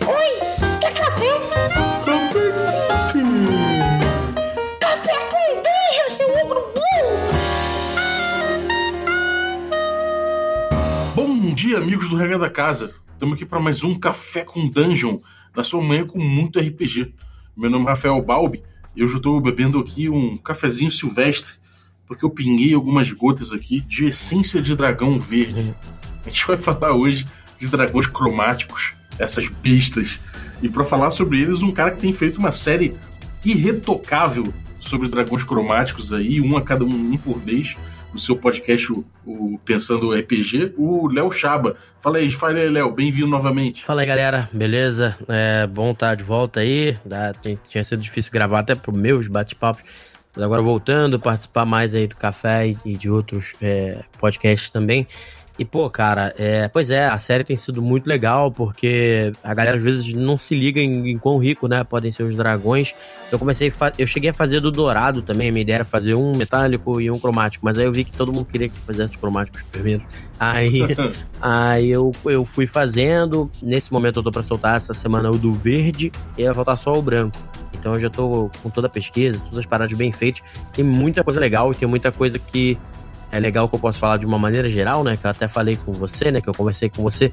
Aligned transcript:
Oi, 0.00 0.30
quer 0.80 0.94
café? 0.94 1.26
Café? 2.04 2.40
Café 4.80 5.16
com 5.30 5.54
dungeon, 5.56 6.08
seu 6.16 6.28
ogro 6.44 6.60
burro! 6.72 7.12
Bom 11.14 11.52
dia, 11.54 11.76
amigos 11.76 12.08
do 12.08 12.16
Regra 12.16 12.38
da 12.38 12.48
Casa. 12.48 12.94
Estamos 13.12 13.34
aqui 13.34 13.44
para 13.44 13.60
mais 13.60 13.84
um 13.84 13.94
Café 13.98 14.44
com 14.44 14.66
Dungeon, 14.66 15.18
na 15.54 15.62
sua 15.62 15.82
manhã 15.82 16.06
com 16.06 16.18
muito 16.18 16.58
RPG. 16.58 17.14
Meu 17.56 17.70
nome 17.70 17.84
é 17.84 17.88
Rafael 17.90 18.20
Balbi 18.22 18.62
e 18.96 19.04
hoje 19.04 19.12
eu 19.14 19.18
estou 19.18 19.40
bebendo 19.40 19.78
aqui 19.78 20.08
um 20.08 20.36
cafezinho 20.36 20.90
silvestre, 20.90 21.54
porque 22.06 22.24
eu 22.24 22.30
pinguei 22.30 22.72
algumas 22.74 23.10
gotas 23.10 23.52
aqui 23.52 23.80
de 23.80 24.06
essência 24.06 24.60
de 24.60 24.74
dragão 24.74 25.20
verde. 25.20 25.74
A 26.24 26.28
gente 26.30 26.46
vai 26.46 26.56
falar 26.58 26.94
hoje 26.94 27.26
de 27.58 27.68
dragões 27.68 28.06
cromáticos, 28.06 28.94
essas 29.18 29.48
bestas. 29.48 30.18
E 30.62 30.68
para 30.68 30.84
falar 30.84 31.10
sobre 31.10 31.40
eles, 31.40 31.62
um 31.62 31.72
cara 31.72 31.90
que 31.92 32.00
tem 32.00 32.12
feito 32.12 32.38
uma 32.38 32.52
série 32.52 32.94
irretocável 33.44 34.44
sobre 34.80 35.08
dragões 35.08 35.44
cromáticos 35.44 36.12
aí, 36.12 36.40
um 36.40 36.56
a 36.56 36.62
cada 36.62 36.84
um, 36.84 36.88
um 37.12 37.16
por 37.16 37.38
vez, 37.38 37.76
no 38.12 38.18
seu 38.18 38.36
podcast, 38.36 38.92
o, 38.92 39.04
o 39.24 39.58
Pensando 39.64 40.12
RPG, 40.12 40.74
o 40.76 41.08
Léo 41.08 41.30
Chaba. 41.32 41.76
Fala 42.00 42.18
aí, 42.18 42.30
fala 42.30 42.58
aí, 42.58 42.68
Léo, 42.68 42.90
bem-vindo 42.92 43.26
novamente. 43.28 43.82
Fala 43.84 44.02
aí, 44.02 44.06
galera, 44.06 44.48
beleza? 44.52 45.16
É 45.28 45.66
bom 45.66 45.92
estar 45.92 46.14
de 46.14 46.22
volta 46.22 46.60
aí. 46.60 46.96
Tinha 47.68 47.84
sido 47.84 48.02
difícil 48.02 48.30
gravar 48.32 48.58
até 48.60 48.74
pro 48.74 48.96
meus 48.96 49.28
bate-papos. 49.28 49.82
Mas 50.34 50.42
agora 50.44 50.62
voltando, 50.62 51.20
participar 51.20 51.64
mais 51.66 51.94
aí 51.94 52.06
do 52.06 52.16
café 52.16 52.66
e- 52.68 52.76
e 52.86 52.96
de 52.96 53.08
outros 53.10 53.52
é, 53.60 53.98
podcasts 54.18 54.70
também. 54.70 55.06
E, 55.58 55.64
pô, 55.64 55.88
cara, 55.90 56.34
é, 56.38 56.66
pois 56.68 56.90
é, 56.90 57.06
a 57.06 57.18
série 57.18 57.44
tem 57.44 57.56
sido 57.56 57.82
muito 57.82 58.06
legal, 58.06 58.50
porque 58.50 59.32
a 59.44 59.52
galera 59.52 59.76
às 59.76 59.82
vezes 59.82 60.14
não 60.14 60.36
se 60.36 60.54
liga 60.54 60.80
em, 60.80 61.10
em 61.10 61.18
quão 61.18 61.38
rico, 61.38 61.68
né, 61.68 61.84
podem 61.84 62.10
ser 62.10 62.22
os 62.22 62.34
dragões. 62.34 62.94
Eu 63.30 63.38
comecei, 63.38 63.72
eu 63.98 64.06
cheguei 64.06 64.30
a 64.30 64.34
fazer 64.34 64.60
do 64.60 64.70
dourado 64.70 65.20
também, 65.20 65.50
a 65.50 65.52
minha 65.52 65.62
ideia 65.62 65.76
era 65.76 65.84
fazer 65.84 66.14
um 66.14 66.34
metálico 66.34 67.00
e 67.00 67.10
um 67.10 67.18
cromático, 67.18 67.64
mas 67.64 67.78
aí 67.78 67.84
eu 67.84 67.92
vi 67.92 68.04
que 68.04 68.12
todo 68.12 68.32
mundo 68.32 68.46
queria 68.46 68.68
que 68.68 68.78
fizesse 68.78 69.14
os 69.14 69.20
cromáticos 69.20 69.62
primeiro. 69.70 70.02
Aí, 70.40 70.80
aí 71.40 71.90
eu, 71.90 72.12
eu 72.24 72.44
fui 72.44 72.66
fazendo, 72.66 73.50
nesse 73.62 73.92
momento 73.92 74.20
eu 74.20 74.22
tô 74.22 74.30
pra 74.30 74.42
soltar 74.42 74.76
essa 74.76 74.94
semana 74.94 75.30
o 75.30 75.36
do 75.36 75.52
verde, 75.52 76.10
e 76.36 76.44
vai 76.44 76.54
faltar 76.54 76.78
só 76.78 76.98
o 76.98 77.02
branco. 77.02 77.38
Então 77.74 77.94
eu 77.94 78.00
já 78.00 78.08
tô 78.08 78.48
com 78.62 78.70
toda 78.70 78.86
a 78.86 78.90
pesquisa, 78.90 79.38
todas 79.40 79.58
as 79.58 79.66
paradas 79.66 79.96
bem 79.96 80.12
feitas. 80.12 80.42
Tem 80.72 80.84
muita 80.84 81.24
coisa 81.24 81.40
legal 81.40 81.72
e 81.72 81.74
tem 81.74 81.88
muita 81.88 82.12
coisa 82.12 82.38
que 82.38 82.78
é 83.32 83.40
legal 83.40 83.68
que 83.68 83.74
eu 83.74 83.80
posso 83.80 83.98
falar 83.98 84.18
de 84.18 84.26
uma 84.26 84.38
maneira 84.38 84.68
geral, 84.68 85.02
né? 85.02 85.16
Que 85.16 85.26
eu 85.26 85.30
até 85.30 85.48
falei 85.48 85.74
com 85.76 85.90
você, 85.90 86.30
né? 86.30 86.40
Que 86.40 86.48
eu 86.48 86.54
conversei 86.54 86.88
com 86.88 87.02
você. 87.02 87.32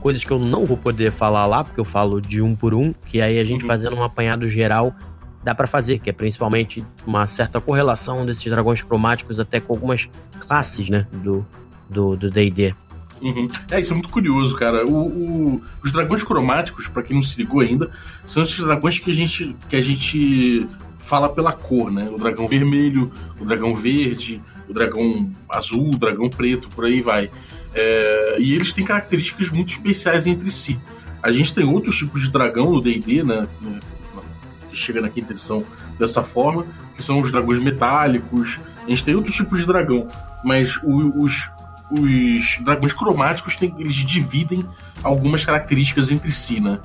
Coisas 0.00 0.24
que 0.24 0.30
eu 0.30 0.38
não 0.38 0.64
vou 0.64 0.76
poder 0.76 1.12
falar 1.12 1.46
lá, 1.46 1.62
porque 1.62 1.78
eu 1.78 1.84
falo 1.84 2.20
de 2.20 2.42
um 2.42 2.56
por 2.56 2.74
um, 2.74 2.92
que 3.06 3.20
aí 3.20 3.38
a 3.38 3.44
gente 3.44 3.62
Uhum. 3.62 3.68
fazendo 3.68 3.94
um 3.96 4.02
apanhado 4.02 4.48
geral 4.48 4.94
dá 5.42 5.54
pra 5.54 5.66
fazer, 5.66 5.98
que 5.98 6.08
é 6.08 6.12
principalmente 6.12 6.82
uma 7.06 7.26
certa 7.26 7.60
correlação 7.60 8.24
desses 8.24 8.44
dragões 8.50 8.82
cromáticos 8.82 9.38
até 9.38 9.60
com 9.60 9.74
algumas 9.74 10.08
classes, 10.40 10.88
né? 10.88 11.06
Do 11.12 11.46
do 11.88 12.16
do 12.16 12.30
D&D. 12.30 12.74
Uhum. 13.22 13.48
É, 13.70 13.78
isso 13.80 13.92
é 13.92 13.94
muito 13.94 14.08
curioso, 14.08 14.56
cara. 14.56 14.84
O, 14.86 15.06
o- 15.06 15.62
os 15.82 15.92
dragões 15.92 16.22
cromáticos, 16.22 16.88
pra 16.88 17.02
quem 17.02 17.14
não 17.16 17.22
se 17.22 17.38
ligou 17.38 17.60
ainda, 17.60 17.90
são 18.26 18.42
esses 18.42 18.58
dragões 18.58 18.98
que 18.98 19.10
a 19.10 19.14
gente, 19.14 19.54
que 19.68 19.76
a 19.76 19.80
gente 19.80 20.66
fala 20.94 21.28
pela 21.28 21.52
cor, 21.52 21.90
né? 21.92 22.08
O 22.10 22.18
dragão 22.18 22.46
vermelho, 22.48 23.10
o 23.40 23.44
dragão 23.44 23.74
verde, 23.74 24.42
dragão 24.74 25.30
azul, 25.48 25.90
dragão 25.92 26.28
preto, 26.28 26.68
por 26.68 26.84
aí 26.84 27.00
vai. 27.00 27.30
É, 27.74 28.36
e 28.38 28.52
eles 28.54 28.72
têm 28.72 28.84
características 28.84 29.50
muito 29.50 29.70
especiais 29.70 30.26
entre 30.26 30.50
si. 30.50 30.78
A 31.22 31.30
gente 31.30 31.54
tem 31.54 31.64
outros 31.64 31.96
tipos 31.96 32.20
de 32.22 32.30
dragão 32.30 32.70
no 32.72 32.80
D&D, 32.80 33.22
né? 33.22 33.48
no- 33.60 33.80
Que 34.70 34.76
chega 34.76 35.00
na 35.00 35.08
quinta 35.08 35.32
edição 35.32 35.64
dessa 35.98 36.22
forma, 36.22 36.66
que 36.94 37.02
são 37.02 37.20
os 37.20 37.30
dragões 37.32 37.58
metálicos. 37.60 38.58
A 38.84 38.88
gente 38.90 39.04
tem 39.04 39.14
outros 39.14 39.34
tipos 39.34 39.58
de 39.60 39.66
dragão, 39.66 40.08
mas 40.44 40.76
os, 40.84 41.48
os 41.90 42.58
dragões 42.62 42.92
cromáticos 42.92 43.56
têm, 43.56 43.74
eles 43.78 43.94
dividem 43.94 44.64
algumas 45.02 45.44
características 45.44 46.10
entre 46.10 46.30
si, 46.32 46.60
né? 46.60 46.78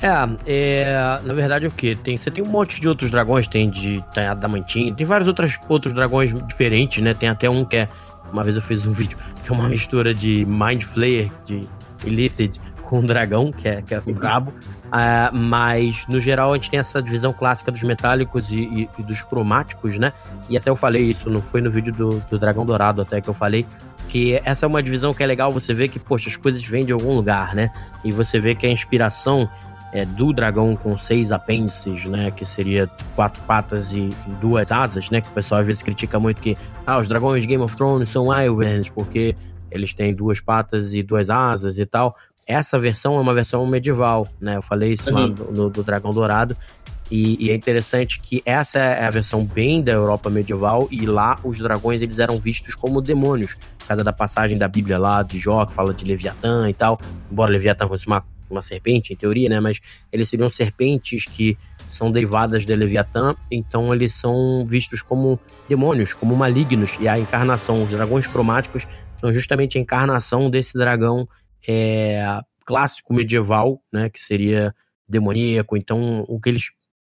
É, 0.00 0.08
é, 0.46 1.20
na 1.24 1.34
verdade 1.34 1.64
é 1.64 1.68
o 1.68 1.72
que? 1.72 1.96
Tem, 1.96 2.16
você 2.16 2.30
tem 2.30 2.42
um 2.42 2.46
monte 2.46 2.80
de 2.80 2.88
outros 2.88 3.10
dragões, 3.10 3.48
tem 3.48 3.68
de 3.68 4.02
tem 4.14 4.26
adamantinho, 4.26 4.94
tem 4.94 5.04
vários 5.06 5.26
outros, 5.26 5.58
outros 5.68 5.92
dragões 5.92 6.32
diferentes, 6.46 7.02
né? 7.02 7.14
Tem 7.14 7.28
até 7.28 7.50
um 7.50 7.64
que 7.64 7.76
é. 7.78 7.88
Uma 8.32 8.44
vez 8.44 8.54
eu 8.56 8.62
fiz 8.62 8.86
um 8.86 8.92
vídeo 8.92 9.18
que 9.42 9.50
é 9.50 9.52
uma 9.52 9.68
mistura 9.68 10.14
de 10.14 10.44
Mind 10.46 10.82
Flayer, 10.82 11.30
de 11.44 11.66
Illithid, 12.04 12.60
com 12.82 13.00
um 13.00 13.06
dragão, 13.06 13.50
que 13.50 13.66
é, 13.68 13.82
que 13.82 13.92
é 13.94 14.00
brabo. 14.00 14.52
Ah, 14.90 15.30
mas, 15.32 16.06
no 16.08 16.18
geral, 16.20 16.52
a 16.52 16.54
gente 16.54 16.70
tem 16.70 16.78
essa 16.80 17.02
divisão 17.02 17.32
clássica 17.32 17.70
dos 17.70 17.82
metálicos 17.82 18.50
e, 18.50 18.56
e- 18.62 18.88
e 18.98 19.02
dos 19.02 19.20
cromáticos, 19.22 19.98
né? 19.98 20.12
E 20.48 20.56
até 20.56 20.70
eu 20.70 20.76
falei 20.76 21.02
isso, 21.02 21.28
não 21.28 21.42
foi 21.42 21.60
no 21.60 21.70
vídeo 21.70 21.92
do, 21.92 22.20
do 22.30 22.38
Dragão 22.38 22.64
Dourado 22.64 23.02
até 23.02 23.20
que 23.20 23.28
eu 23.28 23.34
falei, 23.34 23.66
que 24.08 24.40
essa 24.44 24.64
é 24.64 24.66
uma 24.66 24.82
divisão 24.82 25.12
que 25.12 25.22
é 25.22 25.26
legal 25.26 25.52
você 25.52 25.74
ver 25.74 25.88
que, 25.88 25.98
poxa, 25.98 26.30
as 26.30 26.36
coisas 26.36 26.64
vêm 26.64 26.86
de 26.86 26.92
algum 26.92 27.14
lugar, 27.14 27.54
né? 27.54 27.70
E 28.02 28.10
você 28.10 28.38
vê 28.38 28.54
que 28.54 28.66
a 28.66 28.70
inspiração 28.70 29.46
é, 29.92 30.04
do 30.04 30.32
dragão 30.32 30.76
com 30.76 30.96
seis 30.98 31.32
apêndices, 31.32 32.04
né? 32.04 32.30
Que 32.30 32.44
seria 32.44 32.88
quatro 33.16 33.40
patas 33.42 33.92
e 33.92 34.10
duas 34.40 34.70
asas, 34.70 35.10
né? 35.10 35.20
Que 35.20 35.28
o 35.28 35.32
pessoal 35.32 35.60
às 35.60 35.66
vezes 35.66 35.82
critica 35.82 36.18
muito 36.20 36.40
que 36.40 36.56
ah, 36.86 36.98
os 36.98 37.08
dragões 37.08 37.42
de 37.42 37.48
Game 37.48 37.62
of 37.62 37.76
Thrones 37.76 38.08
são 38.08 38.26
Wyverns 38.26 38.88
porque 38.88 39.34
eles 39.70 39.92
têm 39.94 40.14
duas 40.14 40.40
patas 40.40 40.94
e 40.94 41.02
duas 41.02 41.30
asas 41.30 41.78
e 41.78 41.86
tal. 41.86 42.14
Essa 42.46 42.78
versão 42.78 43.16
é 43.16 43.20
uma 43.20 43.34
versão 43.34 43.66
medieval, 43.66 44.26
né? 44.40 44.56
Eu 44.56 44.62
falei 44.62 44.94
isso 44.94 45.10
lá 45.10 45.26
Uhum. 45.26 45.34
no, 45.38 45.52
no- 45.52 45.70
do 45.70 45.82
Dragão 45.82 46.10
Dourado. 46.12 46.56
E, 47.10 47.42
e 47.46 47.50
é 47.50 47.54
interessante 47.54 48.20
que 48.20 48.42
essa 48.44 48.78
é 48.78 49.06
a 49.06 49.10
versão 49.10 49.42
bem 49.42 49.82
da 49.82 49.92
Europa 49.92 50.28
medieval 50.28 50.86
e 50.90 51.06
lá 51.06 51.36
os 51.42 51.58
dragões 51.58 52.02
eles 52.02 52.18
eram 52.18 52.38
vistos 52.38 52.74
como 52.74 53.00
demônios. 53.00 53.54
Por 53.78 53.86
causa 53.88 54.04
da 54.04 54.12
passagem 54.12 54.58
da 54.58 54.68
Bíblia 54.68 54.98
lá 54.98 55.22
de 55.22 55.38
Jó, 55.38 55.64
que 55.64 55.72
fala 55.72 55.94
de 55.94 56.04
Leviatã 56.04 56.68
e 56.68 56.74
tal. 56.74 56.98
Embora 57.32 57.50
Leviatã 57.50 57.88
fosse 57.88 58.06
uma, 58.06 58.22
uma 58.50 58.62
serpente, 58.62 59.12
em 59.12 59.16
teoria, 59.16 59.48
né? 59.48 59.60
Mas 59.60 59.80
eles 60.12 60.28
seriam 60.28 60.48
serpentes 60.48 61.24
que 61.24 61.56
são 61.86 62.10
derivadas 62.12 62.66
de 62.66 62.74
Leviatã, 62.76 63.34
então 63.50 63.94
eles 63.94 64.12
são 64.12 64.66
vistos 64.66 65.00
como 65.00 65.40
demônios, 65.68 66.12
como 66.12 66.36
malignos. 66.36 66.96
E 67.00 67.08
a 67.08 67.18
encarnação, 67.18 67.82
os 67.82 67.90
dragões 67.90 68.26
cromáticos, 68.26 68.86
são 69.20 69.32
justamente 69.32 69.78
a 69.78 69.80
encarnação 69.80 70.50
desse 70.50 70.74
dragão 70.74 71.28
é, 71.66 72.22
clássico 72.64 73.14
medieval, 73.14 73.82
né? 73.92 74.08
Que 74.10 74.20
seria 74.20 74.74
demoníaco. 75.08 75.76
Então, 75.76 76.24
o 76.28 76.38
que 76.38 76.50
eles 76.50 76.70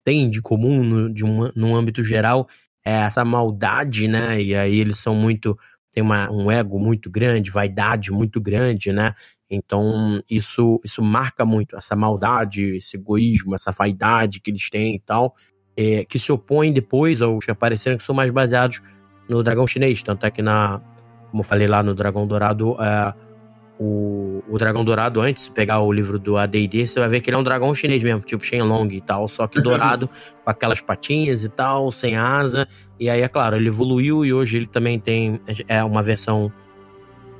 têm 0.03 0.29
de 0.29 0.41
comum 0.41 0.83
no, 0.83 1.13
de 1.13 1.25
um, 1.25 1.51
num 1.55 1.75
âmbito 1.75 2.03
geral 2.03 2.47
é 2.85 2.91
essa 3.01 3.25
maldade, 3.25 4.07
né? 4.07 4.41
E 4.41 4.55
aí 4.55 4.79
eles 4.79 4.99
são 4.99 5.15
muito. 5.15 5.57
tem 5.91 6.03
uma, 6.03 6.31
um 6.31 6.51
ego 6.51 6.79
muito 6.79 7.09
grande, 7.09 7.51
vaidade 7.51 8.11
muito 8.11 8.39
grande, 8.39 8.93
né? 8.93 9.13
Então, 9.49 10.21
isso, 10.29 10.79
isso 10.83 11.01
marca 11.01 11.43
muito 11.43 11.75
essa 11.75 11.95
maldade, 11.95 12.77
esse 12.77 12.97
egoísmo, 12.97 13.55
essa 13.55 13.71
vaidade 13.71 14.39
que 14.39 14.51
eles 14.51 14.69
têm 14.69 14.95
e 14.95 14.99
tal, 14.99 15.33
é, 15.75 16.05
que 16.05 16.19
se 16.19 16.31
opõem 16.31 16.71
depois 16.71 17.21
aos 17.21 17.45
que 17.45 17.51
apareceram 17.51 17.97
que 17.97 18.03
são 18.03 18.13
mais 18.13 18.29
baseados 18.29 18.81
no 19.27 19.41
dragão 19.41 19.65
chinês. 19.65 20.03
Tanto 20.03 20.25
é 20.25 20.31
que 20.31 20.41
na. 20.41 20.81
Como 21.31 21.41
eu 21.41 21.45
falei 21.45 21.67
lá 21.67 21.83
no 21.83 21.93
Dragão 21.93 22.25
Dourado, 22.25 22.75
é, 22.81 23.13
o, 23.79 24.43
o 24.49 24.57
Dragão 24.57 24.83
Dourado, 24.83 25.21
antes 25.21 25.45
de 25.45 25.51
pegar 25.51 25.79
o 25.79 25.91
livro 25.91 26.19
do 26.19 26.37
AD&D, 26.37 26.85
você 26.85 26.99
vai 26.99 27.07
ver 27.07 27.21
que 27.21 27.29
ele 27.29 27.37
é 27.37 27.39
um 27.39 27.43
dragão 27.43 27.73
chinês 27.73 28.03
mesmo, 28.03 28.21
tipo 28.21 28.43
Shenlong 28.43 28.91
e 28.91 28.99
tal, 28.99 29.27
só 29.27 29.47
que 29.47 29.61
dourado, 29.63 30.09
com 30.43 30.49
aquelas 30.49 30.81
patinhas 30.81 31.43
e 31.43 31.49
tal, 31.49 31.91
sem 31.91 32.17
asa. 32.17 32.67
E 32.99 33.09
aí, 33.09 33.21
é 33.21 33.27
claro, 33.27 33.55
ele 33.55 33.69
evoluiu 33.69 34.25
e 34.25 34.33
hoje 34.33 34.57
ele 34.57 34.67
também 34.67 34.99
tem 34.99 35.39
é 35.67 35.83
uma 35.83 36.03
versão 36.03 36.51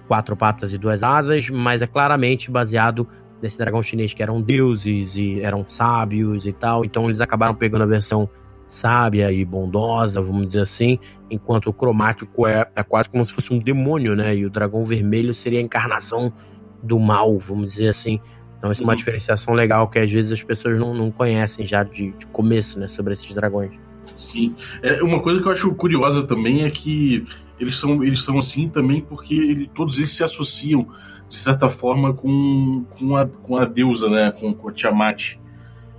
quatro 0.09 0.35
patas 0.35 0.73
e 0.73 0.77
duas 0.77 1.03
asas, 1.03 1.47
mas 1.51 1.83
é 1.83 1.87
claramente 1.87 2.49
baseado 2.49 3.07
nesse 3.39 3.55
dragão 3.57 3.81
chinês 3.83 4.11
que 4.11 4.23
eram 4.23 4.41
deuses 4.41 5.15
e 5.15 5.39
eram 5.41 5.63
sábios 5.67 6.47
e 6.47 6.51
tal. 6.51 6.83
Então 6.83 7.05
eles 7.05 7.21
acabaram 7.21 7.53
pegando 7.53 7.83
a 7.83 7.87
versão 7.87 8.27
sábia 8.67 9.31
e 9.31 9.45
bondosa, 9.45 10.19
vamos 10.21 10.47
dizer 10.47 10.61
assim, 10.61 10.97
enquanto 11.29 11.67
o 11.67 11.73
cromático 11.73 12.47
é, 12.47 12.67
é 12.75 12.83
quase 12.83 13.07
como 13.07 13.23
se 13.23 13.31
fosse 13.31 13.53
um 13.53 13.59
demônio, 13.59 14.15
né? 14.15 14.35
E 14.35 14.45
o 14.45 14.49
dragão 14.49 14.83
vermelho 14.83 15.33
seria 15.33 15.59
a 15.59 15.61
encarnação 15.61 16.33
do 16.81 16.99
mal, 16.99 17.37
vamos 17.37 17.67
dizer 17.67 17.89
assim. 17.89 18.19
Então, 18.57 18.71
isso 18.71 18.81
é 18.81 18.85
uma 18.85 18.91
Uhum. 18.93 18.97
diferenciação 18.97 19.53
legal 19.53 19.87
que 19.87 19.99
às 19.99 20.11
vezes 20.11 20.31
as 20.31 20.43
pessoas 20.43 20.77
não, 20.79 20.93
não 20.93 21.11
conhecem 21.11 21.65
já 21.65 21.83
de, 21.83 22.11
de 22.11 22.25
começo, 22.27 22.79
né? 22.79 22.87
Sobre 22.87 23.13
esses 23.13 23.31
dragões. 23.33 23.71
Sim. 24.15 24.55
É, 24.81 25.01
uma 25.01 25.21
coisa 25.21 25.41
que 25.41 25.47
eu 25.47 25.51
acho 25.51 25.73
curiosa 25.75 26.27
também 26.27 26.63
é 26.63 26.69
que 26.69 27.25
eles 27.59 27.77
são, 27.77 28.03
eles 28.03 28.23
são 28.23 28.37
assim 28.39 28.69
também 28.69 29.01
porque 29.01 29.33
ele- 29.33 29.71
todos 29.73 29.97
eles 29.97 30.11
se 30.11 30.23
associam, 30.23 30.87
de 31.27 31.37
certa 31.37 31.69
forma, 31.69 32.13
com, 32.13 32.85
com, 32.89 33.15
a, 33.15 33.25
com 33.27 33.57
a 33.57 33.65
deusa, 33.65 34.09
né? 34.09 34.31
Com, 34.31 34.53
com 34.53 34.69
a 34.69 34.71
Tiamat. 34.71 35.35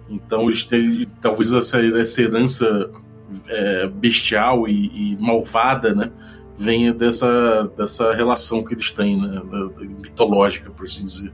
Então 0.08 0.48
eles 0.48 0.64
têm 0.64 1.06
talvez 1.20 1.52
essa, 1.52 1.80
essa 1.80 2.22
herança 2.22 2.90
é, 3.48 3.86
bestial 3.86 4.66
e, 4.66 5.12
e 5.12 5.16
malvada, 5.20 5.94
né? 5.94 6.10
Venha 6.56 6.92
dessa, 6.92 7.70
dessa 7.76 8.12
relação 8.12 8.62
que 8.62 8.74
eles 8.74 8.90
têm, 8.90 9.20
né? 9.20 9.40
mitológica, 10.02 10.70
por 10.70 10.84
assim 10.84 11.04
dizer. 11.04 11.32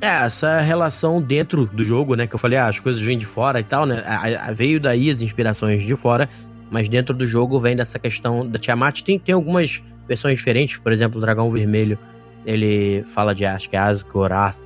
É, 0.00 0.24
essa 0.24 0.60
relação 0.60 1.20
dentro 1.20 1.64
do 1.64 1.82
jogo, 1.82 2.14
né? 2.14 2.26
Que 2.26 2.34
eu 2.34 2.38
falei, 2.38 2.58
ah, 2.58 2.68
as 2.68 2.78
coisas 2.78 3.00
vêm 3.00 3.16
de 3.16 3.24
fora 3.24 3.58
e 3.58 3.64
tal, 3.64 3.86
né? 3.86 4.02
A, 4.06 4.48
a, 4.48 4.52
veio 4.52 4.78
daí 4.78 5.10
as 5.10 5.22
inspirações 5.22 5.82
de 5.82 5.96
fora, 5.96 6.28
mas 6.74 6.88
dentro 6.88 7.14
do 7.14 7.24
jogo 7.24 7.60
vem 7.60 7.76
dessa 7.76 8.00
questão 8.00 8.44
da 8.44 8.58
Tiamat. 8.58 9.00
Tem, 9.02 9.16
tem 9.16 9.32
algumas 9.32 9.80
versões 10.08 10.38
diferentes, 10.38 10.76
por 10.76 10.90
exemplo, 10.90 11.18
o 11.18 11.20
Dragão 11.20 11.48
Vermelho, 11.48 11.96
ele 12.44 13.04
fala 13.04 13.32
de, 13.32 13.46
acho 13.46 13.70
que 13.70 13.76
é 13.76 13.78
Asgorath, 13.78 14.58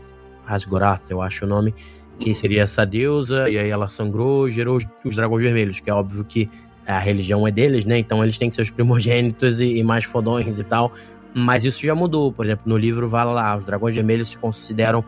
Asgorath, 0.47 1.03
eu 1.11 1.21
acho 1.21 1.45
o 1.45 1.49
nome, 1.49 1.75
que 2.19 2.33
seria 2.33 2.63
essa 2.63 2.87
deusa, 2.87 3.51
e 3.51 3.59
aí 3.59 3.69
ela 3.69 3.87
sangrou, 3.87 4.49
gerou 4.49 4.79
os, 4.79 4.87
os 5.05 5.17
dragões 5.17 5.43
vermelhos, 5.43 5.81
que 5.81 5.91
é 5.91 5.93
óbvio 5.93 6.25
que 6.25 6.49
a 6.87 6.99
religião 6.99 7.47
é 7.47 7.51
deles, 7.51 7.85
né? 7.85 7.99
Então 7.99 8.25
eles 8.25 8.39
têm 8.39 8.51
seus 8.51 8.71
primogênitos 8.71 9.61
e, 9.61 9.77
e 9.77 9.85
mais 9.85 10.05
fodões 10.05 10.59
e 10.59 10.65
tal. 10.65 10.91
Mas 11.35 11.67
isso 11.67 11.85
já 11.85 11.95
mudou. 11.95 12.33
Por 12.33 12.47
exemplo, 12.47 12.65
no 12.65 12.79
livro 12.79 13.07
vai 13.07 13.27
lá, 13.27 13.55
os 13.55 13.67
dragões 13.67 13.95
vermelhos 13.95 14.29
se 14.29 14.39
consideram 14.39 15.05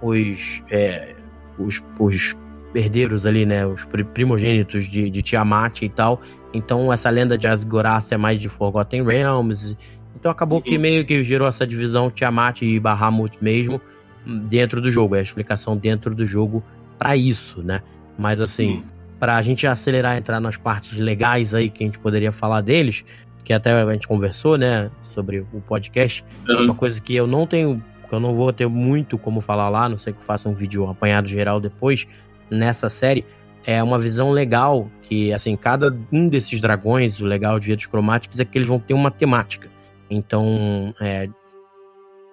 os, 0.00 0.62
é, 0.70 1.16
os, 1.58 1.82
os 1.98 2.36
herdeiros 2.72 3.26
ali, 3.26 3.44
né? 3.44 3.66
Os 3.66 3.84
primogênitos 4.14 4.84
de, 4.84 5.10
de 5.10 5.22
Tiamat 5.22 5.82
e 5.82 5.88
tal. 5.88 6.20
Então 6.54 6.92
essa 6.92 7.10
lenda 7.10 7.36
de 7.36 7.46
Asgorath 7.46 8.12
é 8.12 8.16
mais 8.16 8.40
de 8.40 8.48
Forgotten 8.48 9.04
Realms. 9.04 9.76
Então 10.14 10.30
acabou 10.30 10.62
que 10.62 10.78
meio 10.78 11.04
que 11.04 11.22
gerou 11.22 11.46
essa 11.46 11.66
divisão 11.66 12.10
Tiamat 12.10 12.62
e 12.62 12.78
Bahamut 12.78 13.36
mesmo 13.40 13.80
dentro 14.24 14.80
do 14.80 14.90
jogo. 14.90 15.16
É 15.16 15.18
a 15.18 15.22
explicação 15.22 15.76
dentro 15.76 16.14
do 16.14 16.24
jogo 16.24 16.62
para 16.98 17.16
isso, 17.16 17.62
né? 17.62 17.80
Mas 18.16 18.40
assim, 18.40 18.84
para 19.18 19.36
a 19.36 19.42
gente 19.42 19.66
acelerar 19.66 20.16
entrar 20.16 20.40
nas 20.40 20.56
partes 20.56 20.98
legais 20.98 21.54
aí 21.54 21.68
que 21.68 21.82
a 21.82 21.86
gente 21.86 21.98
poderia 21.98 22.30
falar 22.30 22.60
deles, 22.60 23.04
que 23.44 23.52
até 23.52 23.72
a 23.72 23.92
gente 23.92 24.08
conversou, 24.08 24.56
né, 24.56 24.90
sobre 25.02 25.40
o 25.52 25.60
podcast, 25.60 26.24
uhum. 26.48 26.64
uma 26.64 26.74
coisa 26.74 27.00
que 27.00 27.14
eu 27.14 27.26
não 27.26 27.46
tenho, 27.46 27.82
que 28.08 28.14
eu 28.14 28.20
não 28.20 28.34
vou 28.34 28.52
ter 28.52 28.66
muito 28.66 29.18
como 29.18 29.40
falar 29.40 29.68
lá, 29.68 29.88
não 29.88 29.96
sei 29.96 30.12
que 30.12 30.18
eu 30.18 30.24
faça 30.24 30.48
um 30.48 30.54
vídeo 30.54 30.88
apanhado 30.88 31.28
geral 31.28 31.60
depois 31.60 32.06
nessa 32.50 32.88
série, 32.88 33.24
é 33.66 33.82
uma 33.82 33.98
visão 33.98 34.30
legal 34.30 34.90
que, 35.02 35.32
assim, 35.32 35.56
cada 35.56 35.96
um 36.12 36.28
desses 36.28 36.60
dragões, 36.60 37.20
o 37.20 37.24
legal 37.24 37.58
de 37.58 37.66
Vidas 37.66 37.86
Cromáticos 37.86 38.38
é 38.40 38.44
que 38.44 38.58
eles 38.58 38.68
vão 38.68 38.78
ter 38.78 38.94
uma 38.94 39.10
temática. 39.10 39.70
Então, 40.10 40.94
é, 41.00 41.28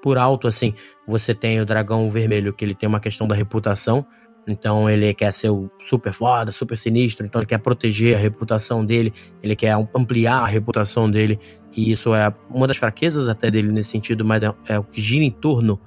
por 0.02 0.18
alto, 0.18 0.48
assim, 0.48 0.74
você 1.08 1.34
tem 1.34 1.60
o 1.62 1.66
dragão 1.66 2.10
vermelho, 2.10 2.54
que 2.54 2.66
ele 2.66 2.76
tem 2.76 2.88
uma 2.88 3.00
questão 3.00 3.28
da 3.28 3.36
reputação, 3.36 4.06
então 4.48 4.90
ele 4.90 5.14
quer 5.14 5.32
ser 5.32 5.50
o 5.50 5.70
super 5.80 6.12
foda, 6.12 6.52
super 6.52 6.76
sinistro, 6.76 7.26
então 7.26 7.40
ele 7.40 7.46
quer 7.46 7.60
proteger 7.60 8.16
a 8.16 8.20
reputação 8.20 8.84
dele, 8.84 9.14
ele 9.42 9.56
quer 9.56 9.74
ampliar 9.96 10.40
a 10.42 10.48
reputação 10.48 11.10
dele, 11.10 11.40
e 11.76 11.92
isso 11.92 12.14
é 12.14 12.34
uma 12.50 12.68
das 12.68 12.78
fraquezas 12.78 13.30
até 13.30 13.50
dele 13.50 13.72
nesse 13.72 13.90
sentido, 13.90 14.26
mas 14.26 14.44
é, 14.44 14.54
é 14.68 14.80
o 14.80 14.84
que 14.84 15.00
gira 15.00 15.24
em 15.24 15.32
torno 15.32 15.80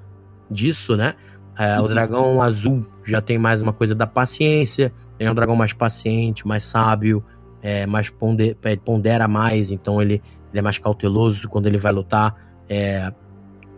disso, 0.51 0.97
né? 0.97 1.15
É, 1.59 1.79
uhum. 1.79 1.85
O 1.85 1.89
dragão 1.89 2.43
azul 2.43 2.87
já 3.05 3.21
tem 3.21 3.39
mais 3.39 3.63
uma 3.63 3.73
coisa 3.73 3.95
da 3.95 4.07
paciência, 4.07 4.93
ele 5.19 5.29
é 5.29 5.33
um 5.33 5.35
dragão 5.35 5.57
mais 5.57 5.73
paciente, 5.73 6.47
mais 6.47 6.65
sábio, 6.65 7.25
é, 7.63 7.87
mais 7.87 8.11
ponder, 8.11 8.57
é, 8.63 8.77
pondera 8.77 9.29
mais, 9.29 9.71
então 9.71 10.01
ele, 10.03 10.23
ele 10.51 10.59
é 10.59 10.63
mais 10.63 10.79
cauteloso 10.79 11.49
quando 11.49 11.67
ele 11.67 11.79
vai 11.79 11.93
lutar. 11.93 12.35
É, 12.69 13.13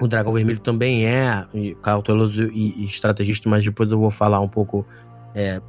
o 0.00 0.06
dragão 0.06 0.32
vermelho 0.32 0.60
também 0.60 1.06
é 1.06 1.46
cauteloso 1.82 2.44
e, 2.44 2.82
e 2.82 2.84
estrategista, 2.84 3.48
mas 3.48 3.64
depois 3.64 3.90
eu 3.90 3.98
vou 3.98 4.10
falar 4.10 4.40
um 4.40 4.48
pouco 4.48 4.86
é, 5.34 5.60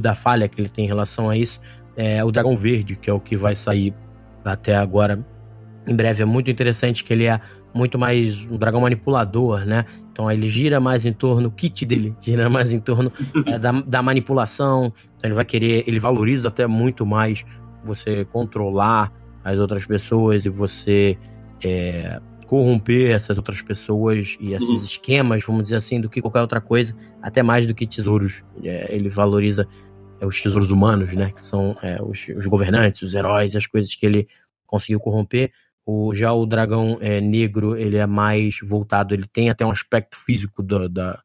da 0.00 0.14
falha 0.14 0.48
que 0.48 0.60
ele 0.60 0.68
tem 0.68 0.84
em 0.84 0.88
relação 0.88 1.30
a 1.30 1.36
isso. 1.36 1.60
É, 1.96 2.22
o 2.24 2.30
dragão 2.30 2.54
verde, 2.54 2.96
que 2.96 3.10
é 3.10 3.12
o 3.12 3.20
que 3.20 3.36
vai 3.36 3.54
sair 3.54 3.94
até 4.44 4.76
agora 4.76 5.24
em 5.88 5.96
breve, 5.96 6.22
é 6.22 6.26
muito 6.26 6.50
interessante 6.50 7.02
que 7.02 7.12
ele 7.12 7.24
é 7.24 7.40
muito 7.74 7.98
mais 7.98 8.44
um 8.46 8.56
dragão 8.56 8.80
manipulador, 8.80 9.64
né? 9.64 9.84
Então 10.12 10.30
ele 10.30 10.48
gira 10.48 10.80
mais 10.80 11.06
em 11.06 11.12
torno, 11.12 11.48
o 11.48 11.50
kit 11.50 11.84
dele 11.86 12.14
gira 12.20 12.48
mais 12.48 12.72
em 12.72 12.80
torno 12.80 13.12
é, 13.46 13.58
da, 13.58 13.72
da 13.72 14.02
manipulação. 14.02 14.92
Então 15.16 15.28
ele 15.28 15.34
vai 15.34 15.44
querer, 15.44 15.84
ele 15.86 15.98
valoriza 15.98 16.48
até 16.48 16.66
muito 16.66 17.06
mais 17.06 17.44
você 17.84 18.24
controlar 18.24 19.12
as 19.44 19.58
outras 19.58 19.86
pessoas 19.86 20.44
e 20.44 20.48
você 20.48 21.16
é, 21.64 22.20
corromper 22.46 23.10
essas 23.10 23.36
outras 23.36 23.60
pessoas 23.60 24.36
e 24.40 24.54
esses 24.54 24.68
uhum. 24.68 24.84
esquemas, 24.84 25.44
vamos 25.44 25.64
dizer 25.64 25.76
assim, 25.76 26.00
do 26.00 26.08
que 26.08 26.20
qualquer 26.20 26.40
outra 26.40 26.60
coisa, 26.60 26.96
até 27.22 27.42
mais 27.42 27.66
do 27.66 27.74
que 27.74 27.86
tesouros. 27.86 28.42
É, 28.64 28.94
ele 28.94 29.08
valoriza 29.08 29.68
é, 30.18 30.26
os 30.26 30.40
tesouros 30.40 30.70
humanos, 30.70 31.12
né? 31.12 31.30
Que 31.30 31.42
são 31.42 31.76
é, 31.82 32.02
os, 32.02 32.26
os, 32.36 32.46
governantes, 32.46 33.02
os 33.02 33.14
heróis, 33.14 33.54
as 33.54 33.66
coisas 33.66 33.94
que 33.94 34.04
ele 34.06 34.26
conseguiu 34.66 34.98
corromper. 34.98 35.52
O, 35.90 36.12
já 36.12 36.34
o 36.34 36.44
dragão 36.44 36.98
é, 37.00 37.18
negro, 37.18 37.74
ele 37.74 37.96
é 37.96 38.06
mais 38.06 38.58
voltado, 38.62 39.14
ele 39.14 39.26
tem 39.26 39.48
até 39.48 39.64
um 39.64 39.70
aspecto 39.70 40.18
físico 40.18 40.62
do, 40.62 40.86
da, 40.86 41.18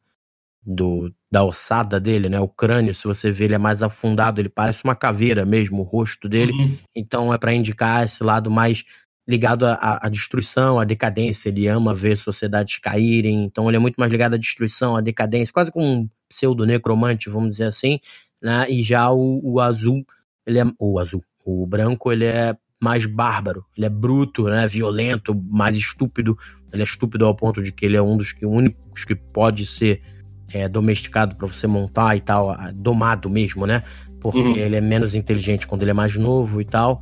do, 0.66 1.14
da 1.30 1.44
ossada 1.44 2.00
dele, 2.00 2.30
né? 2.30 2.40
O 2.40 2.48
crânio, 2.48 2.94
se 2.94 3.06
você 3.06 3.30
vê, 3.30 3.44
ele 3.44 3.56
é 3.56 3.58
mais 3.58 3.84
afundado, 3.84 4.40
ele 4.40 4.48
parece 4.48 4.82
uma 4.86 4.96
caveira 4.96 5.46
mesmo, 5.46 5.82
o 5.82 5.84
rosto 5.84 6.30
dele. 6.30 6.54
Uhum. 6.54 6.78
Então 6.96 7.34
é 7.34 7.38
para 7.38 7.54
indicar 7.54 8.06
esse 8.06 8.24
lado 8.24 8.50
mais 8.50 8.86
ligado 9.28 9.66
à, 9.66 10.08
destruição, 10.10 10.80
à 10.80 10.86
decadência. 10.86 11.50
Ele 11.50 11.68
ama 11.68 11.94
ver 11.94 12.18
sociedades 12.18 12.78
caírem, 12.78 13.44
então 13.44 13.68
ele 13.68 13.76
é 13.76 13.80
muito 13.82 13.98
mais 13.98 14.10
ligado 14.10 14.36
à 14.36 14.38
destruição, 14.38 14.96
à 14.96 15.02
decadência, 15.02 15.54
quase 15.54 15.74
como 15.74 15.86
um 15.86 16.10
pseudo-necromante, 16.30 17.30
vamos 17.30 17.50
dizer 17.50 17.66
assim. 17.66 18.00
Né? 18.42 18.66
E 18.70 18.82
já 18.82 19.12
o, 19.12 19.42
o, 19.44 19.60
azul, 19.60 20.06
ele 20.48 20.60
é. 20.60 20.64
O 20.80 21.00
azul, 21.00 21.22
o 21.46 21.68
branco, 21.68 22.14
ele 22.14 22.26
é 22.26 22.56
mais 22.84 23.06
bárbaro, 23.06 23.64
ele 23.78 23.86
é 23.86 23.90
bruto, 23.90 24.44
né? 24.44 24.68
violento, 24.68 25.34
mais 25.50 25.74
estúpido. 25.74 26.38
Ele 26.72 26.82
é 26.82 26.86
estúpido 26.86 27.26
ao 27.26 27.34
ponto 27.34 27.64
de 27.64 27.72
que 27.72 27.86
ele 27.86 27.96
é 27.96 28.02
um 28.02 28.18
dos 28.18 28.34
que, 28.34 28.46
únicos 28.46 29.06
que 29.06 29.16
pode 29.16 29.66
ser 29.66 30.02
é, 30.52 30.68
domesticado 30.68 31.36
para 31.36 31.48
você 31.48 31.66
montar 31.66 32.18
e 32.18 32.20
tal, 32.20 32.54
domado 32.74 33.30
mesmo, 33.30 33.66
né? 33.66 33.84
Porque 34.20 34.40
uhum. 34.40 34.58
ele 34.58 34.76
é 34.76 34.82
menos 34.82 35.16
inteligente 35.16 35.66
quando 35.66 35.84
ele 35.84 35.92
é 35.92 35.94
mais 35.94 36.18
novo 36.18 36.60
e 36.60 36.66
tal. 36.66 37.02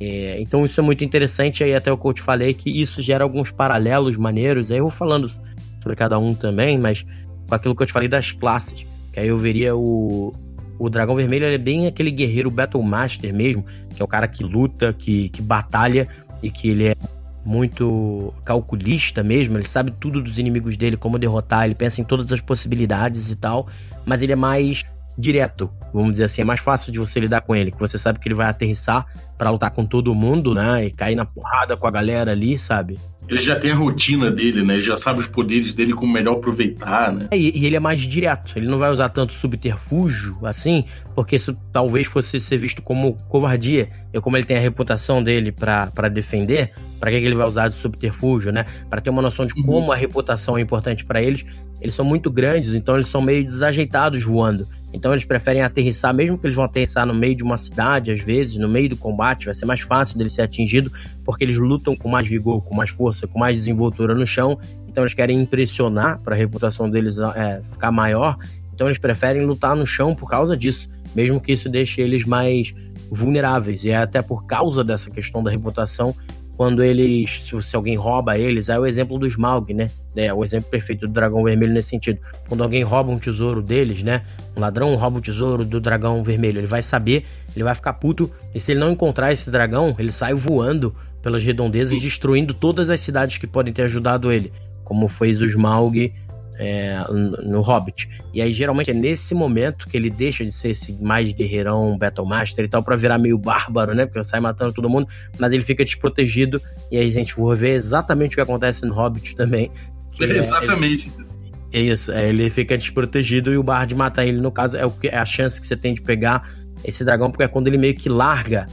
É, 0.00 0.40
então 0.40 0.64
isso 0.64 0.80
é 0.80 0.82
muito 0.82 1.04
interessante, 1.04 1.62
aí 1.62 1.74
até 1.74 1.92
o 1.92 1.96
que 1.96 2.06
eu 2.06 2.12
te 2.12 2.22
falei, 2.22 2.52
que 2.52 2.68
isso 2.70 3.00
gera 3.00 3.22
alguns 3.22 3.52
paralelos 3.52 4.16
maneiros, 4.16 4.70
aí 4.70 4.78
eu 4.78 4.84
vou 4.84 4.90
falando 4.90 5.28
sobre 5.28 5.94
cada 5.96 6.18
um 6.18 6.34
também, 6.34 6.78
mas 6.78 7.06
com 7.48 7.54
aquilo 7.54 7.76
que 7.76 7.82
eu 7.82 7.86
te 7.86 7.92
falei 7.92 8.08
das 8.08 8.32
classes, 8.32 8.86
que 9.12 9.20
aí 9.20 9.28
eu 9.28 9.38
veria 9.38 9.76
o, 9.76 10.32
o 10.80 10.88
Dragão 10.88 11.14
Vermelho, 11.14 11.44
é 11.44 11.58
bem 11.58 11.86
aquele 11.86 12.10
guerreiro 12.10 12.50
Battle 12.50 12.82
Master 12.82 13.34
mesmo, 13.34 13.62
que 13.90 14.00
é 14.00 14.04
o 14.04 14.08
cara 14.08 14.26
que 14.26 14.42
luta, 14.42 14.94
que, 14.94 15.28
que 15.28 15.42
batalha 15.42 16.08
e 16.42 16.50
que 16.50 16.70
ele 16.70 16.88
é 16.88 16.96
muito 17.44 18.32
calculista 18.46 19.22
mesmo, 19.22 19.58
ele 19.58 19.66
sabe 19.66 19.90
tudo 19.90 20.22
dos 20.22 20.38
inimigos 20.38 20.78
dele, 20.78 20.96
como 20.96 21.18
derrotar, 21.18 21.66
ele 21.66 21.74
pensa 21.74 22.00
em 22.00 22.04
todas 22.04 22.32
as 22.32 22.40
possibilidades 22.40 23.30
e 23.30 23.36
tal, 23.36 23.66
mas 24.06 24.22
ele 24.22 24.32
é 24.32 24.36
mais 24.36 24.86
direto, 25.18 25.70
vamos 25.92 26.12
dizer 26.12 26.24
assim, 26.24 26.40
é 26.40 26.44
mais 26.44 26.60
fácil 26.60 26.90
de 26.90 26.98
você 26.98 27.20
lidar 27.20 27.42
com 27.42 27.54
ele, 27.54 27.70
que 27.70 27.78
você 27.78 27.98
sabe 27.98 28.18
que 28.18 28.26
ele 28.26 28.34
vai 28.34 28.48
aterrissar 28.48 29.04
para 29.36 29.50
lutar 29.50 29.70
com 29.72 29.84
todo 29.84 30.14
mundo, 30.14 30.54
né? 30.54 30.86
E 30.86 30.90
cair 30.90 31.14
na 31.14 31.26
porrada 31.26 31.76
com 31.76 31.86
a 31.86 31.90
galera 31.90 32.30
ali, 32.30 32.56
sabe? 32.56 32.98
Ele 33.30 33.40
já 33.40 33.54
tem 33.54 33.70
a 33.70 33.76
rotina 33.76 34.28
dele, 34.28 34.64
né? 34.64 34.74
Ele 34.74 34.82
já 34.82 34.96
sabe 34.96 35.20
os 35.20 35.28
poderes 35.28 35.72
dele 35.72 35.94
como 35.94 36.12
melhor 36.12 36.38
aproveitar, 36.38 37.12
né? 37.12 37.28
É, 37.30 37.38
e, 37.38 37.64
ele 37.64 37.76
é 37.76 37.80
mais 37.80 38.00
direto. 38.00 38.52
Ele 38.56 38.66
não 38.66 38.76
vai 38.76 38.90
usar 38.90 39.08
tanto 39.08 39.32
subterfúgio 39.32 40.36
assim, 40.44 40.84
porque 41.14 41.36
isso 41.36 41.56
talvez 41.72 42.08
fosse 42.08 42.40
ser 42.40 42.56
visto 42.56 42.82
como 42.82 43.14
covardia. 43.28 43.88
E 44.12 44.20
como 44.20 44.36
ele 44.36 44.44
tem 44.44 44.56
a 44.56 44.60
reputação 44.60 45.22
dele 45.22 45.52
para 45.52 46.08
defender, 46.08 46.72
para 46.98 47.12
que, 47.12 47.20
que 47.20 47.26
ele 47.26 47.36
vai 47.36 47.46
usar 47.46 47.68
de 47.68 47.76
subterfúgio, 47.76 48.50
né? 48.50 48.66
Para 48.88 49.00
ter 49.00 49.10
uma 49.10 49.22
noção 49.22 49.46
de 49.46 49.54
uhum. 49.56 49.64
como 49.64 49.92
a 49.92 49.96
reputação 49.96 50.58
é 50.58 50.60
importante 50.60 51.04
para 51.04 51.22
eles. 51.22 51.46
Eles 51.80 51.94
são 51.94 52.04
muito 52.04 52.32
grandes, 52.32 52.74
então 52.74 52.96
eles 52.96 53.06
são 53.06 53.22
meio 53.22 53.44
desajeitados 53.44 54.24
voando. 54.24 54.66
Então 54.92 55.12
eles 55.12 55.24
preferem 55.24 55.62
aterrissar, 55.62 56.12
mesmo 56.12 56.36
que 56.36 56.46
eles 56.46 56.56
vão 56.56 56.64
aterrissar 56.64 57.06
no 57.06 57.14
meio 57.14 57.34
de 57.34 57.42
uma 57.42 57.56
cidade, 57.56 58.10
às 58.10 58.20
vezes, 58.20 58.56
no 58.56 58.68
meio 58.68 58.88
do 58.88 58.96
combate, 58.96 59.44
vai 59.44 59.54
ser 59.54 59.66
mais 59.66 59.80
fácil 59.80 60.18
dele 60.18 60.30
ser 60.30 60.42
atingido, 60.42 60.90
porque 61.24 61.44
eles 61.44 61.56
lutam 61.56 61.94
com 61.94 62.08
mais 62.08 62.26
vigor, 62.26 62.62
com 62.62 62.74
mais 62.74 62.90
força, 62.90 63.26
com 63.26 63.38
mais 63.38 63.56
desenvoltura 63.56 64.14
no 64.14 64.26
chão. 64.26 64.58
Então 64.88 65.04
eles 65.04 65.14
querem 65.14 65.40
impressionar 65.40 66.18
para 66.20 66.34
a 66.34 66.38
reputação 66.38 66.90
deles 66.90 67.18
é, 67.18 67.62
ficar 67.70 67.92
maior. 67.92 68.36
Então 68.74 68.88
eles 68.88 68.98
preferem 68.98 69.44
lutar 69.44 69.76
no 69.76 69.86
chão 69.86 70.14
por 70.14 70.28
causa 70.28 70.56
disso, 70.56 70.88
mesmo 71.14 71.40
que 71.40 71.52
isso 71.52 71.68
deixe 71.68 72.00
eles 72.00 72.24
mais 72.24 72.72
vulneráveis. 73.10 73.84
E 73.84 73.90
é 73.90 73.96
até 73.96 74.20
por 74.20 74.46
causa 74.46 74.82
dessa 74.82 75.10
questão 75.10 75.42
da 75.42 75.50
reputação 75.50 76.14
quando 76.60 76.84
eles, 76.84 77.40
se 77.62 77.74
alguém 77.74 77.96
rouba 77.96 78.36
eles, 78.36 78.68
é 78.68 78.78
o 78.78 78.84
exemplo 78.84 79.18
do 79.18 79.26
Smaug, 79.26 79.72
né? 79.72 79.90
É 80.14 80.30
o 80.30 80.44
exemplo 80.44 80.68
perfeito 80.68 81.08
do 81.08 81.12
dragão 81.14 81.42
vermelho 81.42 81.72
nesse 81.72 81.88
sentido. 81.88 82.20
Quando 82.46 82.62
alguém 82.62 82.82
rouba 82.82 83.10
um 83.10 83.18
tesouro 83.18 83.62
deles, 83.62 84.02
né? 84.02 84.20
Um 84.54 84.60
ladrão 84.60 84.94
rouba 84.94 85.16
o 85.16 85.20
tesouro 85.22 85.64
do 85.64 85.80
dragão 85.80 86.22
vermelho, 86.22 86.58
ele 86.58 86.66
vai 86.66 86.82
saber, 86.82 87.24
ele 87.56 87.64
vai 87.64 87.74
ficar 87.74 87.94
puto, 87.94 88.30
e 88.54 88.60
se 88.60 88.72
ele 88.72 88.80
não 88.80 88.92
encontrar 88.92 89.32
esse 89.32 89.50
dragão, 89.50 89.96
ele 89.98 90.12
sai 90.12 90.34
voando 90.34 90.94
pelas 91.22 91.42
redondezas, 91.42 91.98
destruindo 91.98 92.52
todas 92.52 92.90
as 92.90 93.00
cidades 93.00 93.38
que 93.38 93.46
podem 93.46 93.72
ter 93.72 93.84
ajudado 93.84 94.30
ele, 94.30 94.52
como 94.84 95.08
fez 95.08 95.40
o 95.40 95.46
Smaug 95.46 96.12
é, 96.60 97.02
no 97.10 97.62
Hobbit. 97.62 98.06
E 98.34 98.42
aí, 98.42 98.52
geralmente, 98.52 98.90
é 98.90 98.94
nesse 98.94 99.34
momento 99.34 99.88
que 99.88 99.96
ele 99.96 100.10
deixa 100.10 100.44
de 100.44 100.52
ser 100.52 100.70
esse 100.70 100.92
mais 101.02 101.32
guerreirão, 101.32 101.96
Battle 101.96 102.28
Master 102.28 102.66
e 102.66 102.68
tal, 102.68 102.82
pra 102.82 102.96
virar 102.96 103.18
meio 103.18 103.38
bárbaro, 103.38 103.94
né? 103.94 104.04
Porque 104.04 104.18
ele 104.18 104.26
sai 104.26 104.40
matando 104.40 104.74
todo 104.74 104.88
mundo, 104.88 105.08
mas 105.38 105.54
ele 105.54 105.62
fica 105.62 105.82
desprotegido. 105.82 106.60
E 106.92 106.98
aí, 106.98 107.08
a 107.08 107.10
gente 107.10 107.34
vai 107.34 107.56
ver 107.56 107.70
exatamente 107.70 108.32
o 108.32 108.36
que 108.36 108.42
acontece 108.42 108.84
no 108.84 108.94
Hobbit 108.94 109.34
também. 109.34 109.70
É, 110.20 110.24
exatamente. 110.24 111.10
Ele, 111.16 111.26
É 111.72 111.80
isso, 111.80 112.10
é, 112.10 112.28
ele 112.28 112.50
fica 112.50 112.76
desprotegido 112.76 113.52
e 113.52 113.56
o 113.56 113.62
Bard 113.62 113.94
mata 113.94 114.26
ele. 114.26 114.40
No 114.40 114.50
caso, 114.50 114.76
é, 114.76 114.84
o 114.84 114.90
que, 114.90 115.06
é 115.06 115.16
a 115.16 115.24
chance 115.24 115.58
que 115.58 115.66
você 115.66 115.76
tem 115.76 115.94
de 115.94 116.02
pegar 116.02 116.50
esse 116.84 117.04
dragão, 117.04 117.30
porque 117.30 117.44
é 117.44 117.48
quando 117.48 117.68
ele 117.68 117.78
meio 117.78 117.94
que 117.94 118.08
larga 118.08 118.66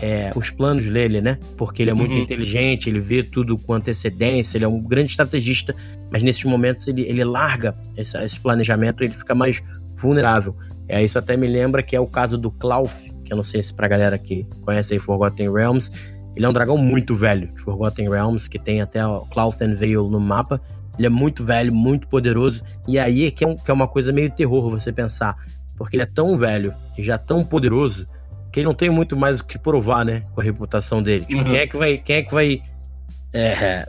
é, 0.00 0.32
os 0.34 0.50
planos 0.50 0.88
dele, 0.88 1.20
né? 1.20 1.38
Porque 1.56 1.82
ele 1.82 1.90
é 1.90 1.94
muito 1.94 2.12
uhum. 2.12 2.22
inteligente, 2.22 2.88
ele 2.88 3.00
vê 3.00 3.22
tudo 3.22 3.56
com 3.56 3.74
antecedência, 3.74 4.58
ele 4.58 4.64
é 4.64 4.68
um 4.68 4.80
grande 4.80 5.10
estrategista, 5.10 5.74
mas 6.14 6.22
nesses 6.22 6.44
momentos 6.44 6.86
ele, 6.86 7.02
ele 7.02 7.24
larga 7.24 7.74
esse, 7.96 8.16
esse 8.18 8.38
planejamento 8.38 9.02
e 9.02 9.06
ele 9.08 9.14
fica 9.14 9.34
mais 9.34 9.60
vulnerável. 9.96 10.56
É, 10.86 11.02
isso 11.02 11.18
até 11.18 11.36
me 11.36 11.48
lembra 11.48 11.82
que 11.82 11.96
é 11.96 11.98
o 11.98 12.06
caso 12.06 12.38
do 12.38 12.52
Klauf, 12.52 13.10
que 13.24 13.32
eu 13.32 13.36
não 13.36 13.42
sei 13.42 13.60
se 13.60 13.74
pra 13.74 13.88
galera 13.88 14.16
que 14.16 14.46
conhece 14.62 14.94
aí 14.94 15.00
Forgotten 15.00 15.52
Realms, 15.52 15.90
ele 16.36 16.46
é 16.46 16.48
um 16.48 16.52
dragão 16.52 16.78
muito 16.78 17.16
velho 17.16 17.52
de 17.52 17.60
Forgotten 17.60 18.08
Realms, 18.08 18.48
que 18.48 18.60
tem 18.60 18.80
até 18.80 19.04
o 19.04 19.22
Clauthen 19.22 19.74
Vale 19.74 19.96
no 19.96 20.20
mapa. 20.20 20.60
Ele 20.96 21.08
é 21.08 21.10
muito 21.10 21.44
velho, 21.44 21.74
muito 21.74 22.06
poderoso. 22.06 22.62
E 22.86 22.96
aí 22.96 23.26
é 23.26 23.30
que 23.32 23.42
é, 23.42 23.48
um, 23.48 23.56
que 23.56 23.68
é 23.68 23.74
uma 23.74 23.88
coisa 23.88 24.12
meio 24.12 24.30
terror 24.30 24.70
você 24.70 24.92
pensar. 24.92 25.36
Porque 25.76 25.96
ele 25.96 26.04
é 26.04 26.06
tão 26.06 26.36
velho 26.36 26.72
e 26.96 27.02
já 27.02 27.18
tão 27.18 27.42
poderoso 27.42 28.06
que 28.52 28.60
ele 28.60 28.66
não 28.66 28.74
tem 28.74 28.88
muito 28.88 29.16
mais 29.16 29.40
o 29.40 29.44
que 29.44 29.58
provar, 29.58 30.04
né? 30.04 30.22
Com 30.32 30.40
a 30.40 30.44
reputação 30.44 31.02
dele. 31.02 31.24
Tipo, 31.24 31.42
uhum. 31.42 31.50
quem 31.50 31.56
é 31.56 31.66
que 31.66 31.76
vai. 31.76 31.98
Quem 31.98 32.16
é 32.16 32.22
que 32.22 32.32
vai 32.32 32.62
é, 33.34 33.84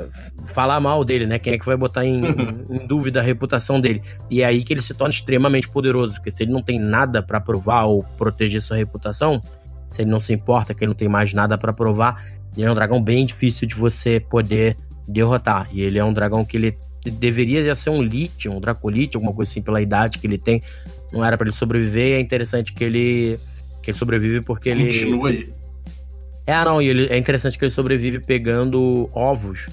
falar 0.53 0.79
mal 0.79 1.05
dele, 1.05 1.27
né? 1.27 1.37
Quem 1.37 1.53
é 1.53 1.59
que 1.59 1.65
vai 1.65 1.77
botar 1.77 2.03
em, 2.03 2.19
em, 2.67 2.87
dúvida 2.87 3.19
a 3.19 3.23
reputação 3.23 3.79
dele? 3.79 4.01
E 4.29 4.41
é 4.41 4.45
aí 4.45 4.63
que 4.63 4.73
ele 4.73 4.81
se 4.81 4.95
torna 4.95 5.13
extremamente 5.13 5.69
poderoso, 5.69 6.15
porque 6.15 6.31
se 6.31 6.43
ele 6.43 6.51
não 6.51 6.63
tem 6.63 6.79
nada 6.79 7.21
para 7.21 7.39
provar 7.39 7.83
ou 7.83 8.03
proteger 8.17 8.59
sua 8.59 8.75
reputação, 8.75 9.39
se 9.87 10.01
ele 10.01 10.09
não 10.09 10.19
se 10.19 10.33
importa, 10.33 10.73
que 10.73 10.83
ele 10.83 10.89
não 10.89 10.95
tem 10.95 11.07
mais 11.07 11.31
nada 11.31 11.59
para 11.59 11.71
provar, 11.71 12.25
ele 12.57 12.65
é 12.65 12.71
um 12.71 12.73
dragão 12.73 13.01
bem 13.01 13.23
difícil 13.23 13.67
de 13.67 13.75
você 13.75 14.19
poder 14.19 14.75
derrotar. 15.07 15.69
E 15.71 15.81
ele 15.81 15.99
é 15.99 16.03
um 16.03 16.11
dragão 16.11 16.43
que 16.43 16.57
ele 16.57 16.75
deveria 17.11 17.63
já 17.63 17.75
ser 17.75 17.91
um 17.91 18.01
Lich, 18.01 18.49
um 18.49 18.59
Dracolite, 18.59 19.15
alguma 19.15 19.31
coisa 19.31 19.51
assim 19.51 19.61
pela 19.61 19.79
idade 19.79 20.17
que 20.17 20.25
ele 20.25 20.39
tem. 20.39 20.59
Não 21.13 21.23
era 21.23 21.37
para 21.37 21.47
ele 21.47 21.55
sobreviver, 21.55 22.17
é 22.17 22.19
interessante 22.19 22.73
que 22.73 22.83
ele 22.83 23.39
que 23.83 23.91
ele 23.91 23.97
sobrevive 23.97 24.41
porque 24.41 24.69
ele 24.69 24.85
continua 24.87 25.29
aí. 25.29 25.53
É, 26.45 26.63
não, 26.63 26.81
e 26.81 26.87
ele, 26.87 27.07
é 27.07 27.17
interessante 27.17 27.57
que 27.57 27.65
ele 27.65 27.71
sobrevive 27.71 28.19
pegando 28.19 29.09
ovos. 29.13 29.67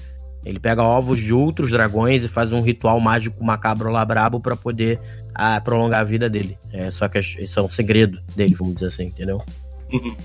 Ele 0.45 0.59
pega 0.59 0.83
ovos 0.83 1.19
de 1.19 1.33
outros 1.33 1.71
dragões 1.71 2.23
e 2.23 2.27
faz 2.27 2.51
um 2.51 2.59
ritual 2.59 2.99
mágico 2.99 3.43
macabro 3.43 3.89
lá 3.89 4.03
brabo 4.03 4.39
pra 4.41 4.55
poder 4.55 4.99
ah, 5.33 5.61
prolongar 5.61 6.01
a 6.01 6.03
vida 6.03 6.29
dele. 6.29 6.57
É, 6.71 6.91
só 6.91 7.07
que 7.07 7.19
isso 7.19 7.59
é 7.59 7.63
um 7.63 7.69
segredo 7.69 8.19
dele, 8.35 8.55
vamos 8.55 8.75
dizer 8.75 8.87
assim, 8.87 9.05
entendeu? 9.05 9.41
Uhum. 9.91 10.15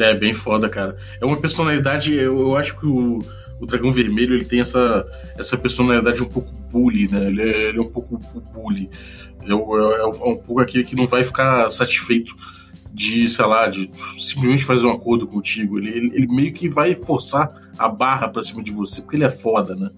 É, 0.00 0.14
bem 0.14 0.34
foda, 0.34 0.68
cara. 0.68 0.96
É 1.20 1.24
uma 1.24 1.36
personalidade, 1.36 2.12
eu, 2.12 2.38
eu 2.40 2.56
acho 2.56 2.78
que 2.78 2.84
o, 2.84 3.20
o 3.60 3.66
Dragão 3.66 3.92
Vermelho 3.92 4.34
ele 4.34 4.44
tem 4.44 4.60
essa, 4.60 5.06
essa 5.38 5.56
personalidade 5.56 6.22
um 6.22 6.28
pouco 6.28 6.52
bully, 6.70 7.08
né? 7.08 7.26
Ele 7.26 7.42
é, 7.42 7.68
ele 7.68 7.78
é 7.78 7.80
um 7.80 7.90
pouco 7.90 8.18
bully. 8.52 8.90
É, 9.42 9.50
é, 9.50 10.00
é 10.00 10.06
um 10.06 10.36
pouco 10.36 10.60
aquele 10.60 10.84
que 10.84 10.96
não 10.96 11.06
vai 11.06 11.22
ficar 11.24 11.70
satisfeito 11.70 12.36
de, 12.94 13.28
sei 13.28 13.44
lá, 13.44 13.66
de 13.66 13.90
simplesmente 14.18 14.64
fazer 14.64 14.86
um 14.86 14.92
acordo 14.92 15.26
contigo. 15.26 15.78
Ele, 15.78 15.88
ele, 15.90 16.10
ele 16.14 16.26
meio 16.28 16.52
que 16.52 16.68
vai 16.68 16.94
forçar 16.94 17.52
a 17.76 17.88
barra 17.88 18.28
pra 18.28 18.42
cima 18.42 18.62
de 18.62 18.70
você, 18.70 19.02
porque 19.02 19.16
ele 19.16 19.24
é 19.24 19.30
foda, 19.30 19.74
né? 19.74 19.90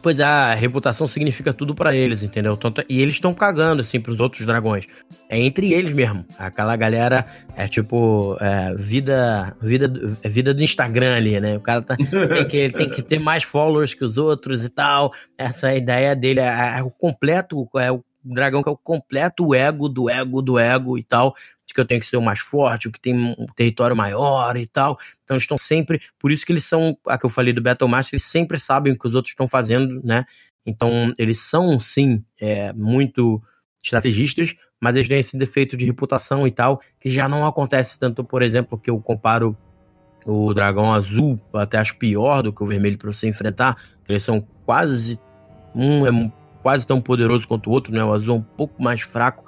Pois 0.00 0.20
é, 0.20 0.24
a 0.24 0.54
reputação 0.54 1.08
significa 1.08 1.52
tudo 1.52 1.74
para 1.74 1.92
eles, 1.92 2.22
entendeu? 2.22 2.56
Tanto, 2.56 2.84
e 2.88 3.00
eles 3.02 3.14
estão 3.14 3.34
cagando, 3.34 3.80
assim, 3.80 4.00
pros 4.00 4.20
outros 4.20 4.46
dragões. 4.46 4.86
É 5.28 5.36
entre 5.36 5.72
eles 5.72 5.92
mesmo. 5.92 6.24
Aquela 6.38 6.76
galera 6.76 7.26
é 7.56 7.66
tipo 7.66 8.36
é, 8.40 8.72
vida, 8.76 9.56
vida, 9.60 9.90
vida 10.24 10.54
do 10.54 10.62
Instagram 10.62 11.16
ali, 11.16 11.40
né? 11.40 11.56
O 11.56 11.60
cara 11.60 11.82
tá, 11.82 11.96
tem, 11.96 12.46
que, 12.46 12.70
tem 12.70 12.88
que 12.88 13.02
ter 13.02 13.18
mais 13.18 13.42
followers 13.42 13.92
que 13.92 14.04
os 14.04 14.18
outros 14.18 14.64
e 14.64 14.68
tal. 14.68 15.12
Essa 15.36 15.74
ideia 15.74 16.14
dele 16.14 16.38
é, 16.38 16.78
é 16.78 16.82
o 16.82 16.90
completo, 16.90 17.68
é 17.76 17.90
o 17.90 18.04
dragão 18.24 18.62
que 18.62 18.68
é 18.68 18.72
o 18.72 18.76
completo 18.76 19.52
ego 19.52 19.88
do 19.88 20.08
ego 20.08 20.42
do 20.42 20.58
ego 20.58 20.96
e 20.98 21.02
tal 21.02 21.34
que 21.78 21.82
eu 21.82 21.86
tenho 21.86 22.00
que 22.00 22.06
ser 22.06 22.16
o 22.16 22.22
mais 22.22 22.40
forte, 22.40 22.88
o 22.88 22.92
que 22.92 23.00
tem 23.00 23.14
um 23.14 23.46
território 23.54 23.96
maior 23.96 24.56
e 24.56 24.66
tal. 24.66 24.98
Então 25.22 25.36
eles 25.36 25.44
estão 25.44 25.56
sempre. 25.56 26.00
Por 26.18 26.32
isso 26.32 26.44
que 26.44 26.50
eles 26.50 26.64
são. 26.64 26.98
A 27.06 27.16
que 27.16 27.24
eu 27.24 27.30
falei 27.30 27.52
do 27.52 27.62
Battle 27.62 27.88
Master, 27.88 28.16
eles 28.16 28.24
sempre 28.24 28.58
sabem 28.58 28.92
o 28.92 28.98
que 28.98 29.06
os 29.06 29.14
outros 29.14 29.30
estão 29.30 29.46
fazendo, 29.46 30.00
né? 30.02 30.24
Então 30.66 31.12
eles 31.16 31.38
são, 31.38 31.78
sim, 31.78 32.24
é, 32.40 32.72
muito 32.72 33.40
estrategistas, 33.82 34.56
mas 34.80 34.96
eles 34.96 35.08
têm 35.08 35.20
esse 35.20 35.38
defeito 35.38 35.76
de 35.76 35.84
reputação 35.84 36.48
e 36.48 36.50
tal, 36.50 36.80
que 36.98 37.08
já 37.08 37.28
não 37.28 37.46
acontece 37.46 37.98
tanto, 37.98 38.24
por 38.24 38.42
exemplo, 38.42 38.76
que 38.76 38.90
eu 38.90 39.00
comparo 39.00 39.56
o 40.26 40.52
dragão 40.52 40.92
azul, 40.92 41.40
até 41.54 41.78
acho 41.78 41.96
pior 41.96 42.42
do 42.42 42.52
que 42.52 42.62
o 42.62 42.66
vermelho 42.66 42.98
para 42.98 43.12
você 43.12 43.28
enfrentar, 43.28 43.76
eles 44.08 44.24
são 44.24 44.40
quase. 44.66 45.18
Um 45.74 46.06
é 46.06 46.32
quase 46.60 46.84
tão 46.86 47.00
poderoso 47.00 47.46
quanto 47.46 47.70
o 47.70 47.72
outro, 47.72 47.92
né? 47.92 48.02
O 48.02 48.12
azul 48.12 48.34
é 48.34 48.38
um 48.38 48.42
pouco 48.42 48.82
mais 48.82 49.00
fraco, 49.00 49.44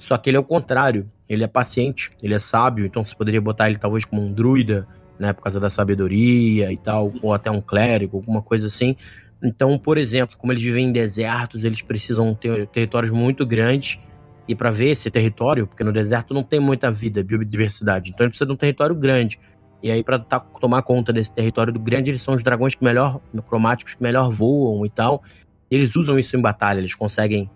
só 0.00 0.16
que 0.16 0.30
ele 0.30 0.36
é 0.36 0.40
o 0.40 0.44
contrário 0.44 1.08
ele 1.30 1.44
é 1.44 1.46
paciente, 1.46 2.10
ele 2.20 2.34
é 2.34 2.40
sábio, 2.40 2.84
então 2.84 3.04
você 3.04 3.14
poderia 3.14 3.40
botar 3.40 3.68
ele 3.68 3.78
talvez 3.78 4.04
como 4.04 4.20
um 4.20 4.32
druida, 4.32 4.84
né, 5.16 5.32
por 5.32 5.44
causa 5.44 5.60
da 5.60 5.70
sabedoria 5.70 6.72
e 6.72 6.76
tal, 6.76 7.12
ou 7.22 7.32
até 7.32 7.48
um 7.48 7.60
clérigo, 7.60 8.16
alguma 8.16 8.42
coisa 8.42 8.66
assim. 8.66 8.96
Então, 9.40 9.78
por 9.78 9.96
exemplo, 9.96 10.36
como 10.36 10.52
eles 10.52 10.64
vivem 10.64 10.86
em 10.86 10.92
desertos, 10.92 11.62
eles 11.62 11.82
precisam 11.82 12.34
ter 12.34 12.66
territórios 12.66 13.12
muito 13.12 13.46
grandes 13.46 14.00
e 14.48 14.56
para 14.56 14.72
ver 14.72 14.90
esse 14.90 15.08
território, 15.08 15.68
porque 15.68 15.84
no 15.84 15.92
deserto 15.92 16.34
não 16.34 16.42
tem 16.42 16.58
muita 16.58 16.90
vida, 16.90 17.22
biodiversidade, 17.22 18.10
então 18.10 18.24
ele 18.24 18.30
precisa 18.30 18.46
de 18.46 18.52
um 18.52 18.56
território 18.56 18.96
grande. 18.96 19.38
E 19.80 19.88
aí, 19.88 20.02
para 20.02 20.18
tá, 20.18 20.40
tomar 20.40 20.82
conta 20.82 21.12
desse 21.12 21.32
território 21.32 21.72
do 21.72 21.78
grande, 21.78 22.10
eles 22.10 22.22
são 22.22 22.34
os 22.34 22.42
dragões 22.42 22.74
que 22.74 22.82
melhor, 22.82 23.20
cromáticos, 23.46 23.94
que 23.94 24.02
melhor 24.02 24.28
voam 24.30 24.84
e 24.84 24.90
tal. 24.90 25.22
Eles 25.70 25.94
usam 25.94 26.18
isso 26.18 26.36
em 26.36 26.40
batalha, 26.40 26.80
eles 26.80 26.94
conseguem 26.94 27.48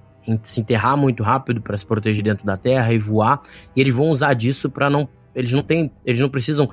se 0.43 0.61
enterrar 0.61 0.97
muito 0.97 1.23
rápido 1.23 1.61
para 1.61 1.77
se 1.77 1.87
proteger 1.87 2.23
dentro 2.23 2.45
da 2.45 2.57
terra 2.57 2.93
e 2.93 2.99
voar. 2.99 3.43
E 3.75 3.81
eles 3.81 3.95
vão 3.95 4.09
usar 4.09 4.35
disso 4.35 4.71
para 4.71 4.89
não. 4.89 5.09
Eles 5.35 5.53
não 5.53 5.63
têm. 5.63 5.91
Eles 6.05 6.21
não 6.21 6.29
precisam 6.29 6.69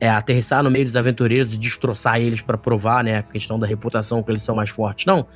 é, 0.00 0.08
aterrissar 0.10 0.62
no 0.62 0.70
meio 0.70 0.84
dos 0.84 0.96
aventureiros 0.96 1.54
e 1.54 1.56
destroçar 1.56 2.20
eles 2.20 2.40
para 2.40 2.58
provar, 2.58 3.04
né? 3.04 3.18
A 3.18 3.22
questão 3.22 3.58
da 3.58 3.66
reputação 3.66 4.22
que 4.22 4.30
eles 4.30 4.42
são 4.42 4.54
mais 4.54 4.70
fortes. 4.70 5.06
Não. 5.06 5.26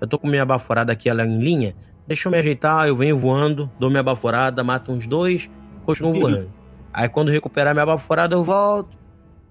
Eu 0.00 0.06
tô 0.06 0.18
com 0.18 0.26
minha 0.26 0.44
baforada 0.44 0.92
aqui, 0.92 1.08
ela 1.08 1.22
é 1.22 1.26
em 1.26 1.38
linha. 1.38 1.74
Deixa 2.06 2.28
eu 2.28 2.32
me 2.32 2.38
ajeitar, 2.38 2.86
eu 2.86 2.94
venho 2.94 3.18
voando, 3.18 3.70
dou 3.80 3.90
minha 3.90 4.02
baforada, 4.02 4.62
mato 4.62 4.92
uns 4.92 5.06
dois, 5.06 5.50
continuo 5.84 6.12
voando. 6.12 6.52
Aí 6.92 7.08
quando 7.08 7.30
recuperar 7.30 7.74
minha 7.74 7.86
baforada, 7.86 8.34
eu 8.34 8.44
volto, 8.44 8.96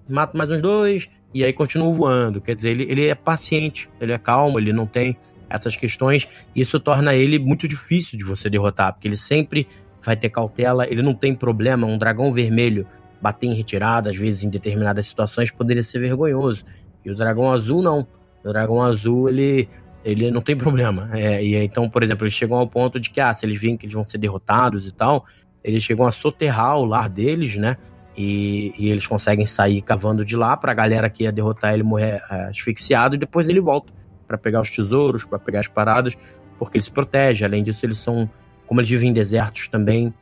mato 0.08 0.36
mais 0.36 0.50
uns 0.50 0.62
dois, 0.62 1.08
e 1.34 1.44
aí 1.44 1.52
continuo 1.52 1.92
voando. 1.92 2.40
Quer 2.40 2.54
dizer, 2.54 2.70
ele, 2.70 2.84
ele 2.88 3.06
é 3.08 3.14
paciente, 3.14 3.90
ele 4.00 4.12
é 4.12 4.18
calmo, 4.18 4.58
ele 4.58 4.72
não 4.72 4.86
tem 4.86 5.16
essas 5.48 5.76
questões, 5.76 6.28
isso 6.54 6.78
torna 6.80 7.14
ele 7.14 7.38
muito 7.38 7.68
difícil 7.68 8.18
de 8.18 8.24
você 8.24 8.50
derrotar, 8.50 8.92
porque 8.92 9.06
ele 9.06 9.16
sempre 9.16 9.66
vai 10.02 10.16
ter 10.16 10.30
cautela, 10.30 10.86
ele 10.86 11.02
não 11.02 11.14
tem 11.14 11.34
problema, 11.34 11.86
um 11.86 11.98
dragão 11.98 12.32
vermelho 12.32 12.86
bater 13.20 13.46
em 13.46 13.54
retirada, 13.54 14.10
às 14.10 14.16
vezes 14.16 14.44
em 14.44 14.50
determinadas 14.50 15.06
situações, 15.06 15.50
poderia 15.50 15.82
ser 15.82 15.98
vergonhoso. 15.98 16.64
E 17.04 17.10
o 17.10 17.14
dragão 17.14 17.50
azul 17.50 17.82
não. 17.82 18.06
O 18.44 18.48
dragão 18.52 18.82
azul, 18.82 19.28
ele, 19.28 19.68
ele 20.04 20.30
não 20.30 20.40
tem 20.40 20.56
problema. 20.56 21.08
É, 21.12 21.42
e 21.42 21.56
então, 21.56 21.88
por 21.88 22.02
exemplo, 22.02 22.24
eles 22.24 22.34
chegam 22.34 22.58
ao 22.58 22.68
ponto 22.68 23.00
de 23.00 23.10
que, 23.10 23.20
ah, 23.20 23.32
se 23.32 23.46
eles 23.46 23.60
veem 23.60 23.76
que 23.76 23.86
eles 23.86 23.94
vão 23.94 24.04
ser 24.04 24.18
derrotados 24.18 24.86
e 24.86 24.92
tal, 24.92 25.24
eles 25.64 25.82
chegam 25.82 26.06
a 26.06 26.10
soterrar 26.10 26.76
o 26.78 26.84
lar 26.84 27.08
deles, 27.08 27.56
né? 27.56 27.76
E, 28.16 28.72
e 28.78 28.88
eles 28.88 29.06
conseguem 29.06 29.44
sair 29.44 29.82
cavando 29.82 30.24
de 30.24 30.36
lá 30.36 30.56
pra 30.56 30.72
galera 30.72 31.10
que 31.10 31.24
ia 31.24 31.32
derrotar 31.32 31.74
ele 31.74 31.82
morrer 31.82 32.22
é, 32.30 32.48
asfixiado 32.48 33.14
e 33.14 33.18
depois 33.18 33.48
ele 33.48 33.60
volta 33.60 33.92
para 34.26 34.38
pegar 34.38 34.60
os 34.60 34.70
tesouros, 34.70 35.24
para 35.24 35.38
pegar 35.38 35.60
as 35.60 35.68
paradas, 35.68 36.16
porque 36.58 36.78
ele 36.78 36.84
se 36.84 36.90
protege. 36.90 37.44
Além 37.44 37.62
disso, 37.62 37.84
eles 37.84 37.98
são, 37.98 38.28
como 38.66 38.80
eles 38.80 38.90
vivem 38.90 39.10
em 39.10 39.12
desertos 39.12 39.68
também, 39.68 40.12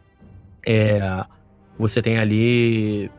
é, 0.66 1.24
você 1.76 2.00
tem 2.00 2.18
ali 2.18 3.10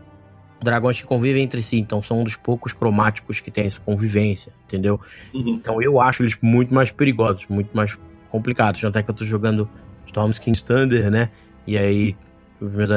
dragões 0.62 1.00
que 1.00 1.06
convivem 1.06 1.44
entre 1.44 1.62
si, 1.62 1.77
então 1.77 2.01
são 2.01 2.22
um 2.22 2.24
dos 2.24 2.36
poucos 2.36 2.74
cromáticos 2.74 3.39
que 3.39 3.51
tem 3.51 3.65
essa 3.65 3.80
convivência, 3.82 4.51
entendeu? 4.65 5.00
Uhum. 5.34 5.50
Então 5.50 5.82
eu 5.82 6.01
acho 6.01 6.24
eles 6.24 6.38
muito 6.42 6.74
mais 6.74 6.92
perigosos, 6.92 7.46
muito 7.48 7.75
mais 7.75 7.98
complicados. 8.30 8.84
Até 8.84 9.04
que 9.04 9.12
eu 9.12 9.15
tô 9.15 9.25
jogando 9.25 9.70
Storm's 10.08 10.39
King's 10.39 10.62
Thunder, 10.62 11.12
né? 11.12 11.30
E 11.68 11.77
aí 11.77 12.15
meus, 12.60 12.89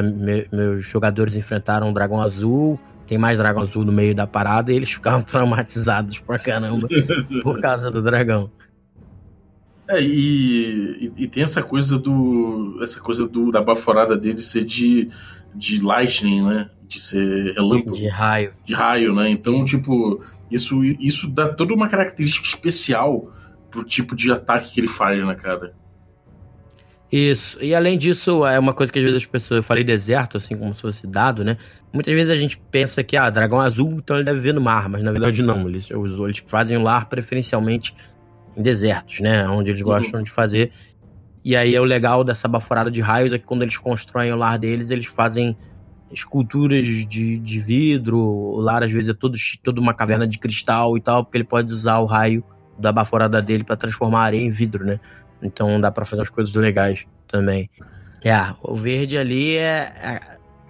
meus 0.51 0.85
jogadores 0.85 1.35
enfrentaram 1.35 1.89
um 1.89 1.93
dragão 1.93 2.23
azul 2.23 2.79
tem 3.09 3.17
mais 3.17 3.39
dragão 3.39 3.63
azul 3.63 3.85
no 3.85 3.93
meio 3.93 4.15
da 4.15 4.27
parada 4.27 4.71
e 4.71 4.77
eles 4.77 4.91
ficaram 4.91 5.23
traumatizados 5.25 6.19
pra 6.19 6.39
caramba 6.39 6.87
por 7.43 7.61
causa 7.61 7.91
do 7.91 8.03
dragão. 8.03 8.51
É, 9.89 10.03
e, 10.03 11.13
e, 11.17 11.25
e, 11.25 11.29
tem 11.29 11.43
essa 11.43 11.63
coisa 11.63 11.99
do. 11.99 12.79
essa 12.83 13.01
coisa 13.01 13.27
do, 13.27 13.51
da 13.51 13.63
baforada 13.63 14.15
dele 14.19 14.41
ser 14.41 14.63
de, 14.63 15.09
de 15.55 15.83
lightning, 15.83 16.43
né? 16.43 16.71
De 16.87 17.01
ser 17.01 17.55
relâmpago. 17.55 17.97
De 17.97 18.07
raio. 18.07 18.53
De 18.67 18.75
raio, 18.75 19.15
né? 19.15 19.31
Então, 19.31 19.65
tipo, 19.65 20.23
isso, 20.51 20.85
isso 20.85 21.27
dá 21.27 21.49
toda 21.49 21.73
uma 21.73 21.89
característica 21.89 22.47
especial 22.47 23.33
pro 23.71 23.83
tipo 23.83 24.15
de 24.15 24.31
ataque 24.31 24.75
que 24.75 24.81
ele 24.81 24.89
faz, 24.89 25.27
né, 25.27 25.35
cara? 25.35 25.73
Isso. 27.11 27.59
E 27.63 27.75
além 27.75 27.97
disso, 27.97 28.45
é 28.45 28.59
uma 28.59 28.75
coisa 28.75 28.93
que 28.93 28.99
às 28.99 29.05
vezes 29.05 29.19
as 29.19 29.27
pessoas. 29.27 29.59
Eu 29.59 29.63
falei 29.63 29.83
deserto, 29.83 30.37
assim, 30.37 30.57
como 30.57 30.75
se 30.75 30.83
fosse 30.83 31.07
dado, 31.07 31.43
né? 31.43 31.57
Muitas 31.93 32.13
vezes 32.13 32.31
a 32.31 32.37
gente 32.37 32.59
pensa 32.71 33.03
que, 33.03 33.17
ah, 33.17 33.31
dragão 33.31 33.61
azul, 33.61 33.93
então 33.93 34.17
ele 34.17 34.25
deve 34.25 34.39
viver 34.39 34.53
no 34.53 34.61
mar, 34.61 34.89
mas 34.91 35.03
na 35.03 35.11
verdade 35.11 35.43
não. 35.43 35.67
Eles, 35.69 35.91
eles 35.91 36.45
fazem 36.47 36.77
o 36.77 36.83
lar 36.83 37.09
preferencialmente 37.09 37.95
em 38.55 38.63
desertos, 38.63 39.21
né? 39.21 39.49
Onde 39.49 39.71
eles 39.71 39.81
gostam 39.81 40.21
uhum. 40.21 40.25
de 40.25 40.31
fazer. 40.31 40.71
E 41.43 41.57
aí 41.57 41.75
é 41.75 41.81
o 41.81 41.85
legal 41.85 42.23
dessa 42.23 42.47
baforada 42.47 42.91
de 42.91 43.01
raios 43.01 43.33
é 43.33 43.39
que 43.39 43.47
quando 43.47 43.63
eles 43.63 43.79
constroem 43.79 44.31
o 44.31 44.37
lar 44.37 44.59
deles, 44.59 44.91
eles 44.91 45.07
fazem 45.07 45.57
esculturas 46.11 46.85
de, 46.85 47.39
de 47.39 47.61
vidro. 47.61 48.19
O 48.19 48.61
lar 48.61 48.83
às 48.83 48.93
vezes 48.93 49.09
é 49.09 49.15
todo, 49.15 49.35
toda 49.63 49.81
uma 49.81 49.95
caverna 49.95 50.27
de 50.27 50.39
cristal 50.39 50.95
e 50.95 51.01
tal, 51.01 51.25
porque 51.25 51.39
ele 51.39 51.45
pode 51.45 51.73
usar 51.73 51.99
o 52.01 52.05
raio 52.05 52.45
da 52.79 52.93
baforada 52.93 53.41
dele 53.41 53.65
para 53.65 53.77
transformar 53.77 54.21
a 54.21 54.25
areia 54.25 54.43
em 54.43 54.51
vidro, 54.51 54.85
né? 54.85 55.01
Então 55.43 55.81
dá 55.81 55.91
para 55.91 56.05
fazer 56.05 56.21
umas 56.21 56.31
coisas 56.31 56.55
legais 56.55 57.07
também. 57.27 57.71
É, 58.25 58.35
o 58.63 58.75
verde 58.75 59.17
ali 59.17 59.57
é, 59.57 59.93
é 60.03 60.21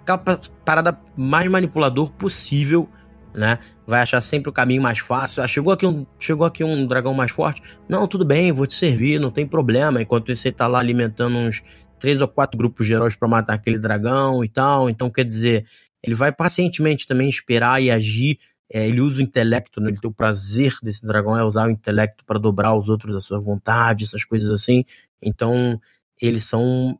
aquela 0.01 0.39
parada 0.63 0.99
mais 1.15 1.49
manipulador 1.49 2.11
possível, 2.11 2.87
né? 3.33 3.59
Vai 3.85 4.01
achar 4.01 4.21
sempre 4.21 4.49
o 4.49 4.53
caminho 4.53 4.81
mais 4.81 4.99
fácil. 4.99 5.43
Ah, 5.43 5.47
chegou 5.47 5.73
aqui 5.73 5.85
um, 5.85 6.05
chegou 6.19 6.45
aqui 6.45 6.63
um 6.63 6.85
dragão 6.85 7.13
mais 7.13 7.31
forte. 7.31 7.61
Não, 7.87 8.07
tudo 8.07 8.23
bem, 8.23 8.51
vou 8.51 8.67
te 8.67 8.75
servir, 8.75 9.19
não 9.19 9.31
tem 9.31 9.47
problema. 9.47 10.01
Enquanto 10.01 10.33
você 10.33 10.51
tá 10.51 10.67
lá 10.67 10.79
alimentando 10.79 11.37
uns 11.37 11.61
três 11.99 12.21
ou 12.21 12.27
quatro 12.27 12.57
grupos 12.57 12.87
de 12.87 12.93
heróis 12.93 13.15
para 13.15 13.27
matar 13.27 13.53
aquele 13.53 13.77
dragão 13.77 14.43
e 14.43 14.49
tal. 14.49 14.89
Então, 14.89 15.09
quer 15.09 15.25
dizer, 15.25 15.65
ele 16.03 16.15
vai 16.15 16.31
pacientemente 16.31 17.07
também 17.07 17.27
esperar 17.27 17.81
e 17.81 17.91
agir. 17.91 18.39
É, 18.71 18.87
ele 18.87 19.01
usa 19.01 19.19
o 19.19 19.21
intelecto, 19.21 19.81
né? 19.81 19.89
ele 19.89 19.99
tem 19.99 20.09
o 20.09 20.13
prazer 20.13 20.75
desse 20.83 21.05
dragão 21.05 21.35
é 21.35 21.43
usar 21.43 21.67
o 21.67 21.71
intelecto 21.71 22.23
para 22.23 22.37
dobrar 22.37 22.75
os 22.75 22.87
outros 22.87 23.15
à 23.15 23.21
sua 23.21 23.39
vontade, 23.39 24.05
essas 24.05 24.23
coisas 24.23 24.51
assim. 24.51 24.85
Então, 25.21 25.79
eles 26.21 26.43
são 26.43 26.99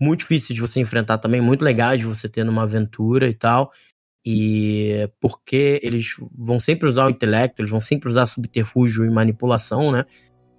muito 0.00 0.20
difíceis 0.20 0.54
de 0.54 0.60
você 0.60 0.80
enfrentar 0.80 1.18
também, 1.18 1.40
muito 1.40 1.64
legais 1.64 2.00
de 2.00 2.06
você 2.06 2.28
ter 2.28 2.44
numa 2.44 2.64
aventura 2.64 3.28
e 3.28 3.34
tal. 3.34 3.72
E 4.24 5.08
porque 5.20 5.80
eles 5.82 6.16
vão 6.36 6.58
sempre 6.58 6.88
usar 6.88 7.06
o 7.06 7.10
intelecto, 7.10 7.62
eles 7.62 7.70
vão 7.70 7.80
sempre 7.80 8.08
usar 8.08 8.26
subterfúgio 8.26 9.04
e 9.04 9.10
manipulação, 9.10 9.92
né? 9.92 10.04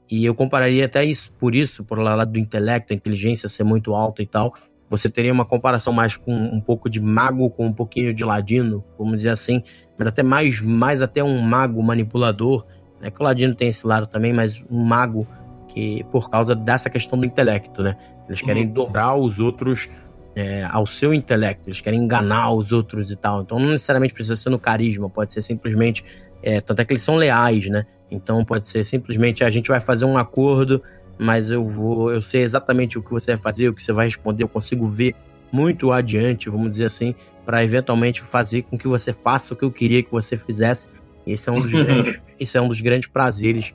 E 0.10 0.24
eu 0.24 0.34
compararia 0.34 0.86
até 0.86 1.04
isso, 1.04 1.34
por 1.34 1.54
isso, 1.54 1.84
por 1.84 2.00
lado 2.00 2.32
do 2.32 2.40
intelecto, 2.40 2.94
a 2.94 2.96
inteligência 2.96 3.50
ser 3.50 3.66
muito 3.66 3.94
alta 3.94 4.24
e 4.24 4.26
tal. 4.28 4.54
Você 4.89 5.10
teria 5.10 5.34
uma 5.34 5.46
comparação 5.46 5.91
mais 5.91 6.15
com 6.15 6.34
um 6.34 6.62
pouco 6.62 6.89
de 6.89 7.01
mago, 7.01 7.50
com 7.50 7.65
um 7.65 7.74
pouquinho 7.74 8.13
de 8.13 8.24
ladino, 8.24 8.84
vamos 8.98 9.17
dizer 9.17 9.32
assim, 9.32 9.62
mas 9.98 10.08
até 10.08 10.24
mais, 10.24 10.62
mais 10.62 11.01
até 11.01 11.24
um 11.24 11.41
mago 11.41 11.82
manipulador, 11.84 12.65
né? 13.01 13.12
Que 13.12 13.22
o 13.22 13.24
ladino 13.24 13.53
tem 13.53 13.67
esse 13.67 13.86
lado 13.86 14.08
também, 14.08 14.32
mas 14.32 14.63
um 14.70 14.84
mago 14.84 15.27
que 15.67 16.03
por 16.06 16.29
causa 16.29 16.56
dessa 16.56 16.89
questão 16.89 17.20
do 17.20 17.25
intelecto, 17.25 17.84
né? 17.84 17.98
Eles 18.27 18.41
querem 18.41 18.65
uhum. 18.65 18.74
dobrar 18.74 19.15
os 19.15 19.39
outros 19.39 19.89
é, 20.36 20.65
ao 20.70 20.86
seu 20.86 21.13
intelecto, 21.13 21.67
eles 21.67 21.82
querem 21.82 22.00
enganar 22.00 22.51
os 22.51 22.72
outros 22.72 23.10
e 23.10 23.15
tal. 23.15 23.41
Então 23.41 23.60
não 23.60 23.70
necessariamente 23.70 24.13
precisa 24.13 24.36
ser 24.36 24.50
no 24.50 24.60
carisma, 24.60 25.10
pode 25.10 25.34
ser 25.34 25.41
simplesmente. 25.41 26.06
É, 26.44 26.62
tanto 26.62 26.79
é 26.79 26.86
que 26.86 26.94
eles 26.94 27.01
são 27.01 27.15
leais, 27.15 27.67
né? 27.67 27.86
Então 28.12 28.46
pode 28.46 28.67
ser 28.67 28.84
simplesmente 28.84 29.44
a 29.44 29.50
gente 29.50 29.67
vai 29.67 29.79
fazer 29.79 30.06
um 30.06 30.17
acordo, 30.17 30.82
mas 31.18 31.50
eu 31.50 31.66
vou. 31.66 32.12
Eu 32.12 32.22
sei 32.22 32.44
exatamente 32.44 32.98
o 32.98 33.02
que 33.02 33.12
você 33.12 33.32
vai 33.32 33.42
fazer, 33.42 33.70
o 33.70 33.74
que 33.74 33.82
você 33.82 33.92
vai 33.92 34.06
responder, 34.06 34.44
eu 34.44 34.50
consigo 34.50 34.88
ver 34.88 35.16
muito 35.52 35.92
adiante, 35.92 36.50
vamos 36.50 36.72
dizer 36.72 36.86
assim, 36.86 37.16
para 37.46 37.64
eventualmente 37.64 38.22
fazer 38.22 38.64
com 38.64 38.78
que 38.78 38.88
você 38.88 39.14
faça 39.14 39.54
o 39.54 39.58
que 39.58 39.64
eu 39.64 39.72
queria 39.72 40.04
que 40.04 40.12
você 40.12 40.36
fizesse. 40.36 40.90
Esse 41.26 41.50
é 41.50 41.52
um 41.52 41.62
dos 41.62 41.72
grandes, 41.72 42.22
esse 42.40 42.58
é 42.58 42.62
um 42.62 42.68
dos 42.68 42.82
grandes 42.82 43.08
prazeres 43.08 43.74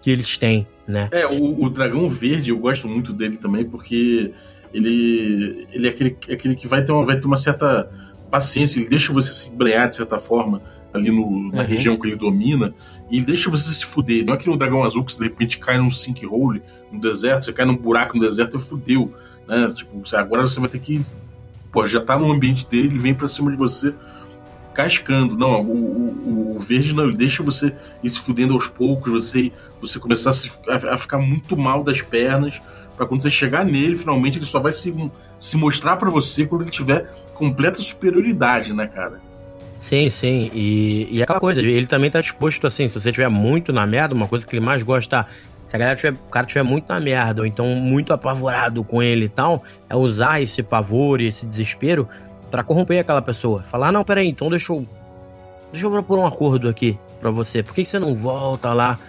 que 0.00 0.10
eles 0.10 0.36
têm, 0.36 0.66
né? 0.86 1.08
É, 1.12 1.26
o, 1.26 1.62
o 1.62 1.70
dragão 1.70 2.08
verde, 2.08 2.50
eu 2.50 2.58
gosto 2.58 2.88
muito 2.88 3.12
dele 3.12 3.36
também, 3.36 3.64
porque 3.64 4.32
ele, 4.74 5.66
ele 5.70 5.86
é 5.86 5.90
aquele, 5.90 6.16
é 6.28 6.32
aquele 6.32 6.54
que 6.56 6.66
vai 6.66 6.82
ter, 6.82 6.90
uma, 6.90 7.04
vai 7.04 7.18
ter 7.20 7.26
uma 7.26 7.36
certa 7.36 7.88
paciência, 8.30 8.80
ele 8.80 8.88
deixa 8.88 9.12
você 9.12 9.32
se 9.32 9.48
embrenhar 9.48 9.88
de 9.88 9.96
certa 9.96 10.18
forma 10.18 10.62
ali 10.92 11.10
no, 11.10 11.50
na 11.50 11.62
uhum. 11.62 11.66
região 11.66 11.96
que 11.98 12.06
ele 12.06 12.16
domina, 12.16 12.74
e 13.10 13.16
ele 13.16 13.26
deixa 13.26 13.50
você 13.50 13.72
se 13.72 13.84
fuder. 13.84 14.24
Não 14.24 14.34
é 14.34 14.36
que 14.36 14.48
no 14.48 14.56
dragão 14.56 14.84
azul 14.84 15.04
que 15.04 15.12
você 15.12 15.18
de 15.18 15.24
repente 15.24 15.58
cai 15.58 15.78
num 15.78 15.90
sinkhole 15.90 16.62
no 16.90 17.00
deserto, 17.00 17.46
você 17.46 17.52
cai 17.52 17.64
num 17.64 17.76
buraco 17.76 18.16
no 18.16 18.22
deserto 18.22 18.56
e 18.56 18.60
fudeu. 18.60 19.12
Né? 19.46 19.72
Tipo, 19.74 20.02
agora 20.16 20.42
você 20.42 20.60
vai 20.60 20.68
ter 20.68 20.78
que. 20.78 21.04
Pô, 21.70 21.86
já 21.86 22.00
tá 22.00 22.18
no 22.18 22.30
ambiente 22.30 22.66
dele, 22.68 22.88
ele 22.88 22.98
vem 22.98 23.14
pra 23.14 23.26
cima 23.26 23.50
de 23.50 23.56
você 23.56 23.94
cascando. 24.74 25.36
Não, 25.36 25.62
o, 25.62 25.72
o, 25.72 26.56
o, 26.56 26.58
verde 26.58 26.94
não, 26.94 27.04
ele 27.04 27.16
deixa 27.16 27.42
você 27.42 27.74
ir 28.02 28.10
se 28.10 28.20
fudendo 28.20 28.52
aos 28.54 28.66
poucos, 28.66 29.12
você, 29.12 29.52
você 29.80 29.98
começar 29.98 30.30
a, 30.30 30.32
se, 30.32 30.50
a, 30.68 30.94
a 30.94 30.98
ficar 30.98 31.18
muito 31.18 31.56
mal 31.56 31.82
das 31.82 32.02
pernas, 32.02 32.60
para 32.96 33.06
quando 33.06 33.22
você 33.22 33.30
chegar 33.30 33.64
nele, 33.64 33.96
finalmente 33.96 34.38
ele 34.38 34.44
só 34.44 34.60
vai 34.60 34.72
se, 34.72 34.94
se 35.38 35.56
mostrar 35.56 35.96
para 35.96 36.10
você 36.10 36.46
quando 36.46 36.62
ele 36.62 36.70
tiver 36.70 37.10
completa 37.34 37.80
superioridade, 37.80 38.74
né, 38.74 38.86
cara? 38.86 39.20
Sim, 39.82 40.08
sim. 40.08 40.48
E, 40.54 41.08
e 41.10 41.22
aquela 41.24 41.40
coisa, 41.40 41.60
ele 41.60 41.88
também 41.88 42.08
tá 42.08 42.20
disposto 42.20 42.68
assim, 42.68 42.86
se 42.86 43.00
você 43.00 43.10
tiver 43.10 43.28
muito 43.28 43.72
na 43.72 43.84
merda, 43.84 44.14
uma 44.14 44.28
coisa 44.28 44.46
que 44.46 44.54
ele 44.54 44.64
mais 44.64 44.84
gosta, 44.84 45.26
se 45.66 45.74
a 45.74 45.78
galera 45.78 45.96
tiver, 45.96 46.12
o 46.12 46.30
cara 46.30 46.46
tiver 46.46 46.62
muito 46.62 46.88
na 46.88 47.00
merda, 47.00 47.40
ou 47.40 47.46
então 47.46 47.66
muito 47.74 48.12
apavorado 48.12 48.84
com 48.84 49.02
ele 49.02 49.24
e 49.24 49.28
tal, 49.28 49.64
é 49.90 49.96
usar 49.96 50.40
esse 50.40 50.62
pavor 50.62 51.20
e 51.20 51.26
esse 51.26 51.44
desespero 51.44 52.08
para 52.48 52.62
corromper 52.62 53.00
aquela 53.00 53.20
pessoa. 53.20 53.64
Falar, 53.64 53.90
não, 53.90 54.04
peraí, 54.04 54.28
então 54.28 54.48
deixa 54.48 54.72
eu. 54.72 54.86
Deixa 55.72 55.84
eu 55.84 55.90
propor 55.90 56.16
um 56.20 56.26
acordo 56.26 56.68
aqui 56.68 56.96
para 57.18 57.32
você. 57.32 57.60
Por 57.60 57.74
que, 57.74 57.82
que 57.82 57.88
você 57.88 57.98
não 57.98 58.14
volta 58.14 58.72
lá 58.72 59.00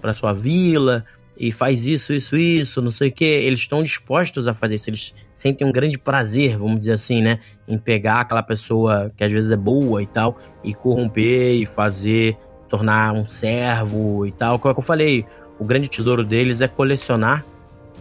pra 0.00 0.14
sua 0.14 0.32
vila 0.32 1.04
e 1.36 1.50
faz 1.50 1.86
isso, 1.86 2.12
isso, 2.12 2.36
isso, 2.36 2.82
não 2.82 2.90
sei 2.90 3.08
o 3.08 3.12
que? 3.12 3.24
Eles 3.24 3.60
estão 3.60 3.82
dispostos 3.82 4.46
a 4.46 4.54
fazer 4.54 4.76
isso. 4.76 4.90
Eles 4.90 5.14
sentem 5.32 5.66
um 5.66 5.72
grande 5.72 5.98
prazer, 5.98 6.58
vamos 6.58 6.80
dizer 6.80 6.92
assim, 6.92 7.22
né? 7.22 7.40
Em 7.66 7.78
pegar 7.78 8.20
aquela 8.20 8.42
pessoa 8.42 9.10
que 9.16 9.24
às 9.24 9.32
vezes 9.32 9.50
é 9.50 9.56
boa 9.56 10.02
e 10.02 10.06
tal, 10.06 10.36
e 10.62 10.74
corromper 10.74 11.54
e 11.54 11.66
fazer, 11.66 12.36
tornar 12.68 13.12
um 13.12 13.26
servo 13.26 14.26
e 14.26 14.32
tal. 14.32 14.58
Como 14.58 14.70
é 14.70 14.74
que 14.74 14.80
eu 14.80 14.84
falei? 14.84 15.26
O 15.58 15.64
grande 15.64 15.88
tesouro 15.88 16.24
deles 16.24 16.60
é 16.60 16.68
colecionar 16.68 17.44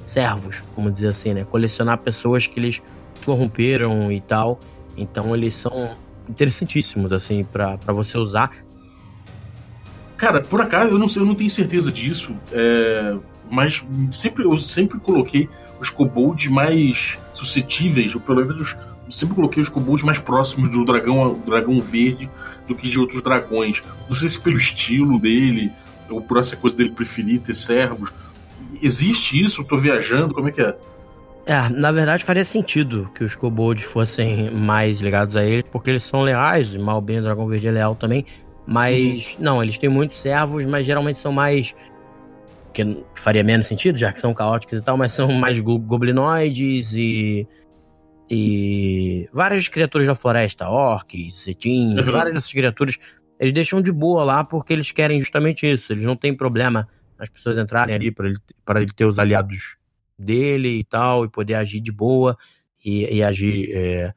servos, 0.04 0.64
vamos 0.76 0.94
dizer 0.94 1.10
assim, 1.10 1.34
né? 1.34 1.46
Colecionar 1.46 1.98
pessoas 2.00 2.48
que 2.48 2.60
eles 2.60 2.82
corromperam 3.26 4.12
e 4.12 4.20
tal. 4.20 4.60
Então 4.98 5.34
eles 5.36 5.54
são 5.54 5.96
interessantíssimos, 6.28 7.14
assim, 7.14 7.44
para 7.44 7.78
você 7.88 8.18
usar. 8.18 8.52
Cara, 10.22 10.40
por 10.40 10.62
acaso, 10.62 10.92
eu 10.92 11.00
não 11.00 11.08
sei, 11.08 11.24
eu 11.24 11.26
não 11.26 11.34
tenho 11.34 11.50
certeza 11.50 11.92
disso, 11.92 12.36
é, 12.52 13.18
mas 13.50 13.84
sempre, 14.12 14.44
eu 14.44 14.56
sempre 14.56 15.00
coloquei 15.00 15.50
os 15.80 15.90
kobolds 15.90 16.48
mais 16.48 17.18
suscetíveis, 17.34 18.14
ou 18.14 18.22
pelo 18.22 18.46
menos 18.46 18.78
sempre 19.10 19.34
coloquei 19.34 19.64
os 19.64 19.68
kobolds 19.68 20.04
mais 20.04 20.20
próximos 20.20 20.70
do 20.74 20.86
dragão, 20.86 21.42
dragão 21.44 21.80
verde 21.80 22.30
do 22.68 22.76
que 22.76 22.88
de 22.88 23.00
outros 23.00 23.24
dragões. 23.24 23.82
Não 24.08 24.16
sei 24.16 24.30
se 24.30 24.40
pelo 24.40 24.58
estilo 24.58 25.18
dele, 25.18 25.72
ou 26.08 26.22
por 26.22 26.38
essa 26.38 26.56
coisa 26.56 26.76
dele 26.76 26.92
preferir 26.92 27.40
ter 27.40 27.56
servos. 27.56 28.14
Existe 28.80 29.44
isso? 29.44 29.62
Eu 29.62 29.66
tô 29.66 29.76
viajando? 29.76 30.36
Como 30.36 30.50
é 30.50 30.52
que 30.52 30.62
é? 30.62 30.78
É, 31.48 31.68
na 31.70 31.92
verdade 31.92 32.24
faria 32.24 32.46
sentido 32.46 33.10
que 33.16 33.24
os 33.24 33.34
kobolds 33.34 33.84
fossem 33.84 34.52
mais 34.52 35.02
ligados 35.02 35.36
a 35.36 35.44
eles, 35.44 35.66
porque 35.72 35.90
eles 35.90 36.04
são 36.04 36.22
leais, 36.22 36.76
mal 36.78 37.02
bem 37.02 37.18
o 37.18 37.24
Dragão 37.24 37.48
Verde 37.48 37.68
é 37.68 37.72
leal 37.72 37.96
também. 37.96 38.24
Mas, 38.66 39.36
uhum. 39.36 39.44
não, 39.44 39.64
eles 39.64 39.78
têm 39.78 39.90
muitos 39.90 40.22
servos, 40.22 40.66
mas 40.66 40.86
geralmente 40.86 41.18
são 41.18 41.32
mais. 41.32 41.76
Que 42.74 43.04
faria 43.16 43.44
menos 43.44 43.68
sentido, 43.68 43.98
já 43.98 44.14
que 44.14 44.20
são 44.20 44.34
caóticos 44.34 44.80
e 44.80 44.82
tal, 44.82 44.96
mas 44.96 45.12
são 45.12 45.32
mais 45.32 45.60
go 45.60 45.78
goblinoides 45.78 46.94
e. 46.94 47.48
E. 48.30 49.28
Várias 49.34 49.68
criaturas 49.68 50.08
da 50.08 50.16
floresta, 50.16 50.70
orcs, 50.70 51.36
cetins, 51.36 51.98
uhum. 51.98 52.12
várias 52.12 52.34
dessas 52.34 52.52
criaturas, 52.52 52.98
eles 53.40 53.54
deixam 53.54 53.82
de 53.82 53.92
boa 53.92 54.24
lá 54.24 54.44
porque 54.44 54.72
eles 54.72 54.92
querem 54.92 55.20
justamente 55.20 55.70
isso. 55.70 55.92
Eles 55.92 56.06
não 56.06 56.16
têm 56.16 56.36
problema 56.36 56.88
as 57.22 57.30
pessoas 57.30 57.56
entrarem 57.56 57.94
ali 57.94 58.12
para 58.12 58.28
ele, 58.28 58.40
ele 58.76 58.94
ter 58.94 59.06
os 59.06 59.20
aliados 59.20 59.78
dele 60.18 60.80
e 60.80 60.84
tal, 60.84 61.24
e 61.24 61.30
poder 61.30 61.54
agir 61.54 61.80
de 61.80 61.92
boa 61.92 62.36
e, 62.84 63.18
e 63.18 63.24
agir 63.24 63.70
é, 63.72 64.12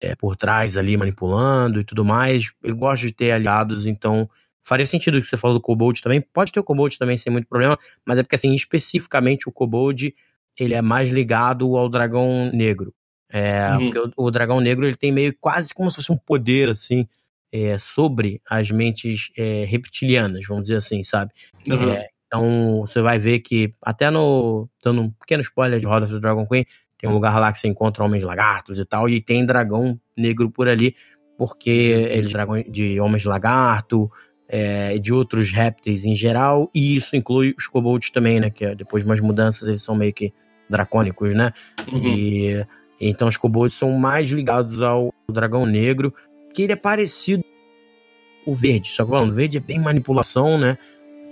é, 0.00 0.14
por 0.14 0.36
trás 0.36 0.76
ali, 0.76 0.96
manipulando 0.96 1.80
e 1.80 1.84
tudo 1.84 2.04
mais. 2.04 2.52
Ele 2.62 2.74
gosta 2.74 3.06
de 3.06 3.12
ter 3.12 3.32
aliados, 3.32 3.86
então 3.86 4.28
faria 4.62 4.86
sentido 4.86 5.16
o 5.16 5.20
que 5.20 5.26
você 5.26 5.36
falou 5.36 5.58
do 5.58 5.62
Kobold 5.62 6.02
também. 6.02 6.20
Pode 6.20 6.52
ter 6.52 6.60
o 6.60 6.64
Kobold 6.64 6.98
também 6.98 7.16
sem 7.16 7.32
muito 7.32 7.48
problema, 7.48 7.78
mas 8.04 8.18
é 8.18 8.22
porque, 8.22 8.36
assim, 8.36 8.54
especificamente 8.54 9.48
o 9.48 9.52
Kobold, 9.52 10.14
ele 10.58 10.74
é 10.74 10.82
mais 10.82 11.08
ligado 11.10 11.76
ao 11.76 11.88
Dragão 11.88 12.50
Negro. 12.52 12.94
É, 13.30 13.70
uhum. 13.72 13.90
Porque 13.90 13.98
o, 13.98 14.26
o, 14.26 14.30
Dragão 14.30 14.60
Negro, 14.60 14.86
ele 14.86 14.96
tem 14.96 15.12
meio 15.12 15.34
quase 15.40 15.72
como 15.74 15.90
se 15.90 15.96
fosse 15.96 16.12
um 16.12 16.16
poder, 16.16 16.68
assim, 16.68 17.06
é, 17.52 17.78
sobre 17.78 18.40
as 18.48 18.70
mentes 18.70 19.30
é, 19.36 19.64
reptilianas, 19.64 20.46
vamos 20.46 20.64
dizer 20.64 20.76
assim, 20.76 21.02
sabe? 21.02 21.32
Uhum. 21.66 21.90
É, 21.90 22.08
então 22.26 22.80
você 22.80 23.00
vai 23.00 23.18
ver 23.18 23.40
que, 23.40 23.74
até 23.82 24.10
no. 24.10 24.68
dando 24.82 25.02
um 25.02 25.10
pequeno 25.10 25.42
spoiler 25.42 25.80
de 25.80 25.86
Roda 25.86 26.06
the 26.06 26.20
Dragon 26.20 26.46
Queen, 26.46 26.66
tem 26.98 27.08
um 27.08 27.12
lugar 27.12 27.38
lá 27.38 27.52
que 27.52 27.58
você 27.58 27.68
encontra 27.68 28.04
homens 28.04 28.24
lagartos 28.24 28.78
e 28.78 28.84
tal, 28.84 29.08
e 29.08 29.20
tem 29.20 29.46
dragão 29.46 29.98
negro 30.16 30.50
por 30.50 30.68
ali, 30.68 30.94
porque 31.36 31.70
eles 31.70 32.32
dragões 32.32 32.64
de 32.68 33.00
homens 33.00 33.24
lagarto, 33.24 34.10
é, 34.48 34.98
de 34.98 35.12
outros 35.12 35.52
répteis 35.52 36.04
em 36.04 36.16
geral, 36.16 36.70
e 36.74 36.96
isso 36.96 37.14
inclui 37.14 37.54
os 37.56 37.66
kobolds 37.66 38.10
também, 38.10 38.40
né? 38.40 38.50
Que 38.50 38.64
é, 38.64 38.74
depois 38.74 39.02
de 39.02 39.08
umas 39.08 39.20
mudanças 39.20 39.68
eles 39.68 39.82
são 39.82 39.94
meio 39.94 40.12
que 40.12 40.32
dracônicos, 40.68 41.34
né? 41.34 41.52
Uhum. 41.92 42.02
E 42.02 42.66
então 43.00 43.28
os 43.28 43.36
kobolds 43.36 43.74
são 43.74 43.92
mais 43.92 44.30
ligados 44.30 44.82
ao 44.82 45.14
dragão 45.30 45.64
negro, 45.64 46.12
que 46.52 46.62
ele 46.62 46.72
é 46.72 46.76
parecido 46.76 47.44
o 48.44 48.54
verde, 48.54 48.88
só 48.88 49.04
que 49.04 49.10
falando, 49.10 49.30
o 49.30 49.34
verde 49.34 49.58
é 49.58 49.60
bem 49.60 49.80
manipulação, 49.80 50.58
né? 50.58 50.78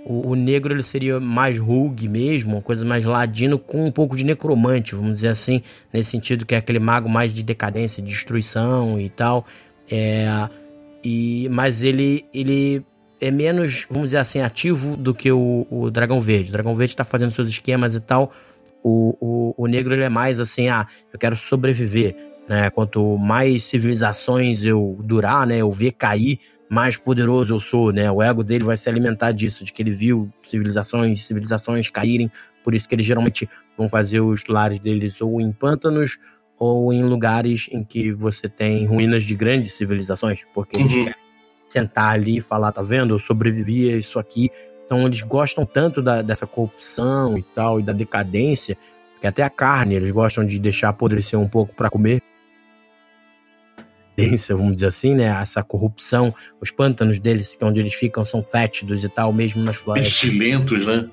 O, 0.07 0.29
o, 0.29 0.35
negro 0.35 0.73
ele 0.73 0.83
seria 0.83 1.19
mais 1.19 1.59
rogue 1.59 2.07
mesmo, 2.07 2.53
uma 2.55 2.61
coisa 2.61 2.85
mais 2.85 3.03
ladino 3.03 3.59
com 3.59 3.85
um 3.85 3.91
pouco 3.91 4.15
de 4.15 4.23
necromante, 4.23 4.95
vamos 4.95 5.15
dizer 5.15 5.29
assim, 5.29 5.61
nesse 5.91 6.11
sentido 6.11 6.45
que 6.45 6.55
é 6.55 6.57
aquele 6.57 6.79
mago 6.79 7.09
mais 7.09 7.33
de 7.33 7.43
decadência, 7.43 8.01
de 8.01 8.09
destruição 8.09 8.99
e 8.99 9.09
tal. 9.09 9.45
É, 9.91 10.27
e, 11.03 11.47
mas 11.51 11.83
ele, 11.83 12.25
ele 12.33 12.85
é 13.19 13.29
menos, 13.29 13.85
vamos 13.89 14.07
dizer 14.07 14.19
assim, 14.19 14.39
ativo 14.39 14.95
do 14.95 15.13
que 15.13 15.31
o, 15.31 15.67
o 15.69 15.91
Dragão 15.91 16.21
Verde. 16.21 16.49
O 16.49 16.53
Dragão 16.53 16.73
Verde 16.73 16.93
está 16.93 17.03
fazendo 17.03 17.31
seus 17.31 17.47
esquemas 17.47 17.93
e 17.93 17.99
tal. 17.99 18.31
O, 18.81 19.17
o, 19.19 19.63
o 19.63 19.67
negro 19.67 19.93
ele 19.93 20.03
é 20.03 20.09
mais 20.09 20.39
assim, 20.39 20.69
ah, 20.69 20.87
eu 21.11 21.19
quero 21.19 21.35
sobreviver. 21.35 22.15
Né? 22.47 22.69
Quanto 22.69 23.17
mais 23.17 23.63
civilizações 23.63 24.63
eu 24.63 24.97
durar, 25.03 25.45
né, 25.45 25.57
eu 25.57 25.69
ver 25.69 25.91
cair, 25.91 26.39
mais 26.69 26.97
poderoso 26.97 27.53
eu 27.53 27.59
sou, 27.59 27.91
né? 27.91 28.11
O 28.11 28.21
ego 28.21 28.43
dele 28.43 28.63
vai 28.63 28.75
se 28.77 28.89
alimentar 28.89 29.31
disso, 29.31 29.63
de 29.63 29.71
que 29.71 29.81
ele 29.81 29.91
viu 29.91 30.29
civilizações, 30.43 31.25
civilizações 31.25 31.89
caírem, 31.89 32.31
por 32.63 32.73
isso 32.73 32.87
que 32.87 32.95
eles 32.95 33.05
geralmente 33.05 33.49
vão 33.77 33.87
fazer 33.87 34.19
os 34.19 34.45
lares 34.47 34.79
deles 34.79 35.21
ou 35.21 35.39
em 35.39 35.51
pântanos 35.51 36.17
ou 36.59 36.91
em 36.91 37.03
lugares 37.03 37.69
em 37.71 37.83
que 37.83 38.11
você 38.11 38.49
tem 38.49 38.85
ruínas 38.85 39.23
de 39.23 39.35
grandes 39.35 39.73
civilizações, 39.73 40.41
porque 40.53 40.79
eles 40.79 40.93
uhum. 40.93 41.03
querem 41.05 41.27
sentar 41.69 42.13
ali 42.13 42.37
e 42.37 42.41
falar, 42.41 42.71
tá 42.71 42.81
vendo? 42.81 43.13
Eu 43.13 43.19
sobrevivi 43.19 43.93
a 43.93 43.97
isso 43.97 44.17
aqui. 44.17 44.49
Então 44.85 45.05
eles 45.05 45.21
gostam 45.21 45.65
tanto 45.65 46.01
da, 46.01 46.21
dessa 46.21 46.47
corrupção 46.47 47.37
e 47.37 47.43
tal, 47.43 47.79
e 47.79 47.83
da 47.83 47.93
decadência, 47.93 48.77
que 49.21 49.27
até 49.27 49.43
a 49.43 49.49
carne 49.49 49.95
eles 49.95 50.11
gostam 50.11 50.45
de 50.45 50.57
deixar 50.59 50.89
apodrecer 50.89 51.39
um 51.39 51.47
pouco 51.47 51.75
para 51.75 51.89
comer 51.89 52.21
vamos 54.49 54.73
dizer 54.73 54.87
assim, 54.87 55.15
né? 55.15 55.25
Essa 55.25 55.63
corrupção, 55.63 56.33
os 56.59 56.71
pântanos 56.71 57.19
deles, 57.19 57.55
que 57.55 57.63
é 57.63 57.67
onde 57.67 57.79
eles 57.79 57.93
ficam, 57.93 58.25
são 58.25 58.43
fétidos 58.43 59.03
e 59.03 59.09
tal, 59.09 59.31
mesmo 59.31 59.63
nas 59.63 59.75
florestas. 59.75 60.19
Pestilentos, 60.19 60.85
né? 60.85 61.07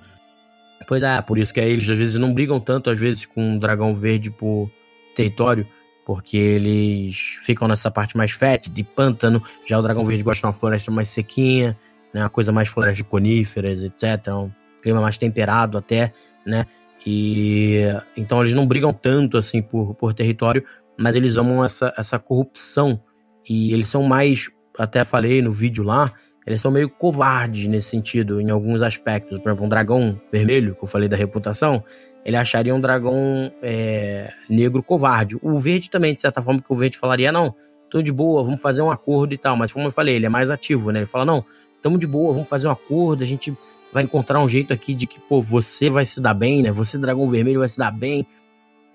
Pois 0.86 1.02
é, 1.02 1.20
por 1.22 1.38
isso 1.38 1.52
que 1.52 1.60
eles 1.60 1.88
às 1.88 1.98
vezes 1.98 2.16
não 2.16 2.32
brigam 2.32 2.60
tanto, 2.60 2.90
às 2.90 2.98
vezes, 2.98 3.26
com 3.26 3.42
um 3.42 3.58
dragão 3.58 3.94
verde 3.94 4.30
por 4.30 4.70
território, 5.14 5.66
porque 6.04 6.36
eles 6.36 7.38
ficam 7.42 7.68
nessa 7.68 7.90
parte 7.90 8.16
mais 8.16 8.32
fétida, 8.32 8.74
de 8.74 8.82
pântano. 8.82 9.42
Já 9.66 9.78
o 9.78 9.82
dragão 9.82 10.04
verde 10.04 10.22
gosta 10.22 10.40
de 10.40 10.46
uma 10.46 10.52
floresta 10.52 10.90
mais 10.90 11.08
sequinha, 11.08 11.78
né? 12.12 12.22
Uma 12.22 12.30
coisa 12.30 12.52
mais 12.52 12.68
floresta 12.68 12.96
de 12.96 13.04
coníferas, 13.04 13.82
etc. 13.82 14.28
Um 14.28 14.50
clima 14.82 15.00
mais 15.00 15.16
temperado 15.16 15.78
até, 15.78 16.12
né? 16.44 16.66
E 17.06 17.82
então 18.16 18.40
eles 18.40 18.54
não 18.54 18.66
brigam 18.66 18.92
tanto 18.92 19.36
assim 19.36 19.60
por, 19.60 19.94
por 19.94 20.14
território, 20.14 20.64
mas 20.98 21.14
eles 21.16 21.36
amam 21.36 21.64
essa, 21.64 21.92
essa 21.96 22.18
corrupção. 22.18 23.00
E 23.48 23.72
eles 23.72 23.88
são 23.88 24.02
mais, 24.02 24.50
até 24.78 25.04
falei 25.04 25.42
no 25.42 25.52
vídeo 25.52 25.84
lá, 25.84 26.12
eles 26.46 26.60
são 26.60 26.70
meio 26.70 26.90
covardes 26.90 27.66
nesse 27.66 27.88
sentido, 27.88 28.40
em 28.40 28.50
alguns 28.50 28.82
aspectos. 28.82 29.38
Por 29.38 29.48
exemplo, 29.48 29.64
um 29.64 29.68
dragão 29.68 30.20
vermelho, 30.30 30.74
que 30.74 30.84
eu 30.84 30.88
falei 30.88 31.08
da 31.08 31.16
reputação, 31.16 31.82
ele 32.24 32.36
acharia 32.36 32.74
um 32.74 32.80
dragão 32.80 33.52
é, 33.62 34.30
negro 34.48 34.82
covarde. 34.82 35.36
O 35.42 35.58
verde 35.58 35.90
também, 35.90 36.14
de 36.14 36.20
certa 36.20 36.42
forma, 36.42 36.60
que 36.60 36.72
o 36.72 36.74
verde 36.74 36.98
falaria, 36.98 37.32
não, 37.32 37.54
tô 37.90 38.02
de 38.02 38.12
boa, 38.12 38.42
vamos 38.42 38.60
fazer 38.60 38.82
um 38.82 38.90
acordo 38.90 39.34
e 39.34 39.38
tal. 39.38 39.56
Mas 39.56 39.72
como 39.72 39.86
eu 39.86 39.92
falei, 39.92 40.16
ele 40.16 40.26
é 40.26 40.28
mais 40.28 40.50
ativo, 40.50 40.90
né? 40.90 41.00
Ele 41.00 41.06
fala, 41.06 41.24
não, 41.24 41.44
tamo 41.82 41.98
de 41.98 42.06
boa, 42.06 42.32
vamos 42.32 42.48
fazer 42.48 42.68
um 42.68 42.70
acordo, 42.70 43.22
a 43.22 43.26
gente 43.26 43.56
vai 43.92 44.02
encontrar 44.02 44.40
um 44.40 44.48
jeito 44.48 44.72
aqui 44.72 44.94
de 44.94 45.06
que, 45.06 45.20
pô, 45.20 45.40
você 45.40 45.88
vai 45.88 46.04
se 46.04 46.20
dar 46.20 46.34
bem, 46.34 46.62
né? 46.62 46.72
Você, 46.72 46.98
dragão 46.98 47.28
vermelho, 47.28 47.60
vai 47.60 47.68
se 47.68 47.78
dar 47.78 47.90
bem 47.90 48.26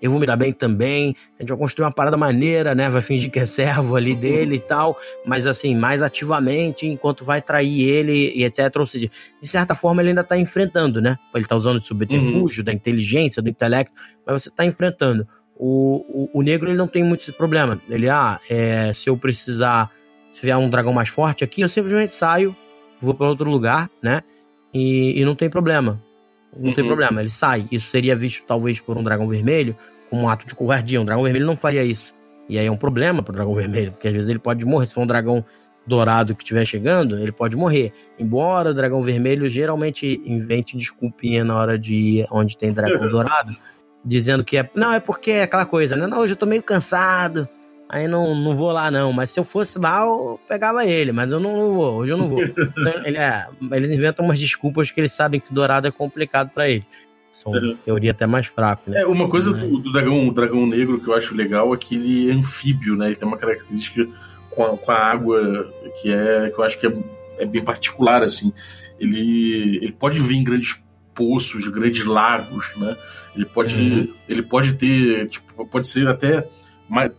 eu 0.00 0.10
vou 0.10 0.18
me 0.18 0.26
dar 0.26 0.36
bem 0.36 0.52
também. 0.52 1.14
A 1.38 1.42
gente 1.42 1.50
vai 1.50 1.58
construir 1.58 1.84
uma 1.84 1.92
parada 1.92 2.16
maneira, 2.16 2.74
né? 2.74 2.88
Vai 2.88 3.02
fingir 3.02 3.30
que 3.30 3.38
é 3.38 3.46
servo 3.46 3.96
ali 3.96 4.14
dele 4.14 4.56
e 4.56 4.60
tal, 4.60 4.98
mas 5.26 5.46
assim, 5.46 5.76
mais 5.76 6.02
ativamente, 6.02 6.86
enquanto 6.86 7.24
vai 7.24 7.42
trair 7.42 7.82
ele 7.82 8.32
e 8.34 8.44
etc. 8.44 8.74
Ou 8.78 8.86
seja, 8.86 9.10
de 9.40 9.48
certa 9.48 9.74
forma 9.74 10.00
ele 10.00 10.10
ainda 10.10 10.24
tá 10.24 10.38
enfrentando, 10.38 11.00
né? 11.00 11.18
Ele 11.34 11.44
tá 11.44 11.56
usando 11.56 11.80
de 11.80 11.86
subterfúgio, 11.86 12.60
uhum. 12.60 12.64
da 12.64 12.72
inteligência, 12.72 13.42
do 13.42 13.48
intelecto, 13.48 13.92
mas 14.26 14.42
você 14.42 14.50
tá 14.50 14.64
enfrentando. 14.64 15.26
O, 15.56 16.28
o, 16.32 16.38
o, 16.38 16.42
negro 16.42 16.70
ele 16.70 16.78
não 16.78 16.88
tem 16.88 17.04
muito 17.04 17.20
esse 17.20 17.32
problema. 17.32 17.78
Ele, 17.88 18.08
ah, 18.08 18.40
é, 18.48 18.92
se 18.94 19.10
eu 19.10 19.16
precisar, 19.16 19.90
se 20.32 20.40
vier 20.40 20.56
um 20.56 20.70
dragão 20.70 20.92
mais 20.92 21.10
forte 21.10 21.44
aqui, 21.44 21.60
eu 21.60 21.68
simplesmente 21.68 22.12
saio, 22.12 22.56
vou 22.98 23.12
para 23.12 23.28
outro 23.28 23.50
lugar, 23.50 23.90
né? 24.02 24.22
E, 24.72 25.20
e 25.20 25.24
não 25.24 25.34
tem 25.34 25.50
problema. 25.50 26.02
Não 26.56 26.68
uhum. 26.68 26.74
tem 26.74 26.84
problema, 26.84 27.20
ele 27.20 27.30
sai. 27.30 27.66
Isso 27.70 27.88
seria 27.88 28.16
visto 28.16 28.44
talvez 28.46 28.80
por 28.80 28.96
um 28.96 29.02
dragão 29.02 29.28
vermelho 29.28 29.76
como 30.08 30.22
um 30.22 30.28
ato 30.28 30.46
de 30.46 30.54
covardia. 30.54 31.00
Um 31.00 31.04
dragão 31.04 31.22
vermelho 31.22 31.46
não 31.46 31.56
faria 31.56 31.84
isso. 31.84 32.14
E 32.48 32.58
aí 32.58 32.66
é 32.66 32.70
um 32.70 32.76
problema 32.76 33.22
pro 33.22 33.32
dragão 33.32 33.54
vermelho, 33.54 33.92
porque 33.92 34.08
às 34.08 34.14
vezes 34.14 34.28
ele 34.28 34.40
pode 34.40 34.64
morrer. 34.64 34.86
Se 34.86 34.94
for 34.94 35.02
um 35.02 35.06
dragão 35.06 35.44
dourado 35.86 36.34
que 36.34 36.42
estiver 36.42 36.64
chegando, 36.64 37.18
ele 37.18 37.32
pode 37.32 37.56
morrer. 37.56 37.92
Embora 38.18 38.70
o 38.70 38.74
dragão 38.74 39.02
vermelho 39.02 39.48
geralmente 39.48 40.20
invente 40.24 40.76
desculpinha 40.76 41.44
na 41.44 41.56
hora 41.56 41.78
de 41.78 41.94
ir 41.94 42.26
onde 42.30 42.58
tem 42.58 42.72
dragão 42.72 43.06
dourado, 43.08 43.56
dizendo 44.04 44.44
que 44.44 44.56
é. 44.56 44.68
Não, 44.74 44.92
é 44.92 45.00
porque 45.00 45.30
é 45.30 45.42
aquela 45.44 45.64
coisa, 45.64 45.94
né? 45.94 46.06
Não, 46.06 46.18
hoje 46.18 46.32
eu 46.32 46.36
tô 46.36 46.46
meio 46.46 46.62
cansado. 46.62 47.48
Aí 47.92 48.06
não, 48.06 48.36
não 48.36 48.54
vou 48.54 48.70
lá, 48.70 48.88
não. 48.88 49.12
Mas 49.12 49.30
se 49.30 49.40
eu 49.40 49.42
fosse 49.42 49.76
lá, 49.76 50.02
eu 50.02 50.38
pegava 50.48 50.86
ele. 50.86 51.10
Mas 51.10 51.30
eu 51.32 51.40
não, 51.40 51.56
não 51.56 51.74
vou. 51.74 51.94
Hoje 51.96 52.12
eu 52.12 52.16
não 52.16 52.28
vou. 52.28 52.40
Então, 52.40 53.04
ele 53.04 53.18
é, 53.18 53.48
eles 53.72 53.90
inventam 53.90 54.24
umas 54.24 54.38
desculpas 54.38 54.92
que 54.92 55.00
eles 55.00 55.12
sabem 55.12 55.40
que 55.40 55.52
dourado 55.52 55.88
é 55.88 55.90
complicado 55.90 56.50
para 56.50 56.68
ele. 56.68 56.84
São 57.32 57.50
uhum. 57.52 57.76
teoria 57.84 58.12
até 58.12 58.26
mais 58.26 58.46
fraca, 58.46 58.82
né? 58.86 59.00
É, 59.00 59.06
uma 59.06 59.28
coisa 59.28 59.52
do, 59.52 59.78
do, 59.78 59.92
dragão, 59.92 60.32
dragão 60.32 60.66
negro 60.66 61.00
que 61.00 61.08
eu 61.08 61.14
acho 61.14 61.34
legal 61.34 61.74
é 61.74 61.76
que 61.76 61.96
ele 61.96 62.30
é 62.30 62.32
anfíbio, 62.32 62.96
né? 62.96 63.06
Ele 63.06 63.16
tem 63.16 63.26
uma 63.26 63.36
característica 63.36 64.06
com 64.50 64.64
a, 64.64 64.76
com 64.76 64.90
a 64.90 64.96
água 64.96 65.72
que 66.00 66.12
é 66.12 66.50
que 66.50 66.60
eu 66.60 66.64
acho 66.64 66.78
que 66.78 66.86
é, 66.86 66.92
é 67.38 67.46
bem 67.46 67.64
particular, 67.64 68.22
assim. 68.22 68.52
Ele, 69.00 69.78
ele 69.82 69.92
pode 69.92 70.20
vir 70.20 70.36
em 70.36 70.44
grandes 70.44 70.80
poços, 71.12 71.66
grandes 71.68 72.04
lagos, 72.04 72.72
né? 72.76 72.96
Ele 73.34 73.44
pode, 73.44 73.74
uhum. 73.74 74.14
ele 74.28 74.42
pode 74.42 74.74
ter, 74.74 75.28
tipo, 75.28 75.66
pode 75.66 75.88
ser 75.88 76.06
até 76.06 76.48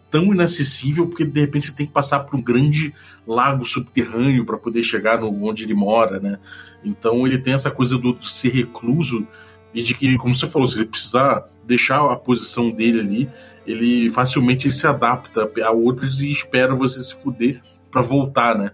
tão 0.10 0.34
inacessível 0.34 1.07
porque 1.07 1.23
de 1.23 1.39
repente 1.39 1.67
você 1.67 1.73
tem 1.73 1.86
que 1.86 1.93
passar 1.93 2.19
por 2.21 2.38
um 2.38 2.41
grande 2.41 2.93
lago 3.25 3.63
subterrâneo 3.63 4.45
para 4.45 4.57
poder 4.57 4.84
chegar 4.84 5.19
no, 5.19 5.45
onde 5.45 5.63
ele 5.63 5.73
mora, 5.73 6.19
né? 6.19 6.38
Então 6.84 7.25
ele 7.25 7.38
tem 7.38 7.53
essa 7.53 7.71
coisa 7.71 7.97
do, 7.97 8.21
ser 8.21 8.49
recluso 8.49 9.25
e 9.73 9.81
de 9.81 9.93
que, 9.93 10.17
como 10.17 10.34
você 10.34 10.45
falou, 10.45 10.67
se 10.67 10.77
ele 10.77 10.86
precisar 10.86 11.47
deixar 11.65 12.12
a 12.12 12.15
posição 12.17 12.69
dele 12.69 12.99
ali, 12.99 13.29
ele 13.65 14.10
facilmente 14.10 14.69
se 14.69 14.86
adapta 14.86 15.49
a 15.63 15.71
outros 15.71 16.19
e 16.21 16.29
espera 16.29 16.75
você 16.75 17.01
se 17.01 17.15
fuder 17.15 17.62
para 17.89 18.01
voltar, 18.01 18.57
né? 18.57 18.71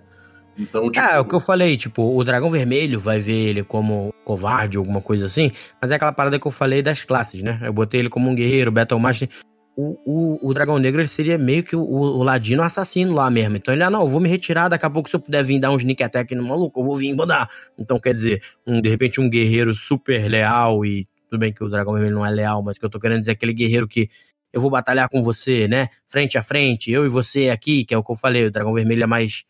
Então, 0.57 0.89
tipo... 0.89 1.05
É, 1.05 1.19
o 1.19 1.25
que 1.25 1.35
eu 1.35 1.39
falei, 1.39 1.77
tipo, 1.77 2.17
o 2.17 2.23
dragão 2.23 2.49
vermelho 2.49 2.99
vai 2.99 3.19
ver 3.19 3.49
ele 3.49 3.63
como 3.63 4.11
covarde, 4.25 4.77
alguma 4.77 5.01
coisa 5.01 5.27
assim, 5.27 5.51
mas 5.79 5.91
é 5.91 5.95
aquela 5.95 6.11
parada 6.11 6.39
que 6.39 6.47
eu 6.47 6.51
falei 6.51 6.81
das 6.81 7.03
classes, 7.03 7.43
né? 7.43 7.59
Eu 7.61 7.71
botei 7.71 7.99
ele 7.99 8.09
como 8.09 8.27
um 8.27 8.33
guerreiro, 8.33 8.71
Battle 8.71 8.99
Master 8.99 9.29
o, 9.77 9.95
o, 10.03 10.49
o 10.49 10.53
Dragão 10.55 10.79
Negro 10.79 10.99
ele 10.99 11.07
seria 11.07 11.37
meio 11.37 11.63
que 11.63 11.75
o, 11.75 11.83
o, 11.83 12.23
ladino 12.23 12.63
assassino 12.63 13.13
lá 13.13 13.29
mesmo. 13.29 13.57
Então 13.57 13.71
ele, 13.71 13.83
ah, 13.83 13.91
não, 13.91 14.01
eu 14.01 14.07
vou 14.07 14.19
me 14.19 14.27
retirar, 14.27 14.67
daqui 14.67 14.83
a 14.83 14.89
pouco 14.89 15.07
se 15.07 15.15
eu 15.15 15.19
puder 15.19 15.43
vir 15.43 15.59
dar 15.59 15.69
um 15.69 15.77
sneak 15.77 16.01
attack 16.01 16.33
no 16.33 16.43
maluco, 16.43 16.79
eu 16.79 16.83
vou 16.83 16.97
vir 16.97 17.11
e 17.11 17.13
vou 17.13 17.27
dar. 17.27 17.47
Então 17.77 17.99
quer 17.99 18.11
dizer, 18.11 18.41
um, 18.65 18.81
de 18.81 18.89
repente 18.89 19.21
um 19.21 19.29
guerreiro 19.29 19.75
super 19.75 20.27
leal 20.27 20.83
e 20.83 21.07
tudo 21.29 21.39
bem 21.39 21.53
que 21.53 21.63
o 21.63 21.69
Dragão 21.69 21.93
Vermelho 21.93 22.15
não 22.15 22.25
é 22.25 22.31
leal, 22.31 22.63
mas 22.63 22.77
o 22.77 22.79
que 22.79 22.85
eu 22.87 22.89
tô 22.89 22.99
querendo 22.99 23.19
dizer 23.19 23.31
é 23.31 23.33
aquele 23.33 23.53
guerreiro 23.53 23.87
que 23.87 24.09
eu 24.51 24.59
vou 24.59 24.71
batalhar 24.71 25.07
com 25.09 25.21
você, 25.21 25.67
né? 25.67 25.89
Frente 26.07 26.39
a 26.39 26.41
frente, 26.41 26.89
eu 26.89 27.05
e 27.05 27.09
você 27.09 27.49
aqui, 27.49 27.85
que 27.85 27.93
é 27.93 27.97
o 27.97 28.03
que 28.03 28.11
eu 28.11 28.15
falei, 28.15 28.45
o 28.45 28.51
Dragão 28.51 28.73
Vermelho 28.73 29.03
é 29.03 29.07
mais 29.07 29.43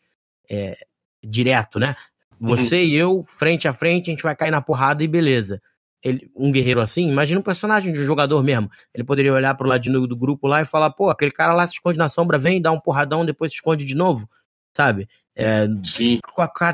é, 0.50 0.76
direto, 1.24 1.80
né? 1.80 1.94
Você 2.38 2.76
uhum. 2.76 2.82
e 2.82 2.96
eu, 2.96 3.24
frente 3.26 3.66
a 3.66 3.72
frente, 3.72 4.10
a 4.10 4.12
gente 4.12 4.22
vai 4.22 4.36
cair 4.36 4.50
na 4.50 4.60
porrada 4.60 5.02
e 5.02 5.08
beleza 5.08 5.58
ele, 6.02 6.30
um 6.34 6.52
guerreiro 6.52 6.80
assim, 6.80 7.10
imagina 7.10 7.40
um 7.40 7.42
personagem 7.42 7.92
de 7.92 8.00
um 8.00 8.04
jogador 8.04 8.42
mesmo. 8.42 8.70
Ele 8.94 9.04
poderia 9.04 9.32
olhar 9.32 9.54
pro 9.54 9.68
ladinho 9.68 10.06
do 10.06 10.16
grupo 10.16 10.46
lá 10.46 10.60
e 10.60 10.64
falar, 10.64 10.90
pô, 10.90 11.10
aquele 11.10 11.30
cara 11.30 11.54
lá 11.54 11.66
se 11.66 11.74
esconde 11.74 11.98
na 11.98 12.08
sombra, 12.08 12.38
vem, 12.38 12.60
dá 12.62 12.70
um 12.70 12.80
porradão, 12.80 13.24
depois 13.24 13.52
se 13.52 13.56
esconde 13.56 13.84
de 13.84 13.94
novo, 13.94 14.28
sabe? 14.76 15.08
É, 15.40 15.68
Sim. 15.84 16.18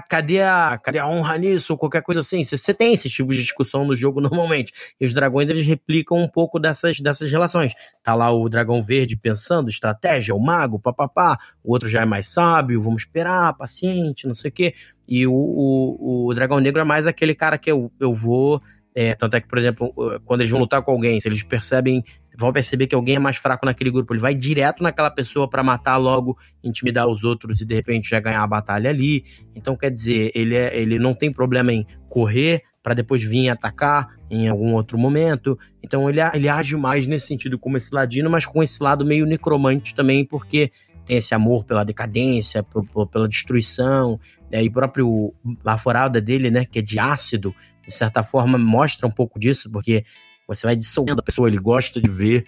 Cadê 0.09 0.41
a, 0.41 0.81
cadê 0.83 0.99
a 0.99 1.07
honra 1.07 1.37
nisso? 1.37 1.75
Ou 1.75 1.79
qualquer 1.79 2.03
coisa 2.03 2.23
assim. 2.23 2.43
Você 2.43 2.73
tem 2.73 2.95
esse 2.95 3.11
tipo 3.11 3.31
de 3.31 3.43
discussão 3.43 3.85
no 3.85 3.95
jogo 3.95 4.23
normalmente. 4.23 4.73
E 4.99 5.05
os 5.05 5.13
dragões, 5.13 5.51
eles 5.51 5.67
replicam 5.67 6.17
um 6.17 6.27
pouco 6.27 6.59
dessas, 6.59 6.99
dessas 6.99 7.31
relações. 7.31 7.75
Tá 8.03 8.15
lá 8.15 8.33
o 8.33 8.49
dragão 8.49 8.81
verde 8.81 9.19
pensando, 9.19 9.69
estratégia, 9.69 10.35
o 10.35 10.41
mago, 10.43 10.81
papapá. 10.81 11.37
O 11.63 11.73
outro 11.73 11.91
já 11.91 12.01
é 12.01 12.05
mais 12.07 12.29
sábio, 12.29 12.81
vamos 12.81 13.03
esperar, 13.03 13.55
paciente, 13.55 14.27
não 14.27 14.35
sei 14.35 14.49
o 14.49 14.53
quê. 14.53 14.75
E 15.07 15.27
o, 15.27 15.35
o, 15.35 16.29
o 16.29 16.35
dragão 16.35 16.59
negro 16.59 16.81
é 16.81 16.85
mais 16.85 17.07
aquele 17.07 17.35
cara 17.35 17.59
que 17.59 17.71
eu, 17.71 17.93
eu 18.01 18.15
vou 18.15 18.63
é, 18.95 19.15
tanto 19.15 19.37
é 19.37 19.41
que, 19.41 19.49
por 19.49 19.59
exemplo, 19.59 19.93
quando 20.25 20.43
eles 20.43 20.51
vão 20.51 20.61
lutar 20.61 20.81
com 20.83 20.93
alguém, 20.93 21.19
se 21.19 21.27
eles 21.27 21.43
percebem, 21.43 22.05
vão 22.39 22.53
perceber 22.53 22.87
que 22.87 22.95
alguém 22.95 23.17
é 23.17 23.19
mais 23.19 23.37
fraco 23.37 23.67
naquele 23.67 23.91
grupo, 23.91 24.13
ele 24.13 24.21
vai 24.21 24.35
direto 24.35 24.83
naquela 24.85 25.11
pessoa 25.11 25.51
para 25.51 25.65
matar 25.65 25.97
logo, 25.97 26.39
intimidar 26.63 27.09
os 27.09 27.25
outros 27.25 27.61
e 27.61 27.65
de 27.65 27.75
repente 27.75 28.09
já 28.09 28.21
ganhar 28.21 28.43
a 28.43 28.47
batalha 28.47 28.91
ali. 28.91 29.25
Então, 29.55 29.77
quer 29.77 29.91
dizer, 29.91 30.31
ele, 30.33 30.55
é, 30.55 30.77
ele 30.77 30.99
não 30.99 31.13
tem 31.13 31.33
problema 31.33 31.73
em 31.73 31.85
correr 32.09 32.63
para 32.85 32.95
depois 32.95 33.25
vir 33.25 33.49
atacar 33.49 34.09
em 34.31 34.49
algum 34.49 34.75
outro 34.75 34.97
momento. 34.97 35.59
Então, 35.83 36.09
ele, 36.09 36.21
ele 36.33 36.49
age 36.49 36.77
mais 36.77 37.07
nesse 37.07 37.27
sentido 37.27 37.59
como 37.59 37.77
esse 37.77 37.93
ladino, 37.93 38.31
mas 38.31 38.47
com 38.47 38.63
esse 38.63 38.81
lado 38.81 39.05
meio 39.05 39.27
necromante 39.27 39.95
também, 39.95 40.25
porque 40.25 40.71
tem 41.05 41.17
esse 41.17 41.35
amor 41.35 41.65
pela 41.65 41.85
decadência, 41.85 42.65
pela 43.11 43.29
destruição, 43.29 44.19
né? 44.51 44.63
e 44.63 44.71
próprio 44.71 45.35
a 45.65 45.77
forada 45.77 46.21
dele, 46.21 46.51
né, 46.51 46.65
que 46.65 46.79
é 46.79 46.83
de 46.83 46.99
ácido, 46.99 47.55
de 47.87 47.93
certa 47.93 48.23
forma, 48.23 48.59
mostra 48.59 49.07
um 49.07 49.11
pouco 49.11 49.39
disso, 49.39 49.71
porque 49.71 50.05
você 50.47 50.67
vai 50.67 50.77
dissolvendo 50.77 51.21
a 51.21 51.23
pessoa, 51.23 51.49
ele 51.49 51.59
gosta 51.59 52.01
de 52.01 52.09
ver 52.09 52.47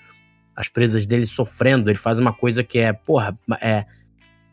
as 0.54 0.68
presas 0.68 1.06
dele 1.06 1.26
sofrendo, 1.26 1.90
ele 1.90 1.98
faz 1.98 2.18
uma 2.18 2.32
coisa 2.32 2.64
que 2.64 2.78
é, 2.78 2.92
porra, 2.92 3.38
é, 3.60 3.84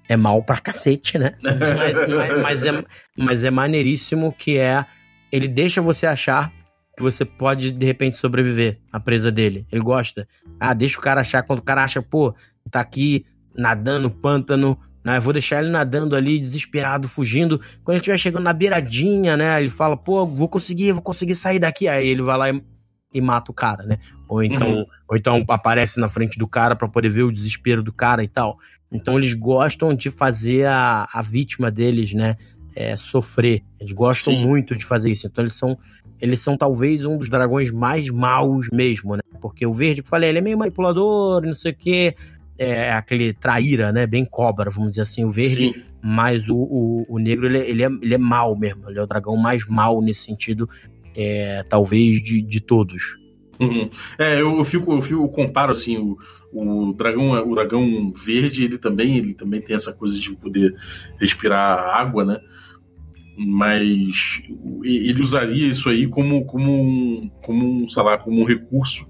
é 0.07 0.17
mal 0.17 0.43
pra 0.43 0.59
cacete, 0.59 1.17
né? 1.17 1.35
Mas, 1.41 2.07
mas, 2.07 2.41
mas, 2.41 2.65
é, 2.65 2.85
mas 3.17 3.43
é 3.43 3.49
maneiríssimo 3.49 4.33
que 4.33 4.57
é, 4.57 4.85
ele 5.31 5.47
deixa 5.47 5.81
você 5.81 6.05
achar 6.05 6.51
que 6.95 7.01
você 7.01 7.25
pode, 7.25 7.71
de 7.71 7.85
repente, 7.85 8.17
sobreviver 8.17 8.79
à 8.91 8.99
presa 8.99 9.31
dele. 9.31 9.65
Ele 9.71 9.81
gosta. 9.81 10.27
Ah, 10.59 10.73
deixa 10.73 10.99
o 10.99 11.01
cara 11.01 11.21
achar, 11.21 11.41
quando 11.43 11.59
o 11.59 11.63
cara 11.63 11.83
acha, 11.83 12.01
pô, 12.01 12.35
tá 12.69 12.79
aqui 12.79 13.25
nadando, 13.55 14.11
pântano, 14.11 14.77
né? 15.03 15.19
Vou 15.19 15.33
deixar 15.33 15.61
ele 15.61 15.71
nadando 15.71 16.15
ali, 16.15 16.39
desesperado, 16.39 17.07
fugindo. 17.07 17.59
Quando 17.83 17.95
ele 17.95 17.97
estiver 17.97 18.17
chegando 18.17 18.43
na 18.43 18.53
beiradinha, 18.53 19.35
né? 19.35 19.59
Ele 19.59 19.69
fala, 19.69 19.97
pô, 19.97 20.25
vou 20.25 20.47
conseguir, 20.47 20.93
vou 20.93 21.01
conseguir 21.01 21.35
sair 21.35 21.59
daqui. 21.59 21.87
Aí 21.87 22.07
ele 22.07 22.21
vai 22.21 22.37
lá 22.37 22.49
e, 22.49 22.63
e 23.13 23.21
mata 23.21 23.51
o 23.51 23.53
cara, 23.53 23.83
né? 23.83 23.99
Ou 24.27 24.41
então, 24.41 24.69
uhum. 24.69 24.85
ou 25.09 25.17
então 25.17 25.43
aparece 25.49 25.99
na 25.99 26.07
frente 26.07 26.39
do 26.39 26.47
cara 26.47 26.75
para 26.75 26.87
poder 26.87 27.09
ver 27.09 27.23
o 27.23 27.31
desespero 27.31 27.83
do 27.83 27.91
cara 27.91 28.23
e 28.23 28.27
tal. 28.27 28.57
Então 28.91 29.17
eles 29.17 29.33
gostam 29.33 29.93
de 29.93 30.09
fazer 30.09 30.67
a, 30.67 31.07
a 31.11 31.21
vítima 31.21 31.69
deles, 31.69 32.13
né? 32.13 32.37
É, 32.75 32.95
sofrer. 32.95 33.61
Eles 33.79 33.93
gostam 33.93 34.33
Sim. 34.33 34.47
muito 34.47 34.75
de 34.75 34.85
fazer 34.85 35.11
isso. 35.11 35.27
Então 35.27 35.43
eles 35.43 35.53
são, 35.53 35.77
eles 36.19 36.39
são 36.39 36.57
talvez 36.57 37.03
um 37.05 37.17
dos 37.17 37.29
dragões 37.29 37.69
mais 37.71 38.09
maus 38.09 38.67
mesmo, 38.71 39.15
né? 39.15 39.21
Porque 39.41 39.65
o 39.65 39.73
verde, 39.73 40.01
que 40.01 40.09
falei, 40.09 40.29
ele 40.29 40.39
é 40.39 40.41
meio 40.41 40.57
manipulador, 40.57 41.41
não 41.45 41.53
sei 41.53 41.71
o 41.73 41.75
quê 41.75 42.15
é 42.57 42.93
aquele 42.93 43.33
traíra, 43.33 43.91
né? 43.91 44.05
Bem 44.05 44.25
cobra, 44.25 44.69
vamos 44.69 44.89
dizer 44.89 45.01
assim, 45.01 45.23
o 45.23 45.29
verde. 45.29 45.73
Sim. 45.73 45.83
Mas 46.01 46.49
o, 46.49 46.55
o, 46.55 47.05
o 47.07 47.19
negro, 47.19 47.45
ele, 47.47 47.59
ele, 47.59 47.83
é, 47.83 47.87
ele 48.01 48.13
é 48.13 48.17
mal 48.17 48.57
mesmo. 48.57 48.89
Ele 48.89 48.99
é 48.99 49.01
o 49.01 49.07
dragão 49.07 49.35
mais 49.37 49.67
mal 49.67 50.01
nesse 50.01 50.21
sentido, 50.21 50.69
é, 51.15 51.63
talvez, 51.69 52.21
de, 52.21 52.41
de 52.41 52.59
todos. 52.59 53.17
Uhum. 53.59 53.89
É, 54.17 54.41
eu 54.41 54.63
fico, 54.63 54.91
eu 54.93 55.01
fico, 55.01 55.23
eu 55.23 55.29
comparo 55.29 55.71
assim, 55.71 55.97
o, 55.97 56.17
o 56.51 56.93
dragão, 56.93 57.31
o 57.31 57.55
dragão 57.55 58.11
verde, 58.11 58.63
ele 58.63 58.77
também, 58.77 59.17
ele 59.17 59.33
também 59.33 59.61
tem 59.61 59.75
essa 59.75 59.93
coisa 59.93 60.19
de 60.19 60.33
poder 60.35 60.75
respirar 61.19 61.79
água, 61.79 62.25
né? 62.25 62.39
Mas 63.35 64.43
ele 64.83 65.21
usaria 65.21 65.67
isso 65.67 65.89
aí 65.89 66.07
como, 66.07 66.45
como, 66.45 66.71
um, 66.71 67.31
como 67.41 67.83
um, 67.83 67.89
sei 67.89 68.03
lá, 68.03 68.17
como 68.17 68.41
um 68.41 68.45
recurso 68.45 69.07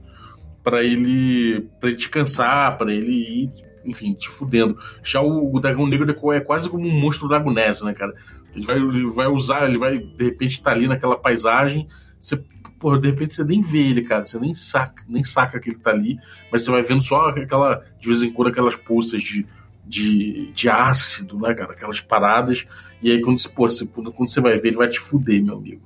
para 0.63 0.83
ele 0.83 1.67
para 1.79 1.91
descansar, 1.91 2.77
para 2.77 2.93
ele 2.93 3.11
ir, 3.11 3.51
enfim, 3.85 4.13
te 4.13 4.29
fudendo. 4.29 4.77
Já 5.03 5.21
o, 5.21 5.53
o, 5.53 5.59
dragão 5.59 5.85
negro 5.85 6.09
é 6.33 6.39
quase 6.39 6.69
como 6.69 6.87
um 6.87 6.99
monstro 6.99 7.27
dragonese, 7.27 7.83
né, 7.83 7.93
cara? 7.93 8.13
Ele 8.55 8.65
vai, 8.65 8.77
ele 8.77 9.07
vai 9.07 9.27
usar, 9.27 9.67
ele 9.67 9.77
vai 9.77 9.97
de 9.97 10.23
repente 10.23 10.53
estar 10.53 10.71
tá 10.71 10.75
ali 10.75 10.87
naquela 10.87 11.17
paisagem, 11.17 11.87
você, 12.19 12.41
porra, 12.79 12.99
de 12.99 13.09
repente 13.09 13.33
você 13.33 13.43
nem 13.43 13.61
vê 13.61 13.79
ele, 13.79 14.03
cara, 14.03 14.25
você 14.25 14.39
nem 14.39 14.53
saca, 14.53 15.03
nem 15.07 15.23
saca 15.23 15.59
que 15.59 15.69
ele 15.69 15.79
tá 15.79 15.91
ali, 15.91 16.17
mas 16.51 16.63
você 16.63 16.71
vai 16.71 16.81
vendo 16.83 17.03
só 17.03 17.29
aquela 17.29 17.83
de 17.99 18.07
vez 18.07 18.23
em 18.23 18.31
quando 18.31 18.49
aquelas 18.49 18.75
poças 18.75 19.21
de 19.21 19.45
de, 19.85 20.51
de 20.53 20.69
ácido, 20.69 21.37
né, 21.37 21.53
cara? 21.53 21.73
Aquelas 21.73 21.99
paradas. 21.99 22.65
E 23.01 23.11
aí, 23.11 23.21
quando, 23.21 23.37
pô, 23.49 23.67
você, 23.67 23.85
quando 23.85 24.13
você 24.15 24.39
vai 24.39 24.55
ver, 24.55 24.69
ele 24.69 24.77
vai 24.77 24.87
te 24.87 24.99
fuder, 24.99 25.43
meu 25.43 25.57
amigo. 25.57 25.81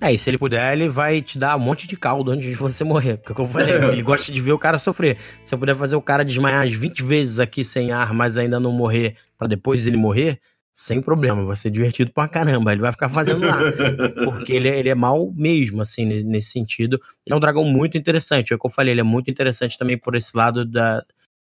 É, 0.00 0.12
e 0.12 0.18
se 0.18 0.28
ele 0.28 0.38
puder, 0.38 0.72
ele 0.72 0.88
vai 0.88 1.22
te 1.22 1.38
dar 1.38 1.56
um 1.56 1.60
monte 1.60 1.86
de 1.86 1.96
caldo 1.96 2.30
antes 2.30 2.46
de 2.46 2.54
você 2.54 2.84
morrer. 2.84 3.16
Porque, 3.16 3.34
como 3.34 3.48
eu 3.48 3.52
falei, 3.52 3.74
ele 3.92 4.02
gosta 4.02 4.30
de 4.30 4.40
ver 4.40 4.52
o 4.52 4.58
cara 4.58 4.78
sofrer. 4.78 5.18
Se 5.44 5.54
eu 5.54 5.58
puder 5.58 5.74
fazer 5.74 5.96
o 5.96 6.02
cara 6.02 6.24
desmaiar 6.24 6.66
as 6.66 6.72
20 6.72 7.02
vezes 7.02 7.38
aqui 7.38 7.64
sem 7.64 7.92
ar, 7.92 8.12
mas 8.12 8.36
ainda 8.36 8.60
não 8.60 8.72
morrer, 8.72 9.16
para 9.38 9.48
depois 9.48 9.86
ele 9.86 9.96
morrer, 9.96 10.40
sem 10.72 11.00
problema, 11.00 11.42
vai 11.42 11.56
ser 11.56 11.70
divertido 11.70 12.12
pra 12.12 12.28
caramba. 12.28 12.72
Ele 12.72 12.82
vai 12.82 12.92
ficar 12.92 13.08
fazendo 13.08 13.46
lá. 13.46 13.58
porque 14.24 14.52
ele, 14.52 14.68
é, 14.68 14.78
ele 14.78 14.90
é 14.90 14.94
mal 14.94 15.32
mesmo, 15.34 15.80
assim, 15.80 16.04
nesse 16.04 16.50
sentido. 16.50 17.00
Ele 17.24 17.32
é 17.32 17.36
um 17.36 17.40
dragão 17.40 17.64
muito 17.64 17.96
interessante. 17.96 18.52
É 18.52 18.56
o 18.56 18.58
que 18.58 18.66
eu 18.66 18.70
falei, 18.70 18.92
ele 18.92 19.00
é 19.00 19.04
muito 19.04 19.30
interessante 19.30 19.78
também 19.78 19.96
por 19.96 20.14
esse 20.14 20.36
lado 20.36 20.66
da, 20.66 21.02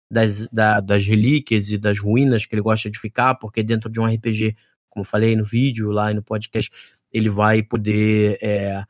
das, 0.09 0.47
da, 0.49 0.79
das 0.79 1.03
relíquias 1.03 1.71
e 1.71 1.77
das 1.79 1.97
ruínas 1.97 2.45
que 2.45 2.53
ele 2.53 2.61
gosta 2.61 2.91
de 2.91 2.99
ficar, 2.99 3.33
porque 3.33 3.63
dentro 3.63 3.89
de 3.89 3.99
um 3.99 4.05
RPG, 4.05 4.55
como 4.87 5.03
eu 5.03 5.09
falei 5.09 5.35
no 5.35 5.43
vídeo, 5.43 5.89
lá 5.89 6.11
e 6.11 6.13
no 6.13 6.21
podcast, 6.21 6.69
ele 7.13 7.29
vai 7.29 7.61
poder, 7.61 8.37
é, 8.41 8.83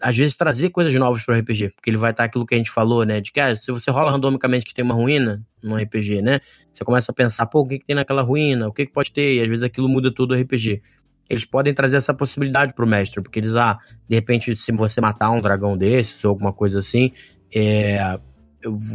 às 0.00 0.16
vezes, 0.16 0.36
trazer 0.36 0.70
coisas 0.70 0.94
novas 0.94 1.22
para 1.22 1.36
o 1.36 1.38
RPG. 1.38 1.70
Porque 1.70 1.90
ele 1.90 1.98
vai 1.98 2.10
estar 2.10 2.24
aquilo 2.24 2.46
que 2.46 2.54
a 2.54 2.58
gente 2.58 2.70
falou, 2.70 3.04
né? 3.04 3.20
De 3.20 3.30
que 3.30 3.38
ah, 3.38 3.54
se 3.54 3.70
você 3.70 3.90
rola 3.90 4.10
randomicamente 4.10 4.64
que 4.64 4.72
tem 4.72 4.84
uma 4.84 4.94
ruína 4.94 5.44
no 5.62 5.76
RPG, 5.76 6.22
né? 6.22 6.40
Você 6.72 6.84
começa 6.84 7.12
a 7.12 7.14
pensar, 7.14 7.46
pô, 7.46 7.60
o 7.60 7.66
que, 7.66 7.78
que 7.78 7.86
tem 7.86 7.94
naquela 7.94 8.22
ruína? 8.22 8.68
O 8.68 8.72
que, 8.72 8.86
que 8.86 8.92
pode 8.92 9.12
ter? 9.12 9.34
E 9.34 9.42
às 9.42 9.48
vezes 9.48 9.62
aquilo 9.62 9.88
muda 9.88 10.12
todo 10.12 10.32
o 10.32 10.34
RPG. 10.34 10.80
Eles 11.28 11.44
podem 11.44 11.74
trazer 11.74 11.96
essa 11.96 12.14
possibilidade 12.14 12.72
pro 12.74 12.86
mestre, 12.86 13.22
porque 13.22 13.38
eles, 13.38 13.54
ah, 13.54 13.78
de 14.08 14.16
repente, 14.16 14.54
se 14.56 14.72
você 14.72 15.00
matar 15.00 15.30
um 15.30 15.40
dragão 15.40 15.76
desses 15.76 16.24
ou 16.24 16.30
alguma 16.30 16.52
coisa 16.52 16.80
assim, 16.80 17.12
é, 17.54 18.18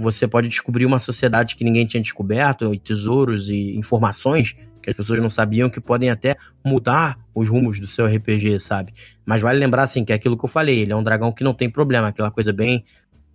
você 0.03 0.27
pode 0.27 0.47
descobrir 0.47 0.85
uma 0.85 0.99
sociedade 0.99 1.55
que 1.55 1.63
ninguém 1.63 1.85
tinha 1.85 2.01
descoberto, 2.01 2.73
e 2.73 2.79
tesouros 2.79 3.49
e 3.49 3.75
informações 3.75 4.55
que 4.85 4.91
as 4.91 4.95
pessoas 4.95 5.19
não 5.19 5.31
sabiam 5.31 5.67
que 5.67 5.81
podem 5.81 6.11
até 6.11 6.37
mudar 6.63 7.17
os 7.33 7.49
rumos 7.49 7.79
do 7.79 7.87
seu 7.87 8.05
RPG, 8.05 8.59
sabe? 8.59 8.93
Mas 9.25 9.41
vale 9.41 9.57
lembrar, 9.57 9.81
assim, 9.81 10.05
que 10.05 10.13
é 10.13 10.15
aquilo 10.15 10.37
que 10.37 10.45
eu 10.45 10.49
falei, 10.49 10.81
ele 10.81 10.93
é 10.93 10.95
um 10.95 11.03
dragão 11.03 11.31
que 11.31 11.43
não 11.43 11.55
tem 11.55 11.67
problema, 11.67 12.09
aquela 12.09 12.29
coisa 12.29 12.53
bem 12.53 12.85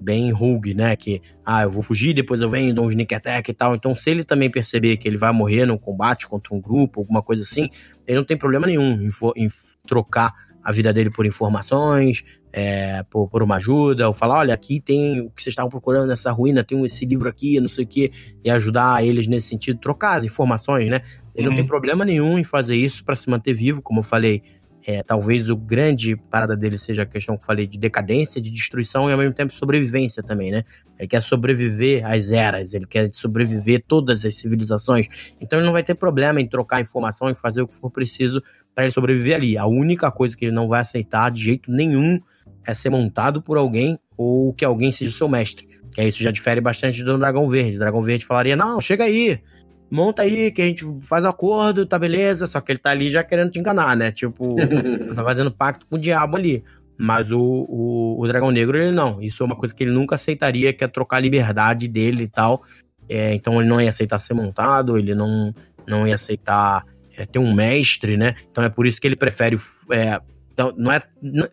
bem 0.02 0.32
rogue, 0.32 0.72
né? 0.72 0.96
Que, 0.96 1.20
ah, 1.44 1.64
eu 1.64 1.70
vou 1.70 1.82
fugir, 1.82 2.14
depois 2.14 2.40
eu 2.40 2.48
venho, 2.48 2.72
dou 2.72 2.86
um 2.86 2.90
sneak 2.90 3.14
attack 3.14 3.50
e 3.50 3.52
tal. 3.52 3.74
Então, 3.74 3.94
se 3.94 4.08
ele 4.08 4.24
também 4.24 4.50
perceber 4.50 4.96
que 4.96 5.06
ele 5.06 5.18
vai 5.18 5.30
morrer 5.30 5.66
num 5.66 5.76
combate 5.76 6.26
contra 6.26 6.54
um 6.54 6.60
grupo, 6.60 7.00
alguma 7.00 7.20
coisa 7.20 7.42
assim, 7.42 7.68
ele 8.06 8.16
não 8.16 8.24
tem 8.24 8.38
problema 8.38 8.66
nenhum 8.66 8.92
em, 9.02 9.10
em 9.36 9.48
trocar 9.86 10.32
a 10.70 10.72
vida 10.72 10.92
dele 10.92 11.10
por 11.10 11.26
informações, 11.26 12.22
é, 12.52 13.02
por, 13.04 13.28
por, 13.28 13.42
uma 13.42 13.56
ajuda, 13.56 14.06
ou 14.06 14.12
falar, 14.12 14.38
olha, 14.38 14.54
aqui 14.54 14.80
tem 14.80 15.20
o 15.20 15.30
que 15.30 15.42
vocês 15.42 15.52
estavam 15.52 15.70
procurando 15.70 16.08
nessa 16.08 16.32
ruína, 16.32 16.64
tem 16.64 16.84
esse 16.84 17.04
livro 17.04 17.28
aqui, 17.28 17.60
não 17.60 17.68
sei 17.68 17.84
o 17.84 17.86
que, 17.86 18.10
e 18.44 18.50
ajudar 18.50 19.04
eles 19.04 19.26
nesse 19.26 19.48
sentido, 19.48 19.78
trocar 19.78 20.16
as 20.16 20.24
informações, 20.24 20.88
né? 20.88 21.02
Ele 21.34 21.46
uhum. 21.46 21.50
não 21.50 21.56
tem 21.56 21.62
uhum. 21.62 21.68
problema 21.68 22.04
nenhum 22.04 22.38
em 22.38 22.44
fazer 22.44 22.76
isso 22.76 23.04
para 23.04 23.16
se 23.16 23.28
manter 23.28 23.52
vivo, 23.52 23.82
como 23.82 24.00
eu 24.00 24.04
falei. 24.04 24.42
É, 24.86 25.02
talvez 25.02 25.50
o 25.50 25.56
grande 25.56 26.16
parada 26.16 26.56
dele 26.56 26.78
seja 26.78 27.02
a 27.02 27.06
questão 27.06 27.36
que 27.36 27.42
eu 27.42 27.46
falei 27.46 27.66
de 27.66 27.78
decadência, 27.78 28.40
de 28.40 28.50
destruição 28.50 29.10
e 29.10 29.12
ao 29.12 29.18
mesmo 29.18 29.34
tempo 29.34 29.52
sobrevivência 29.52 30.22
também, 30.22 30.50
né? 30.50 30.64
Ele 30.98 31.06
quer 31.06 31.20
sobreviver 31.20 32.04
às 32.04 32.30
eras, 32.30 32.72
ele 32.72 32.86
quer 32.86 33.10
sobreviver 33.10 33.84
todas 33.86 34.24
as 34.24 34.34
civilizações. 34.34 35.06
Então 35.38 35.58
ele 35.58 35.66
não 35.66 35.72
vai 35.74 35.82
ter 35.82 35.94
problema 35.94 36.40
em 36.40 36.48
trocar 36.48 36.80
informação 36.80 37.28
e 37.28 37.34
fazer 37.34 37.60
o 37.60 37.68
que 37.68 37.74
for 37.74 37.90
preciso 37.90 38.42
para 38.74 38.84
ele 38.84 38.92
sobreviver 38.92 39.36
ali. 39.36 39.58
A 39.58 39.66
única 39.66 40.10
coisa 40.10 40.36
que 40.36 40.44
ele 40.44 40.54
não 40.54 40.68
vai 40.68 40.80
aceitar 40.80 41.30
de 41.30 41.42
jeito 41.42 41.70
nenhum 41.70 42.20
é 42.66 42.74
ser 42.74 42.90
montado 42.90 43.42
por 43.42 43.56
alguém 43.56 43.98
ou 44.16 44.52
que 44.52 44.64
alguém 44.64 44.90
seja 44.90 45.10
o 45.10 45.14
seu 45.14 45.28
mestre. 45.28 45.68
Que 45.92 46.02
isso 46.02 46.22
já 46.22 46.30
difere 46.30 46.60
bastante 46.60 47.02
do 47.02 47.18
Dragão 47.18 47.48
Verde. 47.48 47.76
O 47.76 47.78
Dragão 47.78 48.02
Verde 48.02 48.24
falaria: 48.24 48.54
não, 48.54 48.80
chega 48.80 49.04
aí, 49.04 49.40
monta 49.90 50.22
aí 50.22 50.50
que 50.52 50.62
a 50.62 50.66
gente 50.66 50.84
faz 51.02 51.24
acordo, 51.24 51.86
tá 51.86 51.98
beleza. 51.98 52.46
Só 52.46 52.60
que 52.60 52.72
ele 52.72 52.78
tá 52.78 52.90
ali 52.90 53.10
já 53.10 53.24
querendo 53.24 53.50
te 53.50 53.58
enganar, 53.58 53.96
né? 53.96 54.12
Tipo, 54.12 54.56
tá 55.14 55.24
fazendo 55.24 55.50
pacto 55.50 55.86
com 55.86 55.96
o 55.96 55.98
diabo 55.98 56.36
ali. 56.36 56.62
Mas 57.02 57.32
o, 57.32 57.40
o, 57.40 58.20
o, 58.20 58.28
Dragão 58.28 58.50
Negro, 58.50 58.76
ele 58.76 58.92
não. 58.92 59.22
Isso 59.22 59.42
é 59.42 59.46
uma 59.46 59.56
coisa 59.56 59.74
que 59.74 59.82
ele 59.82 59.90
nunca 59.90 60.16
aceitaria, 60.16 60.72
que 60.72 60.84
é 60.84 60.88
trocar 60.88 61.16
a 61.16 61.20
liberdade 61.20 61.88
dele 61.88 62.24
e 62.24 62.28
tal. 62.28 62.62
É, 63.08 63.34
então 63.34 63.58
ele 63.58 63.68
não 63.68 63.80
ia 63.80 63.88
aceitar 63.88 64.18
ser 64.18 64.34
montado, 64.34 64.98
ele 64.98 65.14
não, 65.14 65.52
não 65.86 66.06
ia 66.06 66.14
aceitar 66.14 66.84
é, 67.20 67.26
ter 67.26 67.38
um 67.38 67.54
mestre, 67.54 68.16
né? 68.16 68.34
Então 68.50 68.64
é 68.64 68.70
por 68.70 68.86
isso 68.86 69.00
que 69.00 69.06
ele 69.06 69.16
prefere. 69.16 69.56
É, 69.92 70.20
então, 70.52 70.72
não 70.76 70.90
é. 70.90 71.02